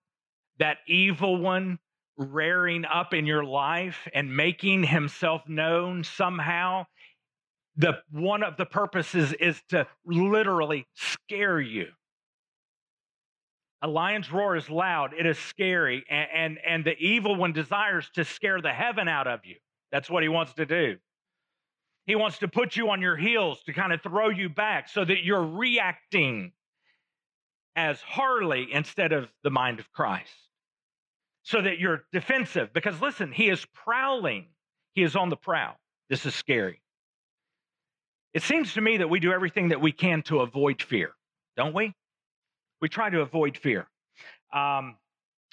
that 0.59 0.79
evil 0.87 1.38
one 1.38 1.79
rearing 2.18 2.85
up 2.85 3.14
in 3.14 3.26
your 3.26 3.44
life 3.44 4.09
and 4.14 4.37
making 4.37 4.85
himself 4.85 5.42
known 5.48 6.04
somehow, 6.04 6.87
the 7.76 7.94
one 8.11 8.42
of 8.42 8.57
the 8.59 8.66
purposes 8.66 9.33
is 9.35 9.62
to 9.70 9.87
literally 10.07 10.87
scare 10.96 11.61
you. 11.61 11.88
A 13.83 13.88
lion's 13.88 14.33
roar 14.33 14.57
is 14.57 14.70
loud, 14.70 15.14
it 15.18 15.26
is 15.26 15.38
scary, 15.38 16.04
and, 16.11 16.28
and, 16.35 16.59
and 16.66 16.85
the 16.85 16.98
evil 16.98 17.37
one 17.37 17.52
desires 17.52 18.11
to 18.14 18.24
scare 18.24 18.61
the 18.62 18.72
heaven 18.72 19.09
out 19.09 19.28
of 19.28 19.40
you. 19.44 19.57
That's 19.92 20.11
what 20.11 20.22
he 20.24 20.28
wants 20.28 20.54
to 20.54 20.66
do. 20.66 20.98
He 22.07 22.16
wants 22.16 22.38
to 22.38 22.48
put 22.48 22.76
you 22.76 22.90
on 22.90 23.02
your 23.02 23.16
heels 23.16 23.62
to 23.64 23.72
kind 23.74 23.92
of 23.92 24.02
throw 24.02 24.31
you 24.31 24.48
back 24.48 24.88
so 24.88 25.04
that 25.04 25.24
you're 25.24 25.44
reacting. 25.46 26.52
as 27.76 28.00
Harley 28.02 28.68
instead 28.72 29.12
of 29.12 29.31
the 29.44 29.50
mind 29.50 29.81
of 29.81 29.90
Christ. 29.92 30.48
So 31.49 31.63
that 31.63 31.79
you're 31.79 32.05
defensive. 32.13 32.75
Because 32.75 33.01
listen, 33.01 33.33
he 33.33 33.49
is 33.49 33.65
prowling, 33.73 34.49
he 34.93 35.03
is 35.03 35.17
on 35.17 35.31
the 35.31 35.37
prowl. 35.37 35.77
This 36.11 36.27
is 36.27 36.35
scary. 36.35 36.83
It 38.35 38.43
seems 38.43 38.75
to 38.75 38.83
me 38.83 38.99
that 38.99 39.09
we 39.09 39.19
do 39.19 39.33
everything 39.33 39.71
that 39.71 39.81
we 39.81 39.91
can 39.91 40.21
to 40.25 40.41
avoid 40.41 40.83
fear, 40.83 41.13
don't 41.57 41.75
we? 41.75 41.95
We 42.83 42.91
try 42.91 43.09
to 43.09 43.23
avoid 43.23 43.57
fear. 43.57 43.89
Um, 44.53 44.97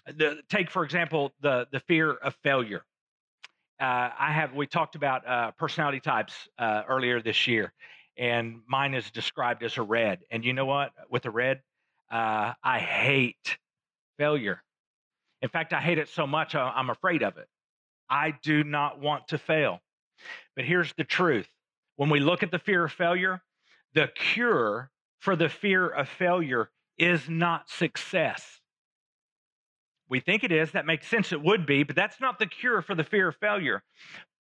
the, 0.06 0.42
take, 0.50 0.70
for 0.70 0.84
example, 0.84 1.32
the, 1.42 1.66
the 1.72 1.80
fear 1.80 2.12
of 2.12 2.36
failure. 2.44 2.84
Uh, 3.80 4.10
I 4.20 4.34
have, 4.34 4.54
we 4.54 4.68
talked 4.68 4.96
about 4.96 5.26
uh, 5.26 5.52
personality 5.52 6.02
types 6.02 6.34
uh, 6.60 6.84
earlier 6.90 7.22
this 7.22 7.48
year, 7.48 7.72
and 8.18 8.60
mine 8.68 8.96
is 8.96 9.10
described 9.12 9.64
as 9.64 9.78
a 9.78 9.82
red. 9.82 10.20
And 10.30 10.44
you 10.44 10.52
know 10.52 10.66
what? 10.66 10.92
With 11.10 11.26
a 11.26 11.32
red, 11.32 11.62
uh, 12.12 12.52
I 12.62 12.80
hate 12.80 13.58
failure. 14.18 14.62
In 15.42 15.50
fact, 15.50 15.74
I 15.74 15.82
hate 15.82 15.98
it 15.98 16.10
so 16.10 16.26
much, 16.26 16.56
I'm 16.56 16.90
afraid 16.90 17.24
of 17.24 17.38
it. 17.38 17.48
I 18.10 18.34
do 18.42 18.64
not 18.64 19.00
want 19.00 19.28
to 19.30 19.38
fail. 19.38 19.80
But 20.56 20.66
here's 20.66 20.94
the 20.94 21.04
truth 21.04 21.48
when 21.98 22.10
we 22.10 22.20
look 22.20 22.44
at 22.44 22.52
the 22.52 22.60
fear 22.60 22.86
of 22.86 22.92
failure, 22.92 23.42
the 23.94 24.08
cure 24.08 24.92
for 25.20 25.36
the 25.36 25.50
fear 25.50 25.88
of 25.88 26.10
failure 26.10 26.70
is 26.98 27.30
not 27.30 27.70
success. 27.70 28.60
We 30.08 30.20
think 30.20 30.44
it 30.44 30.52
is. 30.52 30.72
That 30.72 30.86
makes 30.86 31.08
sense. 31.08 31.32
It 31.32 31.42
would 31.42 31.66
be, 31.66 31.84
but 31.84 31.96
that's 31.96 32.22
not 32.22 32.38
the 32.38 32.46
cure 32.46 32.82
for 32.82 32.96
the 32.96 33.04
fear 33.04 33.30
of 33.30 33.36
failure. 33.38 33.84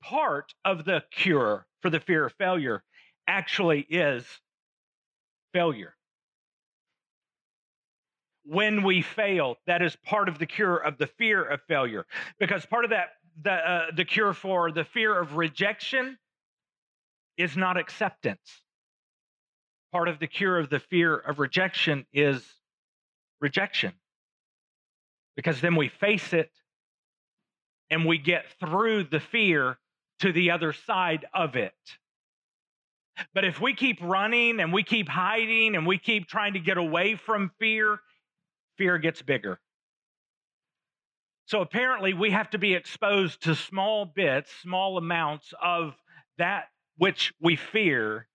Part 0.01 0.53
of 0.63 0.85
the 0.85 1.03
cure 1.11 1.65
for 1.81 1.89
the 1.89 1.99
fear 1.99 2.25
of 2.25 2.33
failure 2.33 2.83
actually 3.27 3.81
is 3.81 4.23
failure. 5.53 5.95
When 8.45 8.83
we 8.83 9.01
fail, 9.01 9.55
that 9.65 9.81
is 9.81 9.95
part 10.05 10.29
of 10.29 10.37
the 10.37 10.45
cure 10.45 10.77
of 10.77 10.97
the 10.97 11.07
fear 11.07 11.43
of 11.43 11.61
failure. 11.67 12.05
Because 12.39 12.65
part 12.65 12.85
of 12.85 12.91
that, 12.91 13.09
the, 13.41 13.51
uh, 13.51 13.85
the 13.95 14.05
cure 14.05 14.33
for 14.33 14.71
the 14.71 14.83
fear 14.83 15.19
of 15.19 15.35
rejection 15.35 16.17
is 17.37 17.57
not 17.57 17.77
acceptance. 17.77 18.61
Part 19.91 20.07
of 20.07 20.19
the 20.19 20.27
cure 20.27 20.59
of 20.59 20.69
the 20.69 20.79
fear 20.79 21.15
of 21.15 21.39
rejection 21.39 22.05
is 22.13 22.43
rejection. 23.41 23.93
Because 25.35 25.59
then 25.59 25.75
we 25.75 25.89
face 25.89 26.31
it 26.33 26.51
and 27.89 28.05
we 28.05 28.17
get 28.17 28.45
through 28.59 29.05
the 29.05 29.19
fear 29.19 29.77
to 30.19 30.31
the 30.31 30.51
other 30.51 30.73
side 30.73 31.25
of 31.33 31.55
it. 31.55 31.73
But 33.33 33.45
if 33.45 33.61
we 33.61 33.73
keep 33.73 33.99
running 34.01 34.59
and 34.59 34.73
we 34.73 34.83
keep 34.83 35.07
hiding 35.07 35.75
and 35.75 35.85
we 35.87 35.97
keep 35.97 36.27
trying 36.27 36.53
to 36.53 36.59
get 36.59 36.77
away 36.77 37.15
from 37.15 37.51
fear, 37.59 37.99
fear 38.77 38.97
gets 38.97 39.21
bigger. 39.21 39.59
So 41.47 41.61
apparently, 41.61 42.13
we 42.13 42.31
have 42.31 42.49
to 42.51 42.57
be 42.57 42.73
exposed 42.73 43.43
to 43.43 43.55
small 43.55 44.05
bits, 44.05 44.51
small 44.63 44.97
amounts 44.97 45.53
of 45.61 45.95
that 46.37 46.65
which 46.97 47.33
we 47.39 47.55
fear 47.55 48.27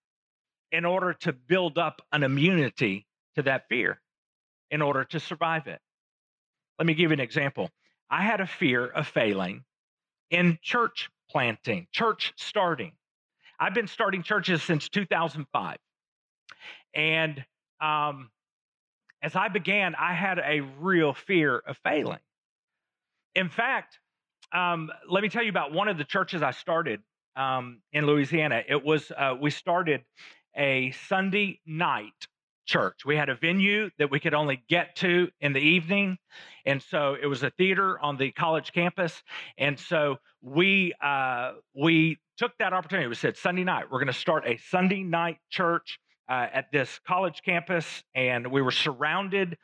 in 0.71 0.85
order 0.85 1.15
to 1.15 1.33
build 1.33 1.79
up 1.79 2.03
an 2.13 2.23
immunity 2.23 3.07
to 3.35 3.43
that 3.43 3.69
fear 3.69 4.01
in 4.71 4.83
order 4.83 5.05
to 5.05 5.19
survive 5.19 5.67
it. 5.67 5.81
Let 6.79 6.87
me 6.87 6.95
give 6.95 7.11
you 7.11 7.15
an 7.15 7.21
example. 7.21 7.71
I 8.09 8.23
had 8.23 8.41
a 8.41 8.47
fear 8.47 8.87
of 8.87 9.07
failing 9.09 9.65
in 10.31 10.59
church 10.63 11.11
planting, 11.31 11.87
church 11.93 12.33
starting. 12.37 12.93
I've 13.59 13.75
been 13.75 13.89
starting 13.89 14.23
churches 14.23 14.63
since 14.63 14.89
2005. 14.89 15.77
And 16.95 17.45
um, 17.81 18.31
as 19.23 19.37
I 19.37 19.49
began, 19.49 19.95
I 19.95 20.15
had 20.15 20.39
a 20.39 20.61
real 20.79 21.13
fear 21.13 21.59
of 21.59 21.77
failing. 21.85 22.21
In 23.35 23.49
fact, 23.49 23.99
um, 24.53 24.91
let 25.09 25.23
me 25.23 25.29
tell 25.29 25.43
you 25.43 25.51
about 25.51 25.73
one 25.73 25.89
of 25.89 25.99
the 25.99 26.05
churches 26.05 26.43
I 26.43 26.51
started 26.51 27.01
um, 27.37 27.81
in 27.93 28.07
Louisiana. 28.07 28.63
It 28.69 28.85
was, 28.85 29.13
uh, 29.17 29.37
we 29.41 29.51
started 29.51 30.03
a 30.57 30.91
Sunday 31.09 31.61
night 31.67 32.27
church. 32.67 33.05
We 33.05 33.17
had 33.17 33.29
a 33.29 33.35
venue 33.35 33.91
that 33.99 34.11
we 34.11 34.21
could 34.21 34.35
only 34.35 34.63
get 34.69 34.97
to 34.97 35.29
in 35.41 35.53
the 35.53 35.61
evening. 35.61 36.19
And 36.65 36.83
so 36.83 37.17
it 37.21 37.27
was 37.27 37.43
a 37.43 37.51
theater 37.51 37.99
on 38.01 38.17
the 38.17 38.33
college 38.33 38.73
campus. 38.73 39.23
And 39.59 39.79
so 39.79 40.17
we, 40.41 40.93
uh, 41.03 41.53
we 41.75 42.19
took 42.37 42.53
that 42.59 42.73
opportunity. 42.73 43.09
We 43.09 43.15
said, 43.15 43.37
Sunday 43.37 43.65
night, 43.65 43.85
we're 43.91 43.99
going 43.99 44.07
to 44.07 44.13
start 44.13 44.45
a 44.47 44.57
Sunday 44.57 45.03
night 45.03 45.39
church 45.51 45.99
uh, 46.31 46.47
at 46.55 46.71
this 46.73 47.01
college 47.07 47.43
campus. 47.45 48.05
And 48.15 48.47
we 48.47 48.63
were 48.63 48.71
surrounded 48.71 49.59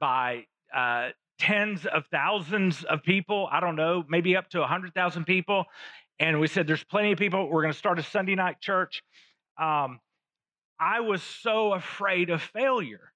by 0.00 0.46
uh, 0.74 1.10
tens 1.38 1.86
of 1.86 2.04
thousands 2.10 2.84
of 2.84 3.04
people. 3.04 3.48
I 3.50 3.60
don't 3.60 3.76
know, 3.76 4.04
maybe 4.08 4.36
up 4.36 4.50
to 4.50 4.58
100,000 4.58 5.24
people. 5.24 5.64
And 6.18 6.40
we 6.40 6.48
said, 6.48 6.66
there's 6.66 6.82
plenty 6.82 7.12
of 7.12 7.18
people. 7.18 7.48
We're 7.48 7.62
going 7.62 7.72
to 7.72 7.78
start 7.78 8.00
a 8.00 8.02
Sunday 8.02 8.34
night 8.34 8.60
church. 8.60 9.04
Um, 9.56 10.00
I 10.80 11.00
was 11.00 11.22
so 11.22 11.72
afraid 11.72 12.30
of 12.30 12.42
failure. 12.42 13.12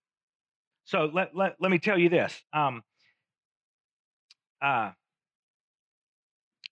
So 0.85 1.11
let, 1.12 1.37
let, 1.37 1.57
let 1.61 1.71
me 1.71 1.79
tell 1.79 1.99
you 1.99 2.09
this. 2.09 2.41
Um, 2.53 2.83
uh, 4.61 4.93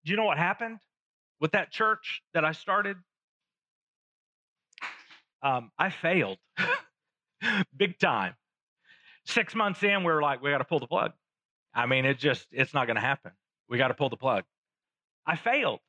do 0.04 0.12
you 0.12 0.16
know 0.16 0.24
what 0.24 0.38
happened 0.38 0.78
with 1.40 1.52
that 1.52 1.72
church 1.72 2.22
that 2.34 2.44
I 2.44 2.52
started? 2.52 2.96
Um, 5.42 5.70
I 5.78 5.90
failed 5.90 6.38
big 7.76 7.98
time. 7.98 8.34
Six 9.26 9.54
months 9.54 9.82
in, 9.82 10.00
we 10.00 10.12
were 10.12 10.22
like, 10.22 10.42
we 10.42 10.50
got 10.50 10.58
to 10.58 10.64
pull 10.64 10.80
the 10.80 10.86
plug. 10.86 11.12
I 11.74 11.86
mean, 11.86 12.04
it 12.04 12.18
just, 12.18 12.46
it's 12.50 12.74
not 12.74 12.86
going 12.86 12.96
to 12.96 13.02
happen. 13.02 13.32
We 13.68 13.78
got 13.78 13.88
to 13.88 13.94
pull 13.94 14.08
the 14.08 14.16
plug. 14.16 14.44
I 15.26 15.36
failed. 15.36 15.80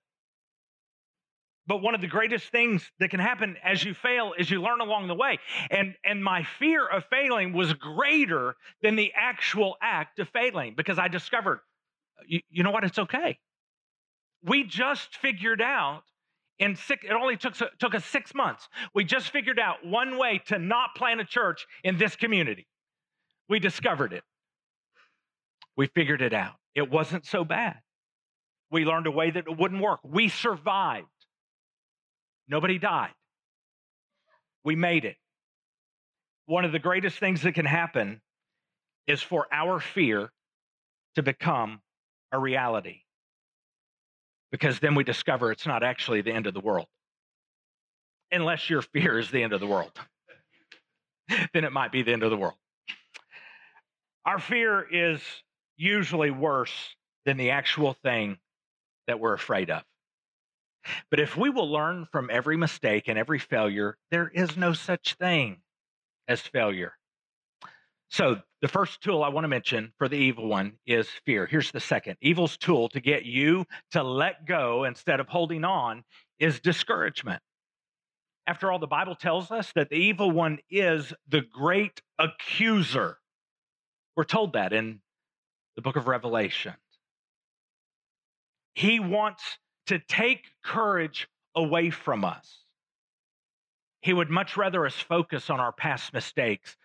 But 1.67 1.81
one 1.81 1.95
of 1.95 2.01
the 2.01 2.07
greatest 2.07 2.51
things 2.51 2.89
that 2.99 3.09
can 3.11 3.19
happen 3.19 3.55
as 3.63 3.83
you 3.83 3.93
fail 3.93 4.33
is 4.37 4.49
you 4.49 4.61
learn 4.61 4.81
along 4.81 5.07
the 5.07 5.15
way. 5.15 5.39
And, 5.69 5.95
and 6.03 6.23
my 6.23 6.43
fear 6.59 6.85
of 6.85 7.05
failing 7.05 7.53
was 7.53 7.73
greater 7.73 8.55
than 8.81 8.95
the 8.95 9.13
actual 9.15 9.77
act 9.81 10.19
of 10.19 10.27
failing 10.29 10.73
because 10.75 10.99
I 10.99 11.07
discovered, 11.07 11.61
you, 12.27 12.41
you 12.49 12.63
know 12.63 12.71
what? 12.71 12.83
It's 12.83 12.99
okay. 12.99 13.39
We 14.43 14.63
just 14.63 15.17
figured 15.17 15.61
out 15.61 16.03
in 16.61 16.75
six, 16.75 17.03
it 17.03 17.11
only 17.11 17.35
took, 17.35 17.55
took 17.79 17.95
us 17.95 18.05
six 18.05 18.33
months. 18.35 18.69
We 18.93 19.03
just 19.03 19.31
figured 19.31 19.59
out 19.59 19.83
one 19.83 20.17
way 20.17 20.41
to 20.45 20.59
not 20.59 20.95
plant 20.95 21.19
a 21.19 21.25
church 21.25 21.65
in 21.83 21.97
this 21.97 22.15
community. 22.15 22.67
We 23.49 23.59
discovered 23.59 24.13
it. 24.13 24.23
We 25.75 25.87
figured 25.87 26.21
it 26.21 26.33
out. 26.33 26.53
It 26.75 26.89
wasn't 26.89 27.25
so 27.25 27.43
bad. 27.43 27.79
We 28.69 28.85
learned 28.85 29.07
a 29.07 29.11
way 29.11 29.31
that 29.31 29.47
it 29.47 29.57
wouldn't 29.57 29.81
work. 29.81 30.01
We 30.03 30.29
survived. 30.29 31.07
Nobody 32.47 32.77
died. 32.77 33.13
We 34.63 34.75
made 34.75 35.03
it. 35.03 35.17
One 36.45 36.63
of 36.63 36.71
the 36.71 36.79
greatest 36.79 37.17
things 37.17 37.41
that 37.41 37.53
can 37.53 37.65
happen 37.65 38.21
is 39.07 39.21
for 39.21 39.47
our 39.51 39.79
fear 39.79 40.31
to 41.15 41.23
become 41.23 41.81
a 42.31 42.37
reality. 42.37 43.01
Because 44.51 44.79
then 44.79 44.95
we 44.95 45.03
discover 45.03 45.51
it's 45.51 45.65
not 45.65 45.83
actually 45.83 46.21
the 46.21 46.31
end 46.31 46.47
of 46.47 46.53
the 46.53 46.59
world. 46.59 46.87
Unless 48.31 48.69
your 48.69 48.81
fear 48.81 49.19
is 49.19 49.31
the 49.31 49.43
end 49.43 49.53
of 49.53 49.59
the 49.59 49.67
world, 49.67 49.91
then 51.53 51.63
it 51.63 51.71
might 51.71 51.91
be 51.91 52.01
the 52.03 52.13
end 52.13 52.23
of 52.23 52.31
the 52.31 52.37
world. 52.37 52.55
Our 54.25 54.39
fear 54.39 54.85
is 54.89 55.21
usually 55.77 56.31
worse 56.31 56.95
than 57.25 57.37
the 57.37 57.51
actual 57.51 57.93
thing 57.93 58.37
that 59.07 59.19
we're 59.19 59.33
afraid 59.33 59.69
of. 59.69 59.83
But 61.09 61.19
if 61.19 61.37
we 61.37 61.49
will 61.49 61.69
learn 61.69 62.07
from 62.11 62.29
every 62.31 62.57
mistake 62.57 63.07
and 63.07 63.17
every 63.17 63.39
failure, 63.39 63.97
there 64.09 64.29
is 64.29 64.57
no 64.57 64.73
such 64.73 65.15
thing 65.15 65.61
as 66.27 66.41
failure. 66.41 66.93
So, 68.11 68.41
the 68.61 68.67
first 68.67 69.01
tool 69.01 69.23
I 69.23 69.29
want 69.29 69.45
to 69.45 69.47
mention 69.47 69.93
for 69.97 70.09
the 70.09 70.17
evil 70.17 70.45
one 70.49 70.73
is 70.85 71.07
fear. 71.25 71.45
Here's 71.45 71.71
the 71.71 71.79
second 71.79 72.17
evil's 72.21 72.57
tool 72.57 72.89
to 72.89 72.99
get 72.99 73.23
you 73.23 73.65
to 73.91 74.03
let 74.03 74.45
go 74.45 74.83
instead 74.83 75.21
of 75.21 75.29
holding 75.29 75.63
on 75.63 76.03
is 76.37 76.59
discouragement. 76.59 77.41
After 78.45 78.69
all, 78.69 78.79
the 78.79 78.85
Bible 78.85 79.15
tells 79.15 79.49
us 79.49 79.71
that 79.75 79.89
the 79.89 79.95
evil 79.95 80.29
one 80.29 80.59
is 80.69 81.13
the 81.29 81.39
great 81.39 82.01
accuser. 82.19 83.17
We're 84.17 84.25
told 84.25 84.53
that 84.53 84.73
in 84.73 84.99
the 85.77 85.81
book 85.81 85.95
of 85.95 86.09
Revelation. 86.09 86.73
He 88.75 88.99
wants 88.99 89.41
to 89.87 89.99
take 89.99 90.43
courage 90.65 91.29
away 91.55 91.91
from 91.91 92.25
us. 92.25 92.65
He 94.01 94.11
would 94.11 94.29
much 94.29 94.57
rather 94.57 94.85
us 94.85 94.95
focus 94.95 95.49
on 95.49 95.61
our 95.61 95.71
past 95.71 96.13
mistakes. 96.13 96.75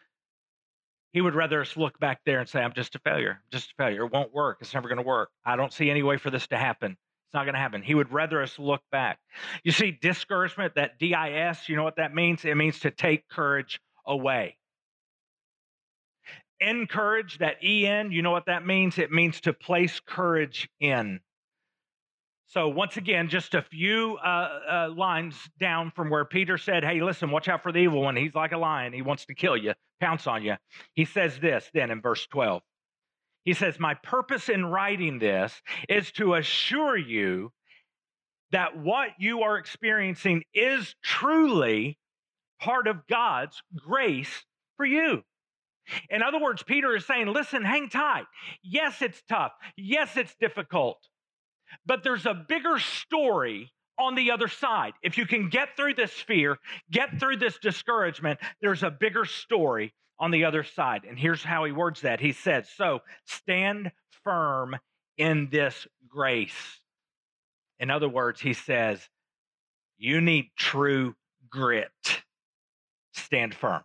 He 1.16 1.22
would 1.22 1.34
rather 1.34 1.62
us 1.62 1.78
look 1.78 1.98
back 1.98 2.20
there 2.26 2.40
and 2.40 2.46
say, 2.46 2.60
I'm 2.60 2.74
just 2.74 2.94
a 2.94 2.98
failure, 2.98 3.40
I'm 3.42 3.50
just 3.50 3.70
a 3.70 3.74
failure. 3.78 4.04
It 4.04 4.12
won't 4.12 4.34
work. 4.34 4.58
It's 4.60 4.74
never 4.74 4.86
going 4.86 4.98
to 4.98 5.02
work. 5.02 5.30
I 5.46 5.56
don't 5.56 5.72
see 5.72 5.88
any 5.88 6.02
way 6.02 6.18
for 6.18 6.28
this 6.28 6.46
to 6.48 6.58
happen. 6.58 6.92
It's 6.92 7.32
not 7.32 7.44
going 7.44 7.54
to 7.54 7.58
happen. 7.58 7.80
He 7.80 7.94
would 7.94 8.12
rather 8.12 8.42
us 8.42 8.58
look 8.58 8.82
back. 8.92 9.18
You 9.64 9.72
see, 9.72 9.92
discouragement, 9.92 10.74
that 10.74 10.98
D 10.98 11.14
I 11.14 11.32
S, 11.48 11.70
you 11.70 11.76
know 11.76 11.84
what 11.84 11.96
that 11.96 12.14
means? 12.14 12.44
It 12.44 12.54
means 12.54 12.80
to 12.80 12.90
take 12.90 13.26
courage 13.30 13.80
away. 14.04 14.58
encourage, 16.60 17.38
that 17.38 17.56
en, 17.62 18.12
you 18.12 18.22
know 18.22 18.30
what 18.30 18.46
that 18.46 18.66
means? 18.66 18.98
It 18.98 19.10
means 19.10 19.40
to 19.42 19.52
place 19.52 20.00
courage 20.00 20.68
in. 20.80 21.20
So, 22.48 22.68
once 22.68 22.96
again, 22.96 23.28
just 23.28 23.54
a 23.54 23.62
few 23.62 24.18
uh, 24.24 24.60
uh, 24.70 24.90
lines 24.96 25.36
down 25.58 25.90
from 25.90 26.10
where 26.10 26.24
Peter 26.24 26.56
said, 26.56 26.84
Hey, 26.84 27.02
listen, 27.02 27.30
watch 27.30 27.48
out 27.48 27.62
for 27.62 27.72
the 27.72 27.80
evil 27.80 28.02
one. 28.02 28.14
He's 28.14 28.36
like 28.36 28.52
a 28.52 28.58
lion. 28.58 28.92
He 28.92 29.02
wants 29.02 29.26
to 29.26 29.34
kill 29.34 29.56
you, 29.56 29.74
pounce 30.00 30.28
on 30.28 30.44
you. 30.44 30.54
He 30.94 31.04
says 31.04 31.40
this 31.40 31.68
then 31.74 31.90
in 31.90 32.00
verse 32.00 32.24
12. 32.28 32.62
He 33.44 33.52
says, 33.52 33.80
My 33.80 33.94
purpose 33.94 34.48
in 34.48 34.64
writing 34.64 35.18
this 35.18 35.52
is 35.88 36.12
to 36.12 36.34
assure 36.34 36.96
you 36.96 37.52
that 38.52 38.78
what 38.78 39.10
you 39.18 39.42
are 39.42 39.58
experiencing 39.58 40.44
is 40.54 40.94
truly 41.02 41.98
part 42.60 42.86
of 42.86 43.08
God's 43.08 43.60
grace 43.74 44.44
for 44.76 44.86
you. 44.86 45.22
In 46.10 46.22
other 46.22 46.40
words, 46.40 46.62
Peter 46.62 46.94
is 46.94 47.04
saying, 47.04 47.26
Listen, 47.26 47.64
hang 47.64 47.88
tight. 47.88 48.26
Yes, 48.62 49.02
it's 49.02 49.20
tough. 49.28 49.52
Yes, 49.76 50.16
it's 50.16 50.34
difficult. 50.40 50.98
But 51.84 52.02
there's 52.04 52.26
a 52.26 52.34
bigger 52.34 52.78
story 52.78 53.72
on 53.98 54.14
the 54.14 54.30
other 54.30 54.48
side. 54.48 54.92
If 55.02 55.16
you 55.18 55.26
can 55.26 55.48
get 55.48 55.76
through 55.76 55.94
this 55.94 56.12
fear, 56.12 56.58
get 56.90 57.18
through 57.18 57.38
this 57.38 57.58
discouragement, 57.58 58.40
there's 58.60 58.82
a 58.82 58.90
bigger 58.90 59.24
story 59.24 59.94
on 60.18 60.30
the 60.30 60.44
other 60.44 60.62
side. 60.62 61.02
And 61.08 61.18
here's 61.18 61.42
how 61.42 61.64
he 61.64 61.72
words 61.72 62.02
that 62.02 62.20
He 62.20 62.32
says, 62.32 62.68
So 62.76 63.00
stand 63.24 63.92
firm 64.24 64.76
in 65.16 65.48
this 65.50 65.86
grace. 66.08 66.80
In 67.78 67.90
other 67.90 68.08
words, 68.08 68.40
he 68.40 68.52
says, 68.52 69.00
You 69.98 70.20
need 70.20 70.50
true 70.56 71.14
grit. 71.50 71.90
Stand 73.12 73.54
firm. 73.54 73.82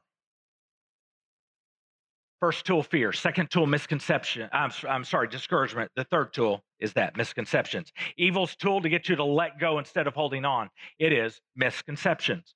First 2.41 2.65
tool, 2.65 2.81
fear. 2.81 3.13
Second 3.13 3.51
tool, 3.51 3.67
misconception. 3.67 4.49
I'm, 4.51 4.71
I'm 4.89 5.03
sorry, 5.03 5.27
discouragement. 5.27 5.91
The 5.95 6.05
third 6.05 6.33
tool 6.33 6.63
is 6.79 6.91
that 6.93 7.15
misconceptions. 7.15 7.93
Evil's 8.17 8.55
tool 8.55 8.81
to 8.81 8.89
get 8.89 9.07
you 9.07 9.15
to 9.15 9.23
let 9.23 9.59
go 9.59 9.77
instead 9.77 10.07
of 10.07 10.15
holding 10.15 10.43
on. 10.43 10.71
It 10.97 11.13
is 11.13 11.39
misconceptions. 11.55 12.55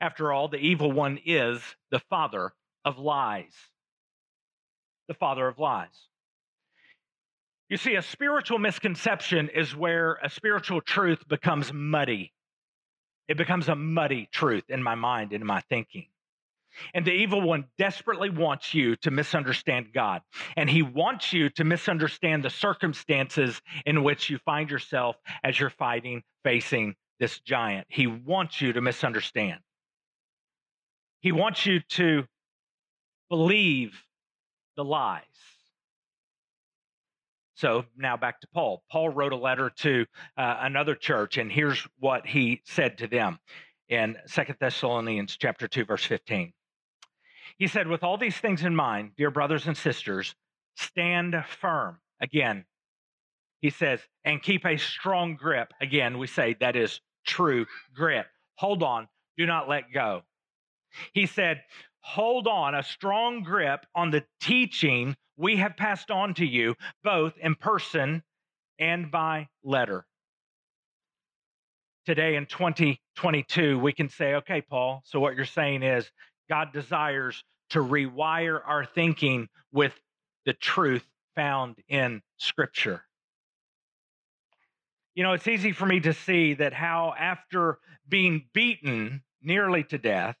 After 0.00 0.32
all, 0.32 0.48
the 0.48 0.56
evil 0.56 0.90
one 0.90 1.18
is 1.26 1.60
the 1.90 2.00
father 2.08 2.54
of 2.86 2.98
lies. 2.98 3.52
The 5.08 5.14
father 5.14 5.46
of 5.46 5.58
lies. 5.58 6.08
You 7.68 7.76
see, 7.76 7.96
a 7.96 8.02
spiritual 8.02 8.58
misconception 8.58 9.50
is 9.50 9.76
where 9.76 10.18
a 10.22 10.30
spiritual 10.30 10.80
truth 10.80 11.28
becomes 11.28 11.74
muddy. 11.74 12.32
It 13.28 13.36
becomes 13.36 13.68
a 13.68 13.74
muddy 13.74 14.30
truth 14.32 14.64
in 14.70 14.82
my 14.82 14.94
mind, 14.94 15.34
in 15.34 15.44
my 15.44 15.60
thinking. 15.68 16.06
And 16.94 17.04
the 17.04 17.12
evil 17.12 17.40
one 17.40 17.66
desperately 17.78 18.30
wants 18.30 18.74
you 18.74 18.96
to 18.96 19.10
misunderstand 19.10 19.88
God. 19.94 20.22
And 20.56 20.68
he 20.68 20.82
wants 20.82 21.32
you 21.32 21.48
to 21.50 21.64
misunderstand 21.64 22.44
the 22.44 22.50
circumstances 22.50 23.60
in 23.84 24.02
which 24.02 24.30
you 24.30 24.38
find 24.44 24.70
yourself 24.70 25.16
as 25.42 25.58
you're 25.58 25.70
fighting, 25.70 26.22
facing 26.44 26.94
this 27.18 27.40
giant. 27.40 27.86
He 27.90 28.06
wants 28.06 28.60
you 28.60 28.72
to 28.72 28.80
misunderstand. 28.80 29.60
He 31.20 31.32
wants 31.32 31.66
you 31.66 31.80
to 31.80 32.24
believe 33.28 34.00
the 34.76 34.84
lies. 34.84 35.22
So 37.56 37.86
now 37.96 38.18
back 38.18 38.40
to 38.42 38.48
Paul. 38.52 38.82
Paul 38.90 39.08
wrote 39.08 39.32
a 39.32 39.36
letter 39.36 39.70
to 39.78 40.04
uh, 40.36 40.56
another 40.60 40.94
church, 40.94 41.38
and 41.38 41.50
here's 41.50 41.86
what 41.98 42.26
he 42.26 42.60
said 42.64 42.98
to 42.98 43.06
them 43.06 43.38
in 43.88 44.16
Second 44.26 44.56
Thessalonians 44.60 45.36
chapter 45.38 45.66
2, 45.66 45.86
verse 45.86 46.04
15. 46.04 46.52
He 47.58 47.66
said, 47.66 47.88
With 47.88 48.02
all 48.02 48.18
these 48.18 48.36
things 48.36 48.62
in 48.62 48.76
mind, 48.76 49.12
dear 49.16 49.30
brothers 49.30 49.66
and 49.66 49.76
sisters, 49.76 50.34
stand 50.76 51.34
firm. 51.60 51.98
Again, 52.20 52.64
he 53.60 53.70
says, 53.70 54.00
and 54.24 54.42
keep 54.42 54.64
a 54.64 54.76
strong 54.76 55.36
grip. 55.36 55.72
Again, 55.80 56.18
we 56.18 56.26
say 56.26 56.56
that 56.60 56.76
is 56.76 57.00
true 57.26 57.66
grit. 57.94 58.26
Hold 58.56 58.82
on, 58.82 59.08
do 59.36 59.46
not 59.46 59.68
let 59.68 59.92
go. 59.92 60.22
He 61.12 61.26
said, 61.26 61.62
hold 62.00 62.46
on, 62.46 62.74
a 62.74 62.82
strong 62.82 63.42
grip 63.42 63.84
on 63.94 64.10
the 64.10 64.24
teaching 64.40 65.16
we 65.36 65.56
have 65.56 65.76
passed 65.76 66.10
on 66.10 66.34
to 66.34 66.46
you, 66.46 66.74
both 67.04 67.34
in 67.38 67.54
person 67.54 68.22
and 68.78 69.10
by 69.10 69.48
letter. 69.64 70.06
Today 72.06 72.36
in 72.36 72.46
2022, 72.46 73.78
we 73.78 73.92
can 73.92 74.08
say, 74.08 74.34
okay, 74.34 74.62
Paul, 74.62 75.02
so 75.04 75.18
what 75.18 75.34
you're 75.34 75.44
saying 75.44 75.82
is 75.82 76.10
God 76.48 76.72
desires 76.72 77.42
to 77.70 77.80
rewire 77.80 78.60
our 78.64 78.84
thinking 78.84 79.48
with 79.72 79.92
the 80.44 80.52
truth 80.52 81.04
found 81.34 81.76
in 81.88 82.22
Scripture. 82.36 83.02
You 85.14 85.22
know, 85.22 85.32
it's 85.32 85.48
easy 85.48 85.72
for 85.72 85.86
me 85.86 86.00
to 86.00 86.12
see 86.12 86.54
that 86.54 86.72
how, 86.72 87.14
after 87.18 87.78
being 88.08 88.46
beaten 88.52 89.22
nearly 89.42 89.82
to 89.84 89.98
death, 89.98 90.36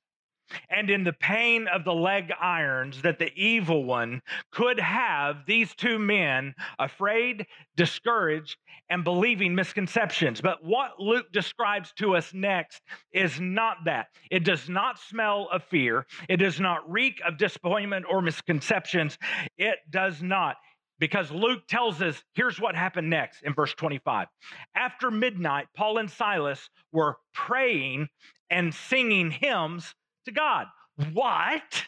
and 0.70 0.90
in 0.90 1.04
the 1.04 1.12
pain 1.12 1.68
of 1.68 1.84
the 1.84 1.94
leg 1.94 2.32
irons 2.40 3.02
that 3.02 3.18
the 3.18 3.32
evil 3.34 3.84
one 3.84 4.22
could 4.52 4.78
have 4.78 5.44
these 5.46 5.74
two 5.74 5.98
men 5.98 6.54
afraid, 6.78 7.46
discouraged, 7.76 8.56
and 8.88 9.04
believing 9.04 9.54
misconceptions. 9.54 10.40
But 10.40 10.64
what 10.64 11.00
Luke 11.00 11.32
describes 11.32 11.92
to 11.98 12.16
us 12.16 12.32
next 12.32 12.82
is 13.12 13.40
not 13.40 13.78
that. 13.84 14.08
It 14.30 14.44
does 14.44 14.68
not 14.68 14.98
smell 14.98 15.48
of 15.52 15.64
fear, 15.64 16.06
it 16.28 16.36
does 16.36 16.60
not 16.60 16.90
reek 16.90 17.20
of 17.26 17.38
disappointment 17.38 18.06
or 18.08 18.22
misconceptions. 18.22 19.18
It 19.58 19.78
does 19.90 20.22
not. 20.22 20.56
Because 20.98 21.30
Luke 21.30 21.66
tells 21.68 22.00
us, 22.00 22.22
here's 22.34 22.58
what 22.58 22.74
happened 22.74 23.10
next 23.10 23.42
in 23.42 23.52
verse 23.52 23.74
25. 23.74 24.28
After 24.74 25.10
midnight, 25.10 25.66
Paul 25.76 25.98
and 25.98 26.10
Silas 26.10 26.70
were 26.90 27.18
praying 27.34 28.08
and 28.48 28.74
singing 28.74 29.30
hymns 29.30 29.94
to 30.26 30.32
God. 30.32 30.66
What? 31.12 31.86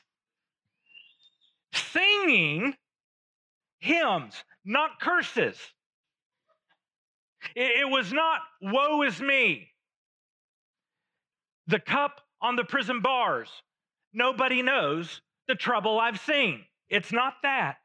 Singing 1.72 2.74
hymns, 3.80 4.34
not 4.64 5.00
curses. 5.00 5.56
It, 7.54 7.88
was 7.88 8.12
not, 8.12 8.40
woe 8.60 9.02
is 9.02 9.20
me. 9.20 9.68
The 11.66 11.78
cup 11.78 12.20
on 12.40 12.56
the 12.56 12.64
prison 12.64 13.00
bars. 13.00 13.48
Nobody 14.12 14.62
knows 14.62 15.20
the 15.46 15.54
trouble 15.54 16.00
I've 16.00 16.20
seen. 16.20 16.64
It's 16.88 17.12
not 17.12 17.34
that. 17.42 17.76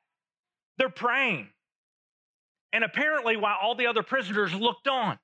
They're 0.77 0.89
praying. 0.89 1.49
And 2.71 2.83
apparently, 2.83 3.37
while 3.37 3.57
all 3.61 3.75
the 3.75 3.87
other 3.87 4.01
prisoners 4.01 4.53
looked 4.53 4.87
on, 4.87 5.19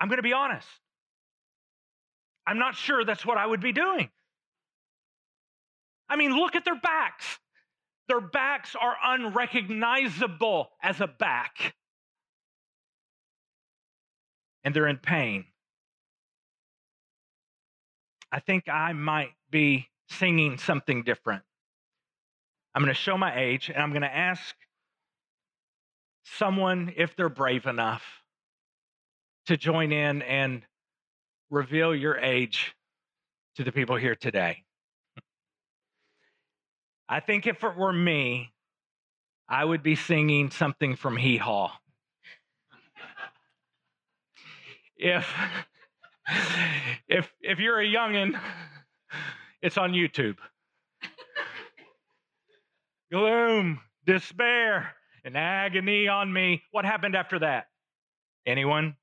I'm 0.00 0.08
going 0.08 0.18
to 0.18 0.22
be 0.22 0.32
honest. 0.32 0.68
I'm 2.46 2.58
not 2.58 2.74
sure 2.74 3.04
that's 3.04 3.24
what 3.24 3.38
I 3.38 3.46
would 3.46 3.60
be 3.60 3.72
doing. 3.72 4.10
I 6.08 6.16
mean, 6.16 6.36
look 6.36 6.54
at 6.54 6.64
their 6.64 6.78
backs. 6.78 7.38
Their 8.08 8.20
backs 8.20 8.76
are 8.78 8.96
unrecognizable 9.02 10.68
as 10.82 11.00
a 11.00 11.06
back. 11.06 11.74
And 14.62 14.74
they're 14.74 14.86
in 14.86 14.98
pain. 14.98 15.46
I 18.30 18.40
think 18.40 18.68
I 18.68 18.92
might 18.92 19.32
be 19.50 19.88
singing 20.08 20.58
something 20.58 21.02
different. 21.02 21.42
I'm 22.74 22.82
going 22.82 22.94
to 22.94 23.00
show 23.00 23.16
my 23.16 23.38
age 23.38 23.68
and 23.68 23.82
I'm 23.82 23.90
going 23.90 24.02
to 24.02 24.14
ask 24.14 24.54
someone 26.24 26.92
if 26.96 27.14
they're 27.16 27.28
brave 27.28 27.66
enough 27.66 28.02
to 29.46 29.56
join 29.56 29.92
in 29.92 30.22
and 30.22 30.62
reveal 31.54 31.94
your 31.94 32.18
age 32.18 32.74
to 33.56 33.62
the 33.62 33.70
people 33.70 33.94
here 33.94 34.16
today. 34.16 34.64
I 37.08 37.20
think 37.20 37.46
if 37.46 37.62
it 37.62 37.76
were 37.76 37.92
me, 37.92 38.50
I 39.48 39.64
would 39.64 39.82
be 39.82 39.94
singing 39.94 40.50
something 40.50 40.96
from 40.96 41.16
Hee 41.16 41.36
Haw. 41.36 41.70
if 44.96 45.32
if 47.08 47.32
if 47.40 47.58
you're 47.60 47.80
a 47.80 47.86
youngin, 47.86 48.40
it's 49.62 49.78
on 49.78 49.92
YouTube. 49.92 50.36
Gloom, 53.12 53.80
despair, 54.06 54.92
and 55.24 55.36
agony 55.36 56.08
on 56.08 56.32
me. 56.32 56.64
What 56.72 56.84
happened 56.84 57.14
after 57.14 57.38
that? 57.40 57.66
Anyone? 58.44 58.96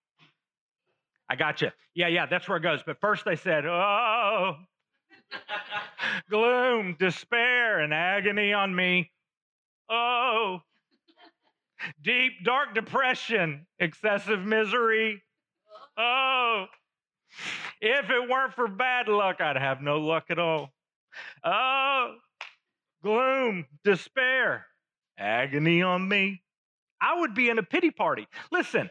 I 1.32 1.36
got 1.38 1.62
you. 1.62 1.72
Yeah, 1.96 2.10
yeah, 2.10 2.26
that's 2.26 2.50
where 2.50 2.58
it 2.58 2.62
goes. 2.62 2.82
But 2.86 3.00
first 3.00 3.24
they 3.24 3.38
said, 3.38 3.66
oh, 3.66 4.58
gloom, 6.30 6.98
despair, 7.00 7.80
and 7.80 7.94
agony 7.94 8.52
on 8.52 8.76
me. 8.76 9.10
Oh, 9.90 10.60
deep, 12.02 12.34
dark 12.44 12.76
depression, 12.76 13.66
excessive 13.80 14.42
misery. 14.42 15.24
Oh, 15.98 16.66
if 17.80 18.10
it 18.10 18.30
weren't 18.30 18.54
for 18.54 18.68
bad 18.68 19.08
luck, 19.08 19.40
I'd 19.40 19.56
have 19.56 19.82
no 19.82 20.00
luck 20.02 20.26
at 20.32 20.38
all. 20.38 20.70
Oh, 21.46 22.16
gloom, 23.02 23.68
despair, 23.86 24.66
agony 25.18 25.82
on 25.82 26.10
me. 26.10 26.44
I 27.00 27.22
would 27.22 27.34
be 27.34 27.50
in 27.50 27.58
a 27.58 27.64
pity 27.64 27.90
party. 27.90 28.28
Listen, 28.52 28.90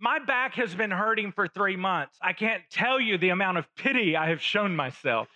my 0.00 0.18
back 0.18 0.54
has 0.54 0.74
been 0.74 0.90
hurting 0.90 1.32
for 1.32 1.46
three 1.46 1.76
months. 1.76 2.16
I 2.22 2.32
can't 2.32 2.62
tell 2.70 3.00
you 3.00 3.18
the 3.18 3.28
amount 3.28 3.58
of 3.58 3.66
pity 3.76 4.16
I 4.16 4.30
have 4.30 4.40
shown 4.40 4.74
myself 4.74 5.28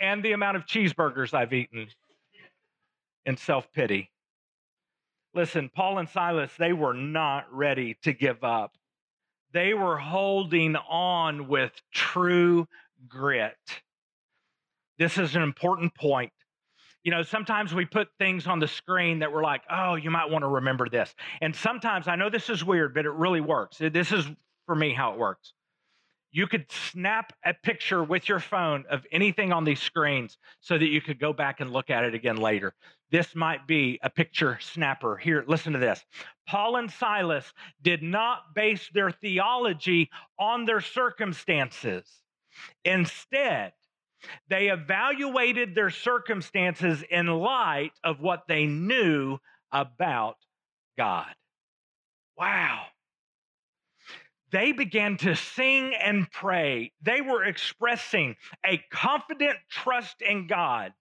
and 0.00 0.22
the 0.22 0.32
amount 0.32 0.56
of 0.56 0.66
cheeseburgers 0.66 1.34
I've 1.34 1.52
eaten 1.52 1.86
in 3.26 3.36
self 3.36 3.70
pity. 3.72 4.10
Listen, 5.34 5.70
Paul 5.74 5.98
and 5.98 6.08
Silas, 6.08 6.50
they 6.58 6.72
were 6.72 6.94
not 6.94 7.46
ready 7.52 7.96
to 8.02 8.12
give 8.12 8.42
up. 8.42 8.72
They 9.52 9.74
were 9.74 9.98
holding 9.98 10.76
on 10.76 11.48
with 11.48 11.72
true 11.92 12.66
grit. 13.08 13.56
This 14.98 15.18
is 15.18 15.36
an 15.36 15.42
important 15.42 15.94
point. 15.94 16.32
You 17.04 17.10
know, 17.10 17.22
sometimes 17.22 17.74
we 17.74 17.84
put 17.84 18.08
things 18.18 18.46
on 18.46 18.60
the 18.60 18.68
screen 18.68 19.18
that 19.20 19.32
we're 19.32 19.42
like, 19.42 19.62
oh, 19.68 19.96
you 19.96 20.10
might 20.10 20.30
want 20.30 20.42
to 20.42 20.48
remember 20.48 20.88
this. 20.88 21.14
And 21.40 21.54
sometimes, 21.54 22.06
I 22.06 22.16
know 22.16 22.30
this 22.30 22.48
is 22.48 22.64
weird, 22.64 22.94
but 22.94 23.06
it 23.06 23.12
really 23.12 23.40
works. 23.40 23.78
This 23.78 24.12
is 24.12 24.24
for 24.66 24.74
me 24.74 24.94
how 24.94 25.12
it 25.12 25.18
works. 25.18 25.52
You 26.34 26.46
could 26.46 26.70
snap 26.70 27.34
a 27.44 27.52
picture 27.52 28.02
with 28.02 28.28
your 28.28 28.40
phone 28.40 28.84
of 28.88 29.04
anything 29.12 29.52
on 29.52 29.64
these 29.64 29.80
screens 29.80 30.38
so 30.60 30.78
that 30.78 30.86
you 30.86 31.02
could 31.02 31.18
go 31.18 31.32
back 31.34 31.60
and 31.60 31.70
look 31.70 31.90
at 31.90 32.04
it 32.04 32.14
again 32.14 32.36
later. 32.36 32.72
This 33.10 33.34
might 33.34 33.66
be 33.66 33.98
a 34.02 34.08
picture 34.08 34.58
snapper. 34.62 35.18
Here, 35.18 35.44
listen 35.46 35.74
to 35.74 35.78
this. 35.78 36.02
Paul 36.46 36.76
and 36.76 36.90
Silas 36.90 37.52
did 37.82 38.02
not 38.02 38.54
base 38.54 38.88
their 38.94 39.10
theology 39.10 40.08
on 40.38 40.64
their 40.64 40.80
circumstances. 40.80 42.08
Instead, 42.84 43.72
they 44.48 44.68
evaluated 44.68 45.74
their 45.74 45.90
circumstances 45.90 47.02
in 47.10 47.26
light 47.26 47.92
of 48.04 48.20
what 48.20 48.46
they 48.48 48.66
knew 48.66 49.38
about 49.70 50.36
God. 50.96 51.34
Wow. 52.36 52.84
They 54.50 54.72
began 54.72 55.16
to 55.18 55.34
sing 55.34 55.94
and 55.94 56.30
pray. 56.30 56.92
They 57.00 57.20
were 57.20 57.44
expressing 57.44 58.36
a 58.64 58.78
confident 58.90 59.56
trust 59.70 60.20
in 60.20 60.46
God 60.46 60.92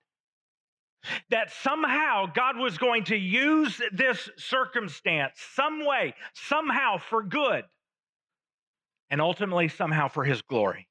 that 1.30 1.51
somehow 1.51 2.28
God 2.28 2.57
was 2.57 2.78
going 2.78 3.05
to 3.05 3.17
use 3.17 3.82
this 3.91 4.30
circumstance 4.38 5.34
some 5.55 5.86
way, 5.86 6.13
somehow 6.34 6.97
for 6.97 7.24
good, 7.24 7.65
and 9.09 9.19
ultimately 9.19 9.67
somehow 9.67 10.07
for 10.07 10.24
his 10.24 10.41
glory 10.43 10.88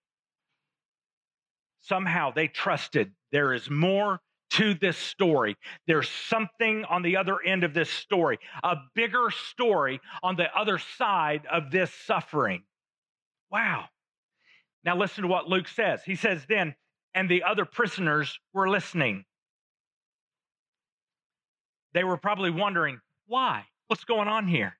somehow 1.80 2.30
they 2.32 2.48
trusted 2.48 3.12
there 3.32 3.52
is 3.52 3.70
more 3.70 4.20
to 4.50 4.74
this 4.74 4.96
story. 4.96 5.56
There's 5.86 6.08
something 6.08 6.84
on 6.86 7.02
the 7.02 7.16
other 7.16 7.36
end 7.44 7.62
of 7.62 7.72
this 7.72 7.88
story, 7.88 8.38
a 8.64 8.76
bigger 8.94 9.30
story 9.30 10.00
on 10.22 10.36
the 10.36 10.52
other 10.56 10.78
side 10.78 11.42
of 11.50 11.70
this 11.70 11.92
suffering. 12.06 12.64
Wow. 13.50 13.84
Now, 14.84 14.96
listen 14.96 15.22
to 15.22 15.28
what 15.28 15.48
Luke 15.48 15.68
says. 15.68 16.00
He 16.04 16.16
says, 16.16 16.44
Then, 16.48 16.74
and 17.14 17.28
the 17.28 17.44
other 17.44 17.64
prisoners 17.64 18.38
were 18.52 18.68
listening. 18.68 19.24
They 21.92 22.04
were 22.04 22.16
probably 22.16 22.50
wondering, 22.50 23.00
why? 23.26 23.64
What's 23.88 24.04
going 24.04 24.28
on 24.28 24.46
here? 24.46 24.76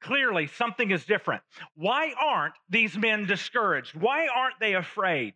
Clearly, 0.00 0.46
something 0.46 0.90
is 0.90 1.04
different. 1.04 1.42
Why 1.74 2.12
aren't 2.18 2.54
these 2.68 2.96
men 2.96 3.26
discouraged? 3.26 3.94
Why 3.94 4.28
aren't 4.34 4.58
they 4.60 4.74
afraid? 4.74 5.34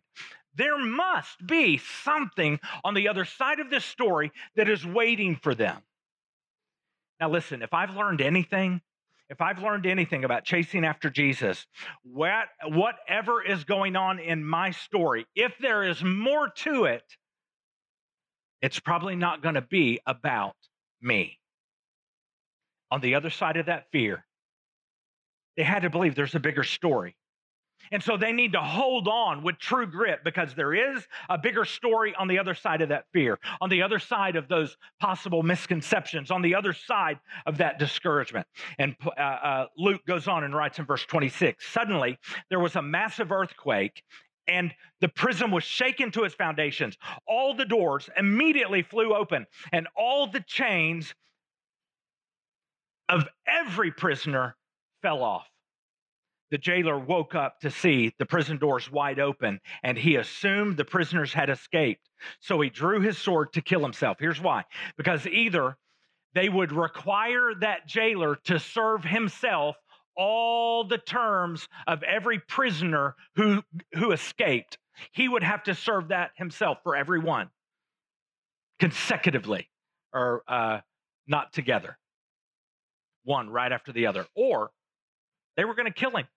There 0.55 0.77
must 0.77 1.45
be 1.45 1.77
something 2.03 2.59
on 2.83 2.93
the 2.93 3.07
other 3.07 3.25
side 3.25 3.59
of 3.59 3.69
this 3.69 3.85
story 3.85 4.31
that 4.55 4.69
is 4.69 4.85
waiting 4.85 5.35
for 5.35 5.55
them. 5.55 5.81
Now, 7.19 7.29
listen, 7.29 7.61
if 7.61 7.73
I've 7.73 7.95
learned 7.95 8.19
anything, 8.19 8.81
if 9.29 9.39
I've 9.39 9.61
learned 9.61 9.85
anything 9.85 10.25
about 10.25 10.43
chasing 10.43 10.83
after 10.83 11.09
Jesus, 11.09 11.65
what, 12.03 12.47
whatever 12.65 13.41
is 13.41 13.63
going 13.63 13.95
on 13.95 14.19
in 14.19 14.43
my 14.43 14.71
story, 14.71 15.25
if 15.35 15.53
there 15.59 15.83
is 15.83 16.03
more 16.03 16.49
to 16.49 16.85
it, 16.85 17.03
it's 18.61 18.79
probably 18.79 19.15
not 19.15 19.41
going 19.41 19.55
to 19.55 19.61
be 19.61 19.99
about 20.05 20.55
me. 21.01 21.39
On 22.91 22.99
the 22.99 23.15
other 23.15 23.29
side 23.29 23.55
of 23.55 23.67
that 23.67 23.85
fear, 23.91 24.25
they 25.55 25.63
had 25.63 25.83
to 25.83 25.89
believe 25.89 26.15
there's 26.15 26.35
a 26.35 26.39
bigger 26.39 26.63
story. 26.63 27.15
And 27.91 28.01
so 28.01 28.17
they 28.17 28.31
need 28.31 28.53
to 28.53 28.61
hold 28.61 29.07
on 29.07 29.43
with 29.43 29.57
true 29.57 29.85
grit 29.85 30.19
because 30.23 30.53
there 30.55 30.73
is 30.73 31.05
a 31.29 31.37
bigger 31.37 31.65
story 31.65 32.13
on 32.15 32.27
the 32.27 32.39
other 32.39 32.53
side 32.53 32.81
of 32.81 32.89
that 32.89 33.05
fear, 33.11 33.39
on 33.59 33.69
the 33.69 33.81
other 33.81 33.99
side 33.99 34.35
of 34.35 34.47
those 34.47 34.77
possible 34.99 35.43
misconceptions, 35.43 36.31
on 36.31 36.41
the 36.41 36.55
other 36.55 36.73
side 36.73 37.19
of 37.45 37.57
that 37.57 37.79
discouragement. 37.79 38.47
And 38.77 38.95
uh, 39.05 39.19
uh, 39.19 39.65
Luke 39.77 40.05
goes 40.05 40.27
on 40.27 40.43
and 40.43 40.55
writes 40.55 40.79
in 40.79 40.85
verse 40.85 41.05
26 41.05 41.65
Suddenly 41.67 42.17
there 42.49 42.59
was 42.59 42.75
a 42.75 42.81
massive 42.81 43.31
earthquake. 43.31 44.03
And 44.47 44.73
the 44.99 45.07
prison 45.07 45.51
was 45.51 45.63
shaken 45.63 46.11
to 46.13 46.23
its 46.23 46.33
foundations. 46.33 46.97
All 47.27 47.53
the 47.53 47.63
doors 47.63 48.09
immediately 48.17 48.81
flew 48.81 49.13
open, 49.13 49.45
and 49.71 49.87
all 49.95 50.27
the 50.27 50.41
chains 50.41 51.13
of 53.07 53.27
every 53.45 53.91
prisoner 53.91 54.55
fell 55.03 55.21
off 55.21 55.50
the 56.51 56.57
jailer 56.57 56.99
woke 56.99 57.33
up 57.33 57.61
to 57.61 57.71
see 57.71 58.13
the 58.19 58.25
prison 58.25 58.57
doors 58.57 58.91
wide 58.91 59.19
open 59.19 59.59
and 59.83 59.97
he 59.97 60.17
assumed 60.17 60.75
the 60.75 60.85
prisoners 60.85 61.33
had 61.33 61.49
escaped. 61.49 62.09
So 62.41 62.59
he 62.59 62.69
drew 62.69 62.99
his 62.99 63.17
sword 63.17 63.53
to 63.53 63.61
kill 63.61 63.81
himself. 63.81 64.17
Here's 64.19 64.41
why 64.41 64.65
because 64.97 65.25
either 65.25 65.77
they 66.35 66.49
would 66.49 66.73
require 66.73 67.53
that 67.61 67.87
jailer 67.87 68.35
to 68.43 68.59
serve 68.59 69.03
himself 69.03 69.77
all 70.15 70.83
the 70.83 70.97
terms 70.97 71.67
of 71.87 72.03
every 72.03 72.39
prisoner 72.39 73.15
who, 73.35 73.63
who 73.93 74.11
escaped. 74.11 74.77
He 75.13 75.29
would 75.29 75.43
have 75.43 75.63
to 75.63 75.73
serve 75.73 76.09
that 76.09 76.31
himself 76.35 76.79
for 76.83 76.97
every 76.97 77.19
one 77.19 77.49
consecutively 78.79 79.69
or 80.13 80.43
uh, 80.49 80.79
not 81.27 81.53
together, 81.53 81.97
one 83.23 83.49
right 83.49 83.71
after 83.71 83.93
the 83.93 84.07
other. 84.07 84.25
Or 84.35 84.71
they 85.55 85.63
were 85.63 85.75
going 85.75 85.87
to 85.87 85.93
kill 85.93 86.11
him 86.11 86.27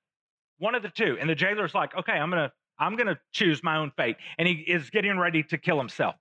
one 0.59 0.75
of 0.75 0.83
the 0.83 0.89
two. 0.89 1.17
And 1.21 1.29
the 1.29 1.35
jailer's 1.35 1.75
like, 1.75 1.97
okay, 1.97 2.13
I'm 2.13 2.31
going 2.31 2.49
to 2.49 2.53
I'm 2.79 2.97
going 2.97 3.07
to 3.07 3.19
choose 3.33 3.63
my 3.63 3.77
own 3.77 3.93
fate. 3.97 4.17
And 4.37 4.49
he 4.49 4.55
is 4.55 4.91
getting 4.91 5.19
ready 5.19 5.45
to 5.45 5.59
kill 5.59 5.79
himself. 5.79 6.17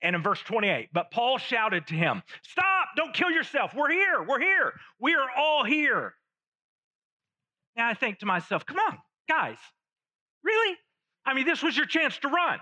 And 0.00 0.16
in 0.16 0.22
verse 0.22 0.40
28, 0.40 0.88
but 0.92 1.10
Paul 1.10 1.38
shouted 1.38 1.86
to 1.88 1.94
him, 1.94 2.22
Stop, 2.42 2.88
don't 2.96 3.12
kill 3.12 3.30
yourself. 3.30 3.74
We're 3.74 3.90
here. 3.90 4.24
We're 4.26 4.40
here. 4.40 4.72
We 5.00 5.14
are 5.14 5.28
all 5.36 5.64
here. 5.64 6.14
Now 7.76 7.88
I 7.88 7.94
think 7.94 8.20
to 8.20 8.26
myself, 8.26 8.64
come 8.66 8.78
on, 8.78 8.98
guys, 9.28 9.58
really? 10.42 10.76
I 11.24 11.34
mean, 11.34 11.46
this 11.46 11.62
was 11.62 11.76
your 11.76 11.86
chance 11.86 12.16
to 12.18 12.28
run. 12.28 12.58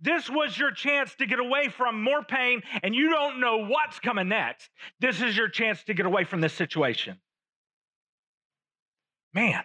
This 0.00 0.30
was 0.30 0.56
your 0.56 0.70
chance 0.70 1.14
to 1.16 1.26
get 1.26 1.38
away 1.38 1.68
from 1.68 2.02
more 2.02 2.22
pain, 2.22 2.62
and 2.82 2.94
you 2.94 3.10
don't 3.10 3.40
know 3.40 3.66
what's 3.66 4.00
coming 4.00 4.28
next. 4.28 4.70
This 5.00 5.20
is 5.20 5.36
your 5.36 5.48
chance 5.48 5.84
to 5.84 5.94
get 5.94 6.06
away 6.06 6.24
from 6.24 6.40
this 6.40 6.54
situation. 6.54 7.18
Man, 9.34 9.62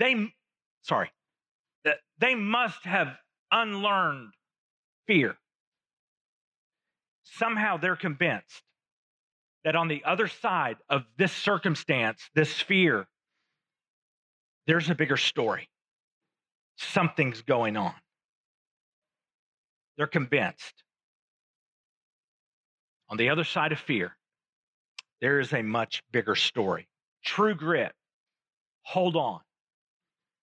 they, 0.00 0.32
sorry, 0.82 1.12
they 2.18 2.34
must 2.34 2.82
have 2.84 3.16
unlearned 3.52 4.32
fear. 5.06 5.36
Somehow 7.22 7.76
they're 7.76 7.96
convinced 7.96 8.62
that 9.62 9.76
on 9.76 9.88
the 9.88 10.02
other 10.04 10.26
side 10.26 10.78
of 10.88 11.04
this 11.18 11.32
circumstance, 11.32 12.30
this 12.34 12.52
fear, 12.52 13.06
there's 14.66 14.88
a 14.88 14.94
bigger 14.94 15.18
story. 15.18 15.68
Something's 16.76 17.42
going 17.42 17.76
on. 17.76 17.94
They're 19.98 20.06
convinced. 20.06 20.82
On 23.10 23.18
the 23.18 23.28
other 23.28 23.44
side 23.44 23.72
of 23.72 23.78
fear, 23.78 24.16
there 25.20 25.40
is 25.40 25.52
a 25.52 25.62
much 25.62 26.02
bigger 26.10 26.34
story. 26.34 26.88
True 27.22 27.54
grit. 27.54 27.92
Hold 28.82 29.14
on 29.16 29.40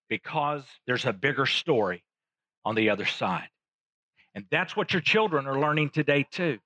because 0.10 0.64
there's 0.86 1.06
a 1.06 1.14
bigger 1.14 1.46
story 1.46 2.04
on 2.66 2.76
the 2.76 2.90
other 2.90 3.06
side. 3.06 3.50
And 4.36 4.46
that's 4.52 4.76
what 4.76 4.94
your 4.94 5.02
children 5.02 5.48
are 5.48 5.60
learning 5.60 5.90
today, 5.92 6.26
too. 6.30 6.60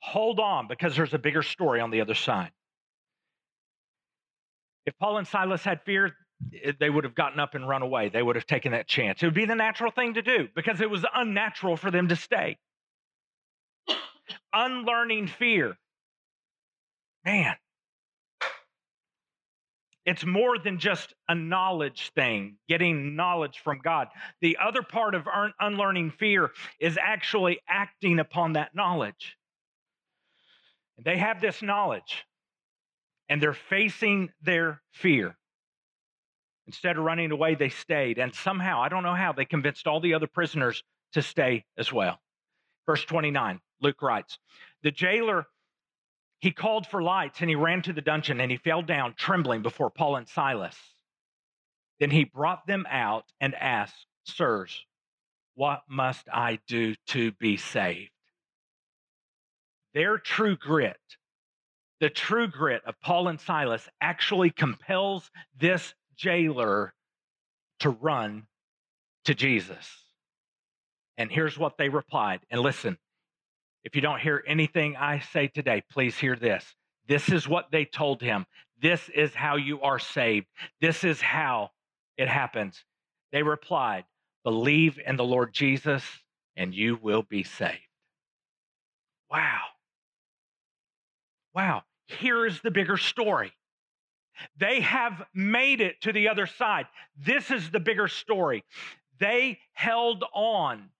Hold 0.00 0.38
on 0.38 0.68
because 0.68 0.94
there's 0.94 1.14
a 1.14 1.18
bigger 1.18 1.42
story 1.42 1.80
on 1.80 1.90
the 1.90 2.00
other 2.00 2.14
side. 2.14 2.52
If 4.86 4.96
Paul 4.98 5.18
and 5.18 5.26
Silas 5.26 5.64
had 5.64 5.82
fear, 5.82 6.14
eh, 6.62 6.72
they 6.78 6.88
would 6.88 7.04
have 7.04 7.14
gotten 7.14 7.40
up 7.40 7.54
and 7.54 7.68
run 7.68 7.82
away. 7.82 8.08
They 8.08 8.22
would 8.22 8.36
have 8.36 8.46
taken 8.46 8.72
that 8.72 8.86
chance. 8.86 9.22
It 9.22 9.26
would 9.26 9.34
be 9.34 9.46
the 9.46 9.56
natural 9.56 9.90
thing 9.90 10.14
to 10.14 10.22
do 10.22 10.48
because 10.54 10.80
it 10.80 10.88
was 10.88 11.04
unnatural 11.12 11.76
for 11.76 11.90
them 11.90 12.08
to 12.08 12.16
stay. 12.16 12.56
Unlearning 14.52 15.26
fear. 15.26 15.76
Man, 17.24 17.56
It's 20.06 20.24
more 20.24 20.56
than 20.56 20.78
just 20.78 21.14
a 21.28 21.34
knowledge 21.34 22.12
thing, 22.14 22.58
getting 22.68 23.16
knowledge 23.16 23.58
from 23.58 23.80
God. 23.82 24.06
The 24.40 24.56
other 24.64 24.82
part 24.82 25.16
of 25.16 25.26
unlearning 25.58 26.12
fear 26.12 26.52
is 26.78 26.96
actually 26.96 27.58
acting 27.68 28.20
upon 28.20 28.52
that 28.52 28.72
knowledge. 28.72 29.36
They 31.04 31.16
have 31.18 31.40
this 31.40 31.60
knowledge 31.60 32.24
and 33.28 33.42
they're 33.42 33.52
facing 33.52 34.30
their 34.40 34.80
fear. 34.92 35.36
Instead 36.68 36.96
of 36.96 37.04
running 37.04 37.32
away, 37.32 37.56
they 37.56 37.68
stayed. 37.68 38.18
And 38.18 38.32
somehow, 38.32 38.80
I 38.80 38.88
don't 38.88 39.02
know 39.02 39.14
how, 39.14 39.32
they 39.32 39.44
convinced 39.44 39.88
all 39.88 40.00
the 40.00 40.14
other 40.14 40.28
prisoners 40.28 40.84
to 41.12 41.22
stay 41.22 41.64
as 41.76 41.92
well. 41.92 42.20
Verse 42.86 43.04
29, 43.04 43.60
Luke 43.80 44.02
writes 44.02 44.38
The 44.82 44.92
jailer, 44.92 45.46
he 46.40 46.50
called 46.50 46.86
for 46.86 47.02
lights 47.02 47.40
and 47.40 47.48
he 47.48 47.56
ran 47.56 47.82
to 47.82 47.92
the 47.92 48.00
dungeon 48.00 48.40
and 48.40 48.50
he 48.50 48.56
fell 48.56 48.82
down 48.82 49.14
trembling 49.16 49.62
before 49.62 49.90
Paul 49.90 50.16
and 50.16 50.28
Silas. 50.28 50.76
Then 51.98 52.10
he 52.10 52.24
brought 52.24 52.66
them 52.66 52.86
out 52.90 53.24
and 53.40 53.54
asked, 53.54 54.06
Sirs, 54.24 54.84
what 55.54 55.82
must 55.88 56.28
I 56.32 56.58
do 56.68 56.94
to 57.08 57.32
be 57.32 57.56
saved? 57.56 58.10
Their 59.94 60.18
true 60.18 60.56
grit, 60.56 61.00
the 62.00 62.10
true 62.10 62.48
grit 62.48 62.82
of 62.84 63.00
Paul 63.00 63.28
and 63.28 63.40
Silas, 63.40 63.88
actually 64.00 64.50
compels 64.50 65.30
this 65.58 65.94
jailer 66.16 66.92
to 67.80 67.90
run 67.90 68.46
to 69.24 69.34
Jesus. 69.34 70.04
And 71.16 71.32
here's 71.32 71.58
what 71.58 71.78
they 71.78 71.88
replied. 71.88 72.40
And 72.50 72.60
listen, 72.60 72.98
if 73.86 73.94
you 73.94 74.00
don't 74.00 74.18
hear 74.18 74.42
anything 74.48 74.96
I 74.96 75.20
say 75.20 75.46
today, 75.46 75.80
please 75.92 76.18
hear 76.18 76.34
this. 76.34 76.74
This 77.06 77.28
is 77.28 77.48
what 77.48 77.66
they 77.70 77.84
told 77.84 78.20
him. 78.20 78.44
This 78.82 79.08
is 79.14 79.32
how 79.32 79.54
you 79.54 79.80
are 79.80 80.00
saved. 80.00 80.48
This 80.80 81.04
is 81.04 81.20
how 81.20 81.70
it 82.18 82.26
happens. 82.26 82.82
They 83.30 83.44
replied, 83.44 84.04
Believe 84.42 84.98
in 85.06 85.14
the 85.14 85.24
Lord 85.24 85.54
Jesus, 85.54 86.02
and 86.56 86.74
you 86.74 86.98
will 87.00 87.22
be 87.22 87.44
saved. 87.44 87.78
Wow. 89.30 89.60
Wow. 91.54 91.82
Here's 92.08 92.60
the 92.62 92.72
bigger 92.72 92.96
story. 92.96 93.52
They 94.58 94.80
have 94.80 95.26
made 95.32 95.80
it 95.80 96.00
to 96.00 96.12
the 96.12 96.28
other 96.28 96.46
side. 96.46 96.86
This 97.16 97.52
is 97.52 97.70
the 97.70 97.80
bigger 97.80 98.08
story. 98.08 98.64
They 99.20 99.60
held 99.74 100.24
on 100.34 100.90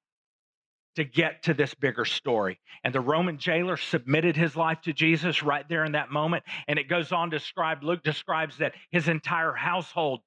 to 0.97 1.05
get 1.05 1.43
to 1.45 1.55
this 1.55 1.75
bigger 1.75 2.05
story. 2.05 2.59
And 2.85 2.95
the 2.95 3.01
Roman 3.01 3.39
jailer 3.39 3.77
submitted 3.77 4.37
his 4.37 4.57
life 4.57 4.81
to 4.83 4.93
Jesus 4.93 5.43
right 5.43 5.67
there 5.69 5.85
in 5.85 5.93
that 5.93 6.11
moment. 6.11 6.45
And 6.69 6.79
it 6.79 6.89
goes 6.89 7.13
on 7.13 7.31
to 7.31 7.39
describe, 7.39 7.83
Luke 7.83 8.03
describes 8.03 8.59
that 8.59 8.75
his 8.91 9.09
entire 9.09 9.53
household 9.53 10.21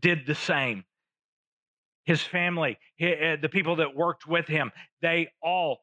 did 0.00 0.26
the 0.26 0.34
same. 0.34 0.84
His 2.04 2.22
family, 2.22 2.78
eh, 3.00 3.36
the 3.36 3.48
people 3.48 3.76
that 3.76 3.96
worked 3.96 4.26
with 4.26 4.46
him, 4.46 4.72
they 5.02 5.28
all 5.42 5.78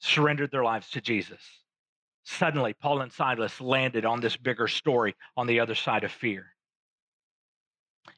surrendered 0.00 0.50
their 0.50 0.64
lives 0.64 0.90
to 0.90 1.00
Jesus. 1.00 1.40
Suddenly, 2.24 2.74
Paul 2.74 3.00
and 3.00 3.12
Silas 3.12 3.60
landed 3.60 4.04
on 4.04 4.20
this 4.20 4.36
bigger 4.36 4.68
story 4.68 5.14
on 5.36 5.46
the 5.46 5.60
other 5.60 5.74
side 5.74 6.04
of 6.04 6.12
fear. 6.12 6.46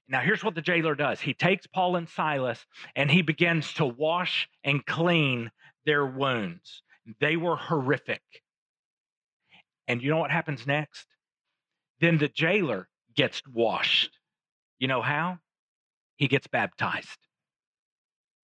Now, 0.09 0.20
here's 0.20 0.43
what 0.45 0.55
the 0.55 0.62
jailer 0.62 0.95
does 0.95 1.20
he 1.20 1.34
takes 1.34 1.66
Paul 1.66 1.97
and 1.97 2.09
Silas 2.09 2.64
and 2.97 3.11
he 3.11 3.22
begins 3.22 3.72
to 3.74 3.86
wash 3.86 4.49
and 4.64 4.84
clean 4.84 5.51
their 5.86 6.07
wounds. 6.07 6.82
They 7.20 7.36
were 7.36 7.57
horrific. 7.57 8.22
And 9.88 10.03
you 10.03 10.11
know 10.11 10.18
what 10.18 10.30
happens 10.30 10.66
next? 10.66 11.07
Then 12.01 12.18
the 12.18 12.28
jailer 12.28 12.88
gets 13.16 13.43
washed. 13.53 14.18
You 14.78 14.88
know 14.88 15.03
how? 15.03 15.38
He 16.16 16.28
gets 16.28 16.47
baptized, 16.47 17.18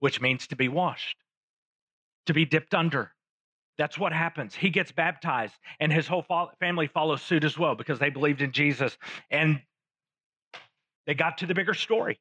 which 0.00 0.20
means 0.20 0.46
to 0.48 0.56
be 0.56 0.68
washed, 0.68 1.16
to 2.26 2.34
be 2.34 2.44
dipped 2.44 2.74
under. 2.74 3.12
That's 3.78 3.98
what 3.98 4.12
happens. 4.12 4.54
He 4.54 4.70
gets 4.70 4.90
baptized, 4.90 5.54
and 5.78 5.92
his 5.92 6.06
whole 6.06 6.24
family 6.58 6.86
follows 6.86 7.22
suit 7.22 7.44
as 7.44 7.58
well 7.58 7.74
because 7.74 7.98
they 7.98 8.10
believed 8.10 8.40
in 8.40 8.52
Jesus. 8.52 8.96
And 9.30 9.60
they 11.06 11.14
got 11.14 11.38
to 11.38 11.46
the 11.46 11.54
bigger 11.54 11.74
story. 11.74 12.20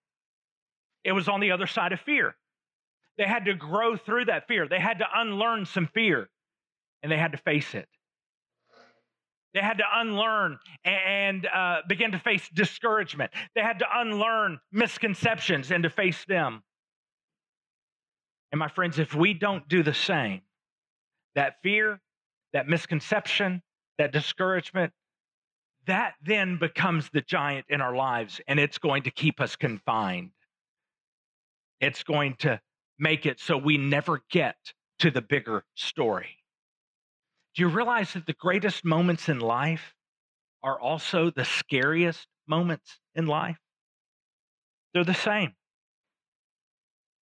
It 1.03 1.11
was 1.11 1.27
on 1.27 1.39
the 1.39 1.51
other 1.51 1.67
side 1.67 1.91
of 1.91 1.99
fear. 2.01 2.35
They 3.17 3.25
had 3.25 3.45
to 3.45 3.53
grow 3.53 3.95
through 3.95 4.25
that 4.25 4.47
fear, 4.47 4.67
they 4.67 4.79
had 4.79 4.99
to 4.99 5.05
unlearn 5.13 5.65
some 5.65 5.87
fear, 5.87 6.29
and 7.01 7.11
they 7.11 7.17
had 7.17 7.31
to 7.31 7.37
face 7.37 7.73
it. 7.73 7.87
They 9.53 9.61
had 9.61 9.77
to 9.77 9.85
unlearn 9.93 10.59
and 10.83 11.45
uh, 11.45 11.77
begin 11.87 12.11
to 12.11 12.19
face 12.19 12.47
discouragement. 12.53 13.31
They 13.55 13.61
had 13.61 13.79
to 13.79 13.85
unlearn 13.89 14.59
misconceptions 14.73 15.71
and 15.71 15.83
to 15.83 15.89
face 15.89 16.25
them. 16.25 16.61
And 18.51 18.59
my 18.59 18.67
friends, 18.67 18.99
if 18.99 19.15
we 19.15 19.33
don't 19.33 19.65
do 19.69 19.81
the 19.81 19.93
same, 19.93 20.41
that 21.35 21.55
fear, 21.63 22.01
that 22.51 22.67
misconception, 22.67 23.61
that 23.97 24.11
discouragement, 24.11 24.91
that 25.87 26.13
then 26.23 26.57
becomes 26.57 27.09
the 27.11 27.21
giant 27.21 27.65
in 27.69 27.81
our 27.81 27.95
lives 27.95 28.41
and 28.47 28.59
it's 28.59 28.77
going 28.77 29.03
to 29.03 29.11
keep 29.11 29.39
us 29.39 29.55
confined. 29.55 30.31
It's 31.81 32.03
going 32.03 32.35
to 32.39 32.59
make 32.97 33.25
it 33.25 33.39
so 33.39 33.57
we 33.57 33.77
never 33.77 34.21
get 34.31 34.55
to 34.99 35.11
the 35.11 35.21
bigger 35.21 35.63
story. 35.75 36.37
Do 37.55 37.61
you 37.61 37.69
realize 37.69 38.13
that 38.13 38.25
the 38.25 38.33
greatest 38.33 38.83
moments 38.83 39.29
in 39.29 39.39
life 39.39 39.93
are 40.63 40.79
also 40.79 41.29
the 41.29 41.45
scariest 41.45 42.27
moments 42.47 42.99
in 43.13 43.27
life? 43.27 43.57
They're 44.93 45.03
the 45.03 45.13
same. 45.13 45.53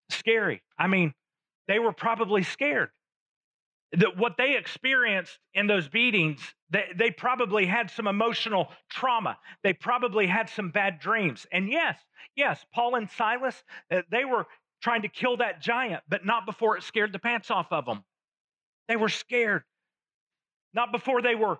Scary. 0.10 0.64
I 0.78 0.88
mean, 0.88 1.14
they 1.68 1.80
were 1.80 1.94
probably 1.94 2.44
scared 2.44 2.90
that 3.94 4.18
what 4.18 4.38
they 4.38 4.58
experienced 4.58 5.38
in 5.54 5.68
those 5.68 5.88
beatings, 5.88 6.40
they, 6.72 6.86
they 6.98 7.12
probably 7.12 7.66
had 7.66 7.92
some 7.92 8.08
emotional 8.08 8.70
trauma. 8.90 9.38
They 9.64 9.74
probably 9.74 10.26
had 10.26 10.50
some 10.50 10.72
bad 10.72 11.00
dreams. 11.00 11.46
And 11.52 11.70
yes, 11.70 12.00
yes, 12.36 12.66
Paul 12.74 12.96
and 12.96 13.10
Silas, 13.12 13.64
uh, 13.92 14.02
they 14.10 14.26
were 14.26 14.48
trying 14.82 15.04
to 15.04 15.08
kill 15.08 15.38
that 15.38 15.62
giant, 15.62 16.04
but 16.10 16.26
not 16.26 16.46
before 16.46 16.76
it 16.76 16.84
scared 16.84 17.14
the 17.14 17.20
pants 17.20 17.52
off 17.52 17.68
of 17.72 17.86
them. 17.86 18.04
They 18.88 18.96
were 18.96 19.10
scared, 19.10 19.64
not 20.74 20.92
before 20.92 21.22
they 21.22 21.36
were 21.36 21.60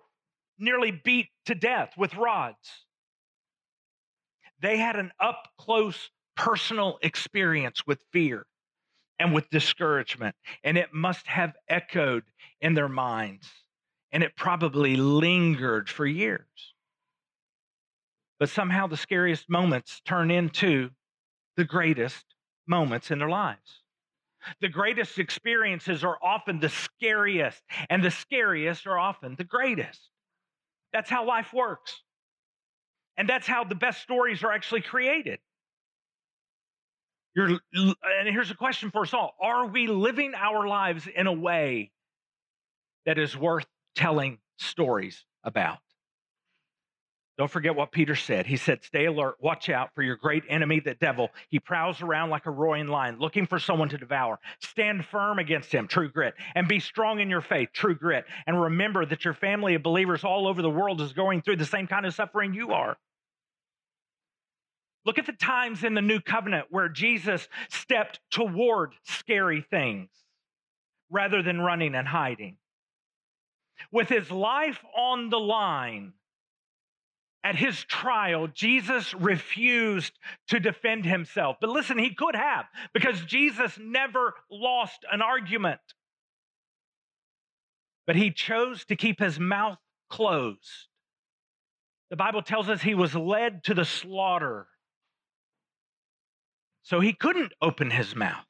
nearly 0.58 0.92
beat 0.92 1.28
to 1.46 1.56
death 1.56 1.92
with 1.98 2.16
rods. 2.16 2.58
They 4.60 4.78
had 4.78 4.96
an 4.96 5.12
up 5.20 5.50
close 5.60 6.10
personal 6.36 6.98
experience 7.04 7.86
with 7.86 8.02
fear 8.12 8.46
and 9.20 9.34
with 9.34 9.50
discouragement. 9.50 10.36
And 10.64 10.78
it 10.78 10.94
must 10.94 11.28
have 11.28 11.54
echoed 11.68 12.24
in 12.62 12.74
their 12.74 12.90
minds. 12.90 13.50
And 14.12 14.24
it 14.24 14.36
probably 14.36 14.96
lingered 14.96 15.90
for 15.90 16.06
years. 16.06 16.74
But 18.40 18.50
somehow 18.50 18.88
the 18.88 18.98
scariest 18.98 19.50
moments 19.50 20.02
turn 20.06 20.30
into 20.30 20.92
the 21.56 21.64
greatest 21.64 22.26
moments 22.68 23.12
in 23.12 23.20
their 23.20 23.30
lives. 23.30 23.82
The 24.60 24.70
greatest 24.70 25.20
experiences 25.20 26.04
are 26.04 26.18
often 26.22 26.60
the 26.60 26.70
scariest, 26.70 27.62
and 27.90 28.04
the 28.04 28.12
scariest 28.12 28.86
are 28.88 29.00
often 29.00 29.36
the 29.36 29.44
greatest. 29.46 30.10
That's 30.92 31.10
how 31.10 31.26
life 31.26 31.54
works. 31.54 32.02
And 33.16 33.30
that's 33.30 33.48
how 33.48 33.64
the 33.64 33.76
best 33.76 34.02
stories 34.02 34.44
are 34.44 34.52
actually 34.52 34.82
created. 34.82 35.40
You're, 37.36 37.60
and 37.74 38.28
here's 38.28 38.52
a 38.52 38.56
question 38.56 38.92
for 38.92 39.04
us 39.04 39.14
all 39.14 39.36
Are 39.42 39.68
we 39.68 39.88
living 39.88 40.34
our 40.36 40.68
lives 40.68 41.08
in 41.08 41.28
a 41.28 41.34
way 41.34 41.92
that 43.06 43.18
is 43.18 43.36
worth 43.36 43.66
telling 43.96 44.38
stories 44.58 45.26
about? 45.44 45.80
Don't 47.36 47.50
forget 47.50 47.76
what 47.76 47.92
Peter 47.92 48.16
said. 48.16 48.46
He 48.46 48.58
said, 48.58 48.84
Stay 48.84 49.06
alert, 49.06 49.38
watch 49.40 49.68
out 49.68 49.90
for 49.96 50.04
your 50.04 50.16
great 50.16 50.44
enemy, 50.48 50.80
the 50.80 50.94
devil. 50.94 51.32
He 51.50 51.60
prowls 51.60 52.00
around 52.04 52.30
like 52.30 52.46
a 52.46 52.52
roaring 52.52 52.88
lion, 52.88 53.18
looking 53.18 53.48
for 53.48 53.58
someone 53.58 53.90
to 53.90 53.98
devour. 53.98 54.40
Stand 54.62 55.06
firm 55.06 55.40
against 55.40 55.72
him, 55.72 55.88
true 55.88 56.10
grit, 56.10 56.36
and 56.54 56.68
be 56.68 56.80
strong 56.80 57.20
in 57.20 57.32
your 57.32 57.42
faith, 57.42 57.70
true 57.74 57.96
grit. 57.96 58.26
And 58.46 58.62
remember 58.62 59.04
that 59.08 59.26
your 59.26 59.34
family 59.34 59.74
of 59.74 59.82
believers 59.82 60.24
all 60.24 60.48
over 60.48 60.62
the 60.62 60.70
world 60.70 61.02
is 61.02 61.14
going 61.14 61.42
through 61.42 61.56
the 61.56 61.66
same 61.66 61.88
kind 61.88 62.06
of 62.06 62.14
suffering 62.14 62.54
you 62.54 62.72
are. 62.72 62.98
Look 65.06 65.20
at 65.20 65.26
the 65.26 65.34
times 65.34 65.84
in 65.84 65.94
the 65.94 66.02
new 66.02 66.20
covenant 66.20 66.68
where 66.70 66.90
Jesus 66.90 67.48
stepped 67.70 68.20
toward 68.32 68.94
scary 69.04 69.62
things 69.62 70.10
rather 71.10 71.42
than 71.44 71.60
running 71.60 71.96
and 71.96 72.08
hiding. 72.08 72.58
With 73.92 74.10
his 74.10 74.32
life 74.32 74.84
on 74.96 75.30
the 75.30 75.40
line, 75.40 76.14
at 77.44 77.58
his 77.58 77.84
trial, 77.84 78.48
Jesus 78.48 79.14
refused 79.14 80.18
to 80.48 80.62
defend 80.62 81.06
himself. 81.06 81.58
But 81.60 81.70
listen, 81.70 81.98
he 81.98 82.16
could 82.16 82.36
have, 82.36 82.66
because 82.94 83.20
Jesus 83.26 83.78
never 83.78 84.34
lost 84.50 85.06
an 85.12 85.22
argument. 85.22 85.82
But 88.08 88.16
he 88.16 88.32
chose 88.32 88.86
to 88.86 88.96
keep 88.96 89.20
his 89.20 89.40
mouth 89.40 89.80
closed 90.10 90.88
the 92.14 92.18
Bible 92.18 92.44
tells 92.44 92.70
us 92.70 92.80
he 92.80 92.94
was 92.94 93.16
led 93.16 93.64
to 93.64 93.74
the 93.74 93.86
slaughter. 93.86 94.68
So 96.84 97.00
he 97.00 97.14
couldn't 97.14 97.54
open 97.62 97.90
his 97.90 98.16
mouth. 98.16 98.46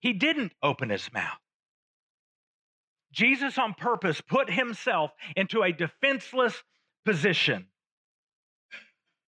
He 0.00 0.12
didn't 0.12 0.52
open 0.62 0.90
his 0.90 1.12
mouth. 1.12 1.38
Jesus, 3.12 3.58
on 3.58 3.74
purpose, 3.74 4.20
put 4.20 4.50
himself 4.50 5.10
into 5.36 5.62
a 5.62 5.72
defenseless 5.72 6.62
position. 7.04 7.66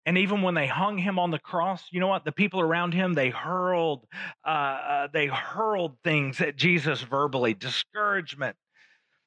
And 0.06 0.18
even 0.18 0.42
when 0.42 0.56
they 0.56 0.68
hung 0.68 0.98
him 0.98 1.20
on 1.20 1.30
the 1.30 1.40
cross, 1.40 1.84
you 1.92 2.00
know 2.00 2.08
what? 2.08 2.26
The 2.26 2.32
people 2.32 2.60
around 2.60 2.94
him 2.94 3.14
they 3.14 3.30
hurled, 3.30 4.06
uh, 4.46 4.50
uh, 4.50 5.08
they 5.14 5.28
hurled 5.28 5.98
things 6.04 6.42
at 6.42 6.56
Jesus 6.56 7.02
verbally, 7.02 7.54
discouragement. 7.54 8.56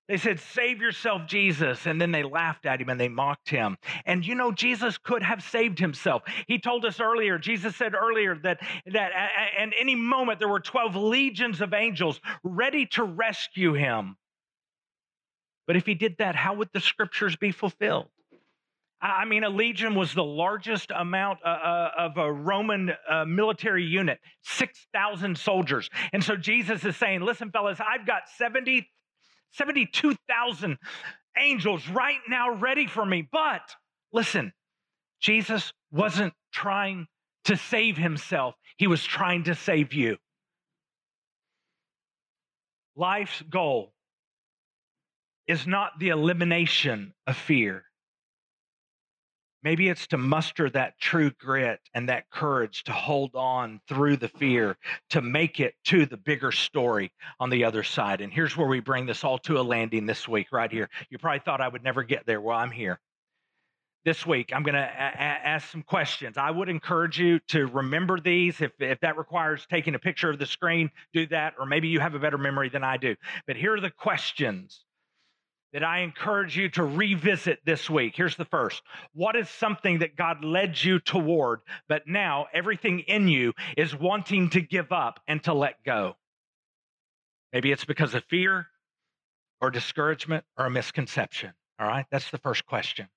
They 0.07 0.19
said, 0.19 0.39
"Save 0.39 0.83
yourself, 0.83 1.27
Jesus," 1.27 1.87
and 1.87 1.99
then 1.99 2.13
they 2.13 2.23
laughed 2.23 2.67
at 2.67 2.81
him 2.81 2.91
and 2.91 3.01
they 3.01 3.09
mocked 3.09 3.49
him. 3.49 3.79
And 4.05 4.27
you 4.27 4.35
know, 4.35 4.53
Jesus 4.53 4.99
could 4.99 5.23
have 5.23 5.43
saved 5.43 5.79
himself. 5.79 6.23
He 6.47 6.59
told 6.59 6.85
us 6.85 7.01
earlier. 7.01 7.39
Jesus 7.39 7.75
said 7.75 7.95
earlier 7.95 8.35
that 8.43 8.61
that 8.87 9.13
at 9.13 9.73
any 9.79 9.95
moment 9.95 10.41
there 10.41 10.49
were 10.49 10.61
twelve 10.61 10.95
legions 10.95 11.63
of 11.63 11.73
angels 11.73 12.21
ready 12.43 12.85
to 12.87 13.05
rescue 13.05 13.73
him. 13.73 14.17
But 15.67 15.77
if 15.77 15.87
he 15.87 15.95
did 15.95 16.19
that, 16.19 16.37
how 16.37 16.55
would 16.55 16.69
the 16.75 16.81
scriptures 16.81 17.37
be 17.37 17.51
fulfilled? 17.51 18.11
I 19.01 19.27
mean, 19.27 19.45
a 19.45 19.51
legion 19.51 19.95
was 19.95 20.15
the 20.15 20.25
largest 20.25 20.91
amount 20.91 21.41
uh, 21.45 21.49
uh 21.49 21.91
of 21.99 22.17
a 22.17 22.33
Roman 22.33 22.93
uh, 23.09 23.27
military 23.27 23.85
unit, 23.85 24.19
6,000 24.43 25.37
soldiers. 25.37 25.91
And 26.13 26.25
so 26.25 26.37
Jesus 26.37 26.85
is 26.85 26.97
saying, 26.97 27.21
listen, 27.21 27.51
fellas, 27.51 27.79
I've 27.81 28.07
got 28.07 28.31
70, 28.39 28.89
72,000 29.55 30.79
angels 31.39 31.89
right 31.89 32.21
now 32.29 32.55
ready 32.55 32.87
for 32.87 33.05
me. 33.05 33.29
But 33.31 33.63
listen, 34.13 34.53
Jesus 35.21 35.73
wasn't 35.91 36.35
trying 36.53 37.07
to 37.45 37.57
save 37.57 37.97
himself, 37.97 38.55
he 38.77 38.87
was 38.87 39.05
trying 39.05 39.45
to 39.45 39.55
save 39.55 39.93
you. 39.93 40.17
Life's 42.97 43.43
goal 43.43 43.93
is 45.47 45.67
not 45.67 45.99
the 45.99 46.09
elimination 46.09 47.13
of 47.27 47.37
fear. 47.37 47.85
Maybe 49.65 49.89
it's 49.89 50.07
to 50.09 50.19
muster 50.19 50.69
that 50.71 51.01
true 51.01 51.31
grit 51.31 51.81
and 51.95 52.11
that 52.11 52.29
courage 52.29 52.85
to 52.85 52.93
hold 52.93 53.35
on 53.35 53.81
through 53.89 54.19
the 54.19 54.29
fear 54.29 54.77
to 55.09 55.23
make 55.23 55.59
it 55.59 55.75
to 55.85 56.05
the 56.05 56.19
bigger 56.19 56.53
story 56.53 57.11
on 57.41 57.49
the 57.49 57.65
other 57.65 57.83
side. 57.83 58.21
And 58.21 58.31
here's 58.31 58.59
where 58.59 58.69
we 58.69 58.81
bring 58.81 59.07
this 59.07 59.25
all 59.25 59.39
to 59.39 59.59
a 59.59 59.63
landing 59.63 60.05
this 60.05 60.29
week, 60.29 60.49
right 60.53 60.71
here. 60.71 60.91
You 61.09 61.17
probably 61.17 61.41
thought 61.41 61.63
I 61.63 61.69
would 61.69 61.83
never 61.83 62.03
get 62.03 62.27
there. 62.27 62.43
Well, 62.43 62.59
I'm 62.59 62.71
here. 62.71 63.01
This 64.05 64.27
week, 64.27 64.53
I'm 64.55 64.65
going 64.65 64.75
to 64.75 64.83
a- 64.83 64.85
ask 64.85 65.71
some 65.71 65.83
questions. 65.83 66.37
I 66.37 66.51
would 66.51 66.69
encourage 66.69 67.19
you 67.19 67.39
to 67.49 67.67
remember 67.67 68.21
these. 68.21 68.61
If, 68.61 68.73
if 68.81 69.01
that 69.01 69.17
requires 69.17 69.67
taking 69.71 69.95
a 69.95 69.99
picture 69.99 70.29
of 70.29 70.39
the 70.39 70.45
screen, 70.45 70.91
do 71.15 71.27
that. 71.29 71.55
Or 71.59 71.65
maybe 71.65 71.89
you 71.89 72.01
have 72.01 72.15
a 72.15 72.19
better 72.19 72.37
memory 72.37 72.69
than 72.69 72.85
I 72.85 72.99
do. 72.99 73.17
But 73.47 73.57
here 73.57 73.73
are 73.73 73.81
the 73.81 73.91
questions 73.91 74.84
that 75.75 75.83
I 75.85 75.99
encourage 75.99 76.57
you 76.57 76.69
to 76.71 76.85
revisit 76.85 77.59
this 77.67 77.91
week. 77.91 78.15
Here's 78.17 78.37
the 78.37 78.45
first 78.47 78.81
What 79.13 79.37
is 79.37 79.51
something 79.51 79.99
that 79.99 80.17
God 80.17 80.43
led 80.43 80.83
you 80.83 81.01
toward, 81.01 81.61
but 81.89 82.07
now 82.07 82.47
everything 82.55 83.01
in 83.01 83.29
you 83.29 83.53
is 83.77 83.95
wanting 83.95 84.51
to 84.51 84.63
give 84.63 84.93
up 84.93 85.21
and 85.29 85.43
to 85.45 85.53
let 85.53 85.85
go? 85.85 86.15
Maybe 87.53 87.73
it's 87.73 87.85
because 87.85 88.15
of 88.15 88.25
fear 88.25 88.69
or 89.61 89.71
discouragement 89.71 90.45
or 90.57 90.67
a 90.67 90.71
misconception. 90.71 91.53
All 91.79 91.89
right, 91.89 92.07
that's 92.11 92.31
the 92.31 92.39
first 92.39 92.65
question. 92.67 93.09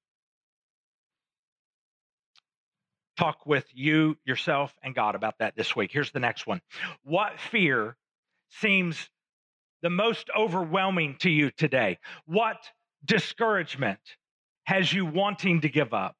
Talk 3.17 3.45
with 3.45 3.65
you, 3.71 4.17
yourself, 4.25 4.73
and 4.83 4.95
God 4.95 5.15
about 5.15 5.39
that 5.39 5.55
this 5.55 5.75
week. 5.75 5.91
Here's 5.91 6.11
the 6.11 6.19
next 6.19 6.47
one 6.47 6.61
What 7.03 7.39
fear 7.39 7.95
seems 8.49 9.09
the 9.87 9.91
most 9.91 10.29
overwhelming 10.37 11.15
to 11.17 11.29
you 11.29 11.49
today? 11.49 11.97
What 12.25 12.57
discouragement 13.05 14.01
has 14.65 14.91
you 14.91 15.05
wanting 15.05 15.61
to 15.61 15.69
give 15.69 15.93
up? 15.93 16.17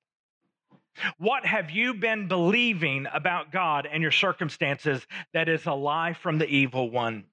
What 1.18 1.46
have 1.46 1.70
you 1.70 1.94
been 1.94 2.30
believing 2.30 3.08
about 3.14 3.52
God 3.52 3.86
and 3.86 4.02
your 4.02 4.14
circumstances 4.14 5.06
that 5.34 5.50
is 5.50 5.66
a 5.66 5.74
lie 5.74 6.14
from 6.14 6.38
the 6.38 6.48
evil 6.48 6.90
one? 6.90 7.26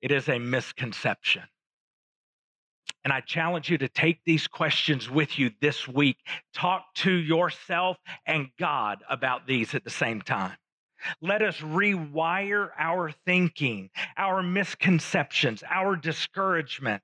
It 0.00 0.12
is 0.12 0.28
a 0.28 0.38
misconception. 0.38 1.42
And 3.02 3.12
I 3.12 3.18
challenge 3.18 3.68
you 3.68 3.78
to 3.78 3.88
take 3.88 4.20
these 4.24 4.46
questions 4.46 5.10
with 5.10 5.36
you 5.36 5.50
this 5.60 5.88
week. 5.88 6.18
Talk 6.54 6.94
to 6.98 7.10
yourself 7.10 7.96
and 8.24 8.50
God 8.56 9.02
about 9.10 9.48
these 9.48 9.74
at 9.74 9.82
the 9.82 9.90
same 9.90 10.22
time. 10.22 10.56
Let 11.20 11.42
us 11.42 11.58
rewire 11.58 12.70
our 12.78 13.12
thinking, 13.24 13.90
our 14.16 14.42
misconceptions, 14.42 15.62
our 15.68 15.96
discouragement. 15.96 17.02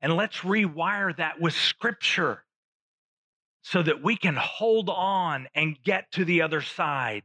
And 0.00 0.14
let's 0.16 0.38
rewire 0.38 1.16
that 1.16 1.40
with 1.40 1.54
scripture 1.54 2.42
so 3.62 3.82
that 3.82 4.02
we 4.02 4.16
can 4.16 4.36
hold 4.36 4.88
on 4.88 5.48
and 5.54 5.76
get 5.82 6.10
to 6.12 6.24
the 6.24 6.42
other 6.42 6.60
side 6.60 7.24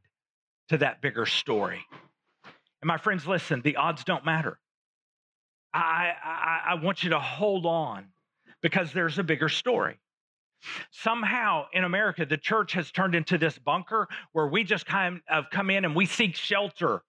to 0.70 0.78
that 0.78 1.02
bigger 1.02 1.26
story. 1.26 1.86
And 2.82 2.88
my 2.88 2.98
friends, 2.98 3.28
listen, 3.28 3.62
the 3.62 3.76
odds 3.76 4.04
don't 4.04 4.26
matter. 4.26 4.58
I, 5.74 6.14
I, 6.24 6.62
I 6.70 6.76
want 6.76 7.04
you 7.04 7.12
to 7.12 7.20
hold 7.20 7.66
on 7.66 8.08
because 8.62 8.92
there's 8.92 9.20
a 9.20 9.24
bigger 9.24 9.50
story. 9.50 10.01
Somehow 10.91 11.66
in 11.74 11.84
America, 11.84 12.26
the 12.26 12.38
church 12.38 12.74
has 12.74 12.91
turned 12.91 13.16
into 13.16 13.38
this 13.38 13.57
bunker 13.57 14.07
where 14.34 14.47
we 14.47 14.64
just 14.64 14.86
kind 14.86 15.22
of 15.30 15.45
come 15.51 15.70
in 15.70 15.86
and 15.86 15.95
we 15.95 16.05
seek 16.05 16.36
shelter. 16.36 17.03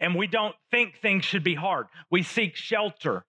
And 0.00 0.14
we 0.14 0.26
don't 0.26 0.54
think 0.70 0.98
things 1.00 1.24
should 1.24 1.44
be 1.44 1.54
hard. 1.54 1.86
We 2.10 2.22
seek 2.22 2.56
shelter. 2.56 3.24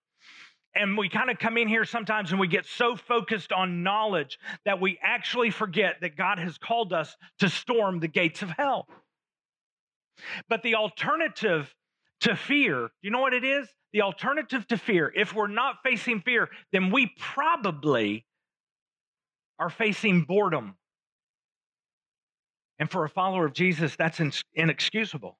And 0.74 0.98
we 0.98 1.08
kind 1.08 1.30
of 1.30 1.38
come 1.38 1.56
in 1.56 1.68
here 1.68 1.84
sometimes 1.84 2.32
and 2.32 2.40
we 2.40 2.48
get 2.48 2.66
so 2.66 2.96
focused 2.96 3.50
on 3.50 3.82
knowledge 3.82 4.38
that 4.66 4.80
we 4.80 4.98
actually 5.02 5.50
forget 5.50 5.96
that 6.02 6.16
God 6.16 6.38
has 6.38 6.58
called 6.58 6.92
us 6.92 7.16
to 7.38 7.48
storm 7.48 8.00
the 8.00 8.08
gates 8.08 8.42
of 8.42 8.50
hell. 8.50 8.86
But 10.48 10.62
the 10.62 10.74
alternative 10.74 11.74
to 12.20 12.36
fear, 12.36 12.90
you 13.00 13.10
know 13.10 13.20
what 13.20 13.32
it 13.32 13.44
is? 13.44 13.68
The 13.92 14.02
alternative 14.02 14.66
to 14.68 14.76
fear, 14.76 15.10
if 15.14 15.34
we're 15.34 15.46
not 15.46 15.76
facing 15.82 16.20
fear, 16.20 16.50
then 16.72 16.90
we 16.90 17.10
probably 17.18 18.26
are 19.58 19.70
facing 19.70 20.22
boredom. 20.22 20.76
And 22.78 22.90
for 22.90 23.04
a 23.04 23.08
follower 23.08 23.46
of 23.46 23.54
Jesus, 23.54 23.96
that's 23.96 24.20
inexcusable. 24.54 25.38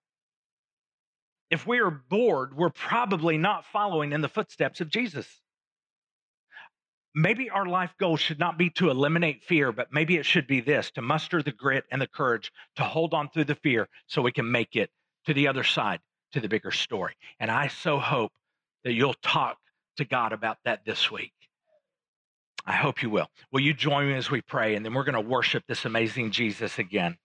If 1.50 1.66
we 1.66 1.78
are 1.78 1.90
bored, 1.90 2.56
we're 2.56 2.70
probably 2.70 3.38
not 3.38 3.64
following 3.66 4.12
in 4.12 4.20
the 4.20 4.28
footsteps 4.28 4.80
of 4.80 4.88
Jesus. 4.88 5.26
Maybe 7.14 7.48
our 7.48 7.66
life 7.66 7.94
goal 7.98 8.16
should 8.16 8.38
not 8.38 8.58
be 8.58 8.70
to 8.70 8.90
eliminate 8.90 9.44
fear, 9.44 9.72
but 9.72 9.92
maybe 9.92 10.16
it 10.16 10.26
should 10.26 10.46
be 10.46 10.60
this 10.60 10.90
to 10.92 11.02
muster 11.02 11.42
the 11.42 11.52
grit 11.52 11.84
and 11.90 12.02
the 12.02 12.06
courage 12.06 12.52
to 12.76 12.82
hold 12.82 13.14
on 13.14 13.30
through 13.30 13.44
the 13.44 13.54
fear 13.54 13.88
so 14.06 14.22
we 14.22 14.32
can 14.32 14.50
make 14.50 14.76
it 14.76 14.90
to 15.26 15.32
the 15.32 15.48
other 15.48 15.64
side, 15.64 16.00
to 16.32 16.40
the 16.40 16.48
bigger 16.48 16.70
story. 16.70 17.14
And 17.38 17.50
I 17.50 17.68
so 17.68 17.98
hope 17.98 18.32
that 18.84 18.92
you'll 18.92 19.14
talk 19.14 19.58
to 19.96 20.04
God 20.04 20.32
about 20.32 20.58
that 20.64 20.84
this 20.84 21.10
week. 21.10 21.32
I 22.66 22.72
hope 22.72 23.02
you 23.02 23.10
will. 23.10 23.28
Will 23.52 23.60
you 23.60 23.72
join 23.72 24.08
me 24.08 24.14
as 24.14 24.30
we 24.30 24.40
pray? 24.40 24.74
And 24.74 24.84
then 24.84 24.92
we're 24.92 25.04
going 25.04 25.14
to 25.14 25.20
worship 25.20 25.64
this 25.68 25.84
amazing 25.84 26.32
Jesus 26.32 26.78
again. 26.78 27.16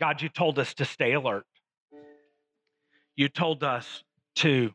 God, 0.00 0.20
you 0.20 0.28
told 0.28 0.58
us 0.58 0.74
to 0.74 0.84
stay 0.84 1.12
alert. 1.12 1.44
You 3.16 3.28
told 3.28 3.62
us 3.62 4.02
to, 4.36 4.72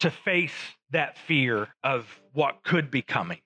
to 0.00 0.10
face 0.10 0.54
that 0.90 1.18
fear 1.18 1.68
of 1.84 2.06
what 2.32 2.62
could 2.64 2.90
be 2.90 3.02
coming, 3.02 3.40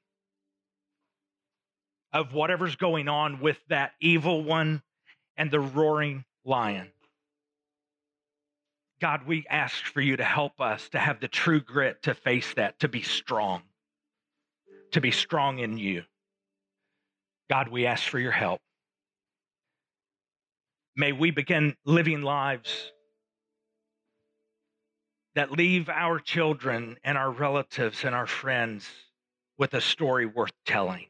of 2.12 2.32
whatever's 2.32 2.76
going 2.76 3.08
on 3.08 3.40
with 3.40 3.58
that 3.68 3.92
evil 4.00 4.42
one 4.44 4.82
and 5.36 5.50
the 5.50 5.60
roaring 5.60 6.24
lion. 6.44 6.92
God, 9.00 9.26
we 9.26 9.46
ask 9.48 9.84
for 9.84 10.00
you 10.00 10.16
to 10.16 10.24
help 10.24 10.60
us 10.60 10.88
to 10.90 10.98
have 10.98 11.20
the 11.20 11.28
true 11.28 11.60
grit 11.60 12.02
to 12.02 12.14
face 12.14 12.54
that, 12.54 12.80
to 12.80 12.88
be 12.88 13.02
strong, 13.02 13.62
to 14.92 15.00
be 15.00 15.12
strong 15.12 15.60
in 15.60 15.78
you. 15.78 16.02
God, 17.48 17.68
we 17.68 17.86
ask 17.86 18.08
for 18.08 18.18
your 18.18 18.32
help. 18.32 18.60
May 20.96 21.12
we 21.12 21.30
begin 21.30 21.76
living 21.86 22.22
lives 22.22 22.92
that 25.36 25.52
leave 25.52 25.88
our 25.88 26.18
children 26.18 26.96
and 27.04 27.16
our 27.16 27.30
relatives 27.30 28.04
and 28.04 28.14
our 28.14 28.26
friends 28.26 28.88
with 29.56 29.74
a 29.74 29.80
story 29.80 30.26
worth 30.26 30.50
telling. 30.66 31.06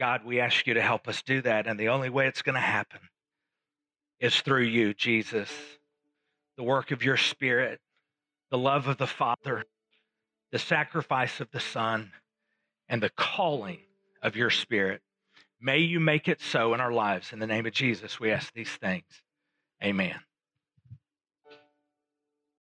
God, 0.00 0.24
we 0.24 0.40
ask 0.40 0.66
you 0.66 0.74
to 0.74 0.82
help 0.82 1.06
us 1.06 1.22
do 1.22 1.40
that. 1.42 1.68
And 1.68 1.78
the 1.78 1.88
only 1.88 2.10
way 2.10 2.26
it's 2.26 2.42
going 2.42 2.54
to 2.54 2.60
happen 2.60 3.00
is 4.20 4.40
through 4.40 4.64
you, 4.64 4.94
Jesus. 4.94 5.50
The 6.56 6.62
work 6.64 6.90
of 6.90 7.02
your 7.02 7.16
Spirit, 7.16 7.80
the 8.50 8.58
love 8.58 8.88
of 8.88 8.98
the 8.98 9.06
Father, 9.06 9.64
the 10.50 10.58
sacrifice 10.58 11.40
of 11.40 11.50
the 11.50 11.60
Son, 11.60 12.12
and 12.88 13.02
the 13.02 13.10
calling 13.10 13.80
of 14.22 14.36
your 14.36 14.50
Spirit. 14.50 15.02
May 15.60 15.78
you 15.78 16.00
make 16.00 16.28
it 16.28 16.40
so 16.40 16.74
in 16.74 16.80
our 16.80 16.92
lives. 16.92 17.32
In 17.32 17.38
the 17.38 17.46
name 17.46 17.66
of 17.66 17.72
Jesus, 17.72 18.18
we 18.18 18.30
ask 18.30 18.52
these 18.52 18.70
things. 18.70 19.22
Amen. 19.82 20.18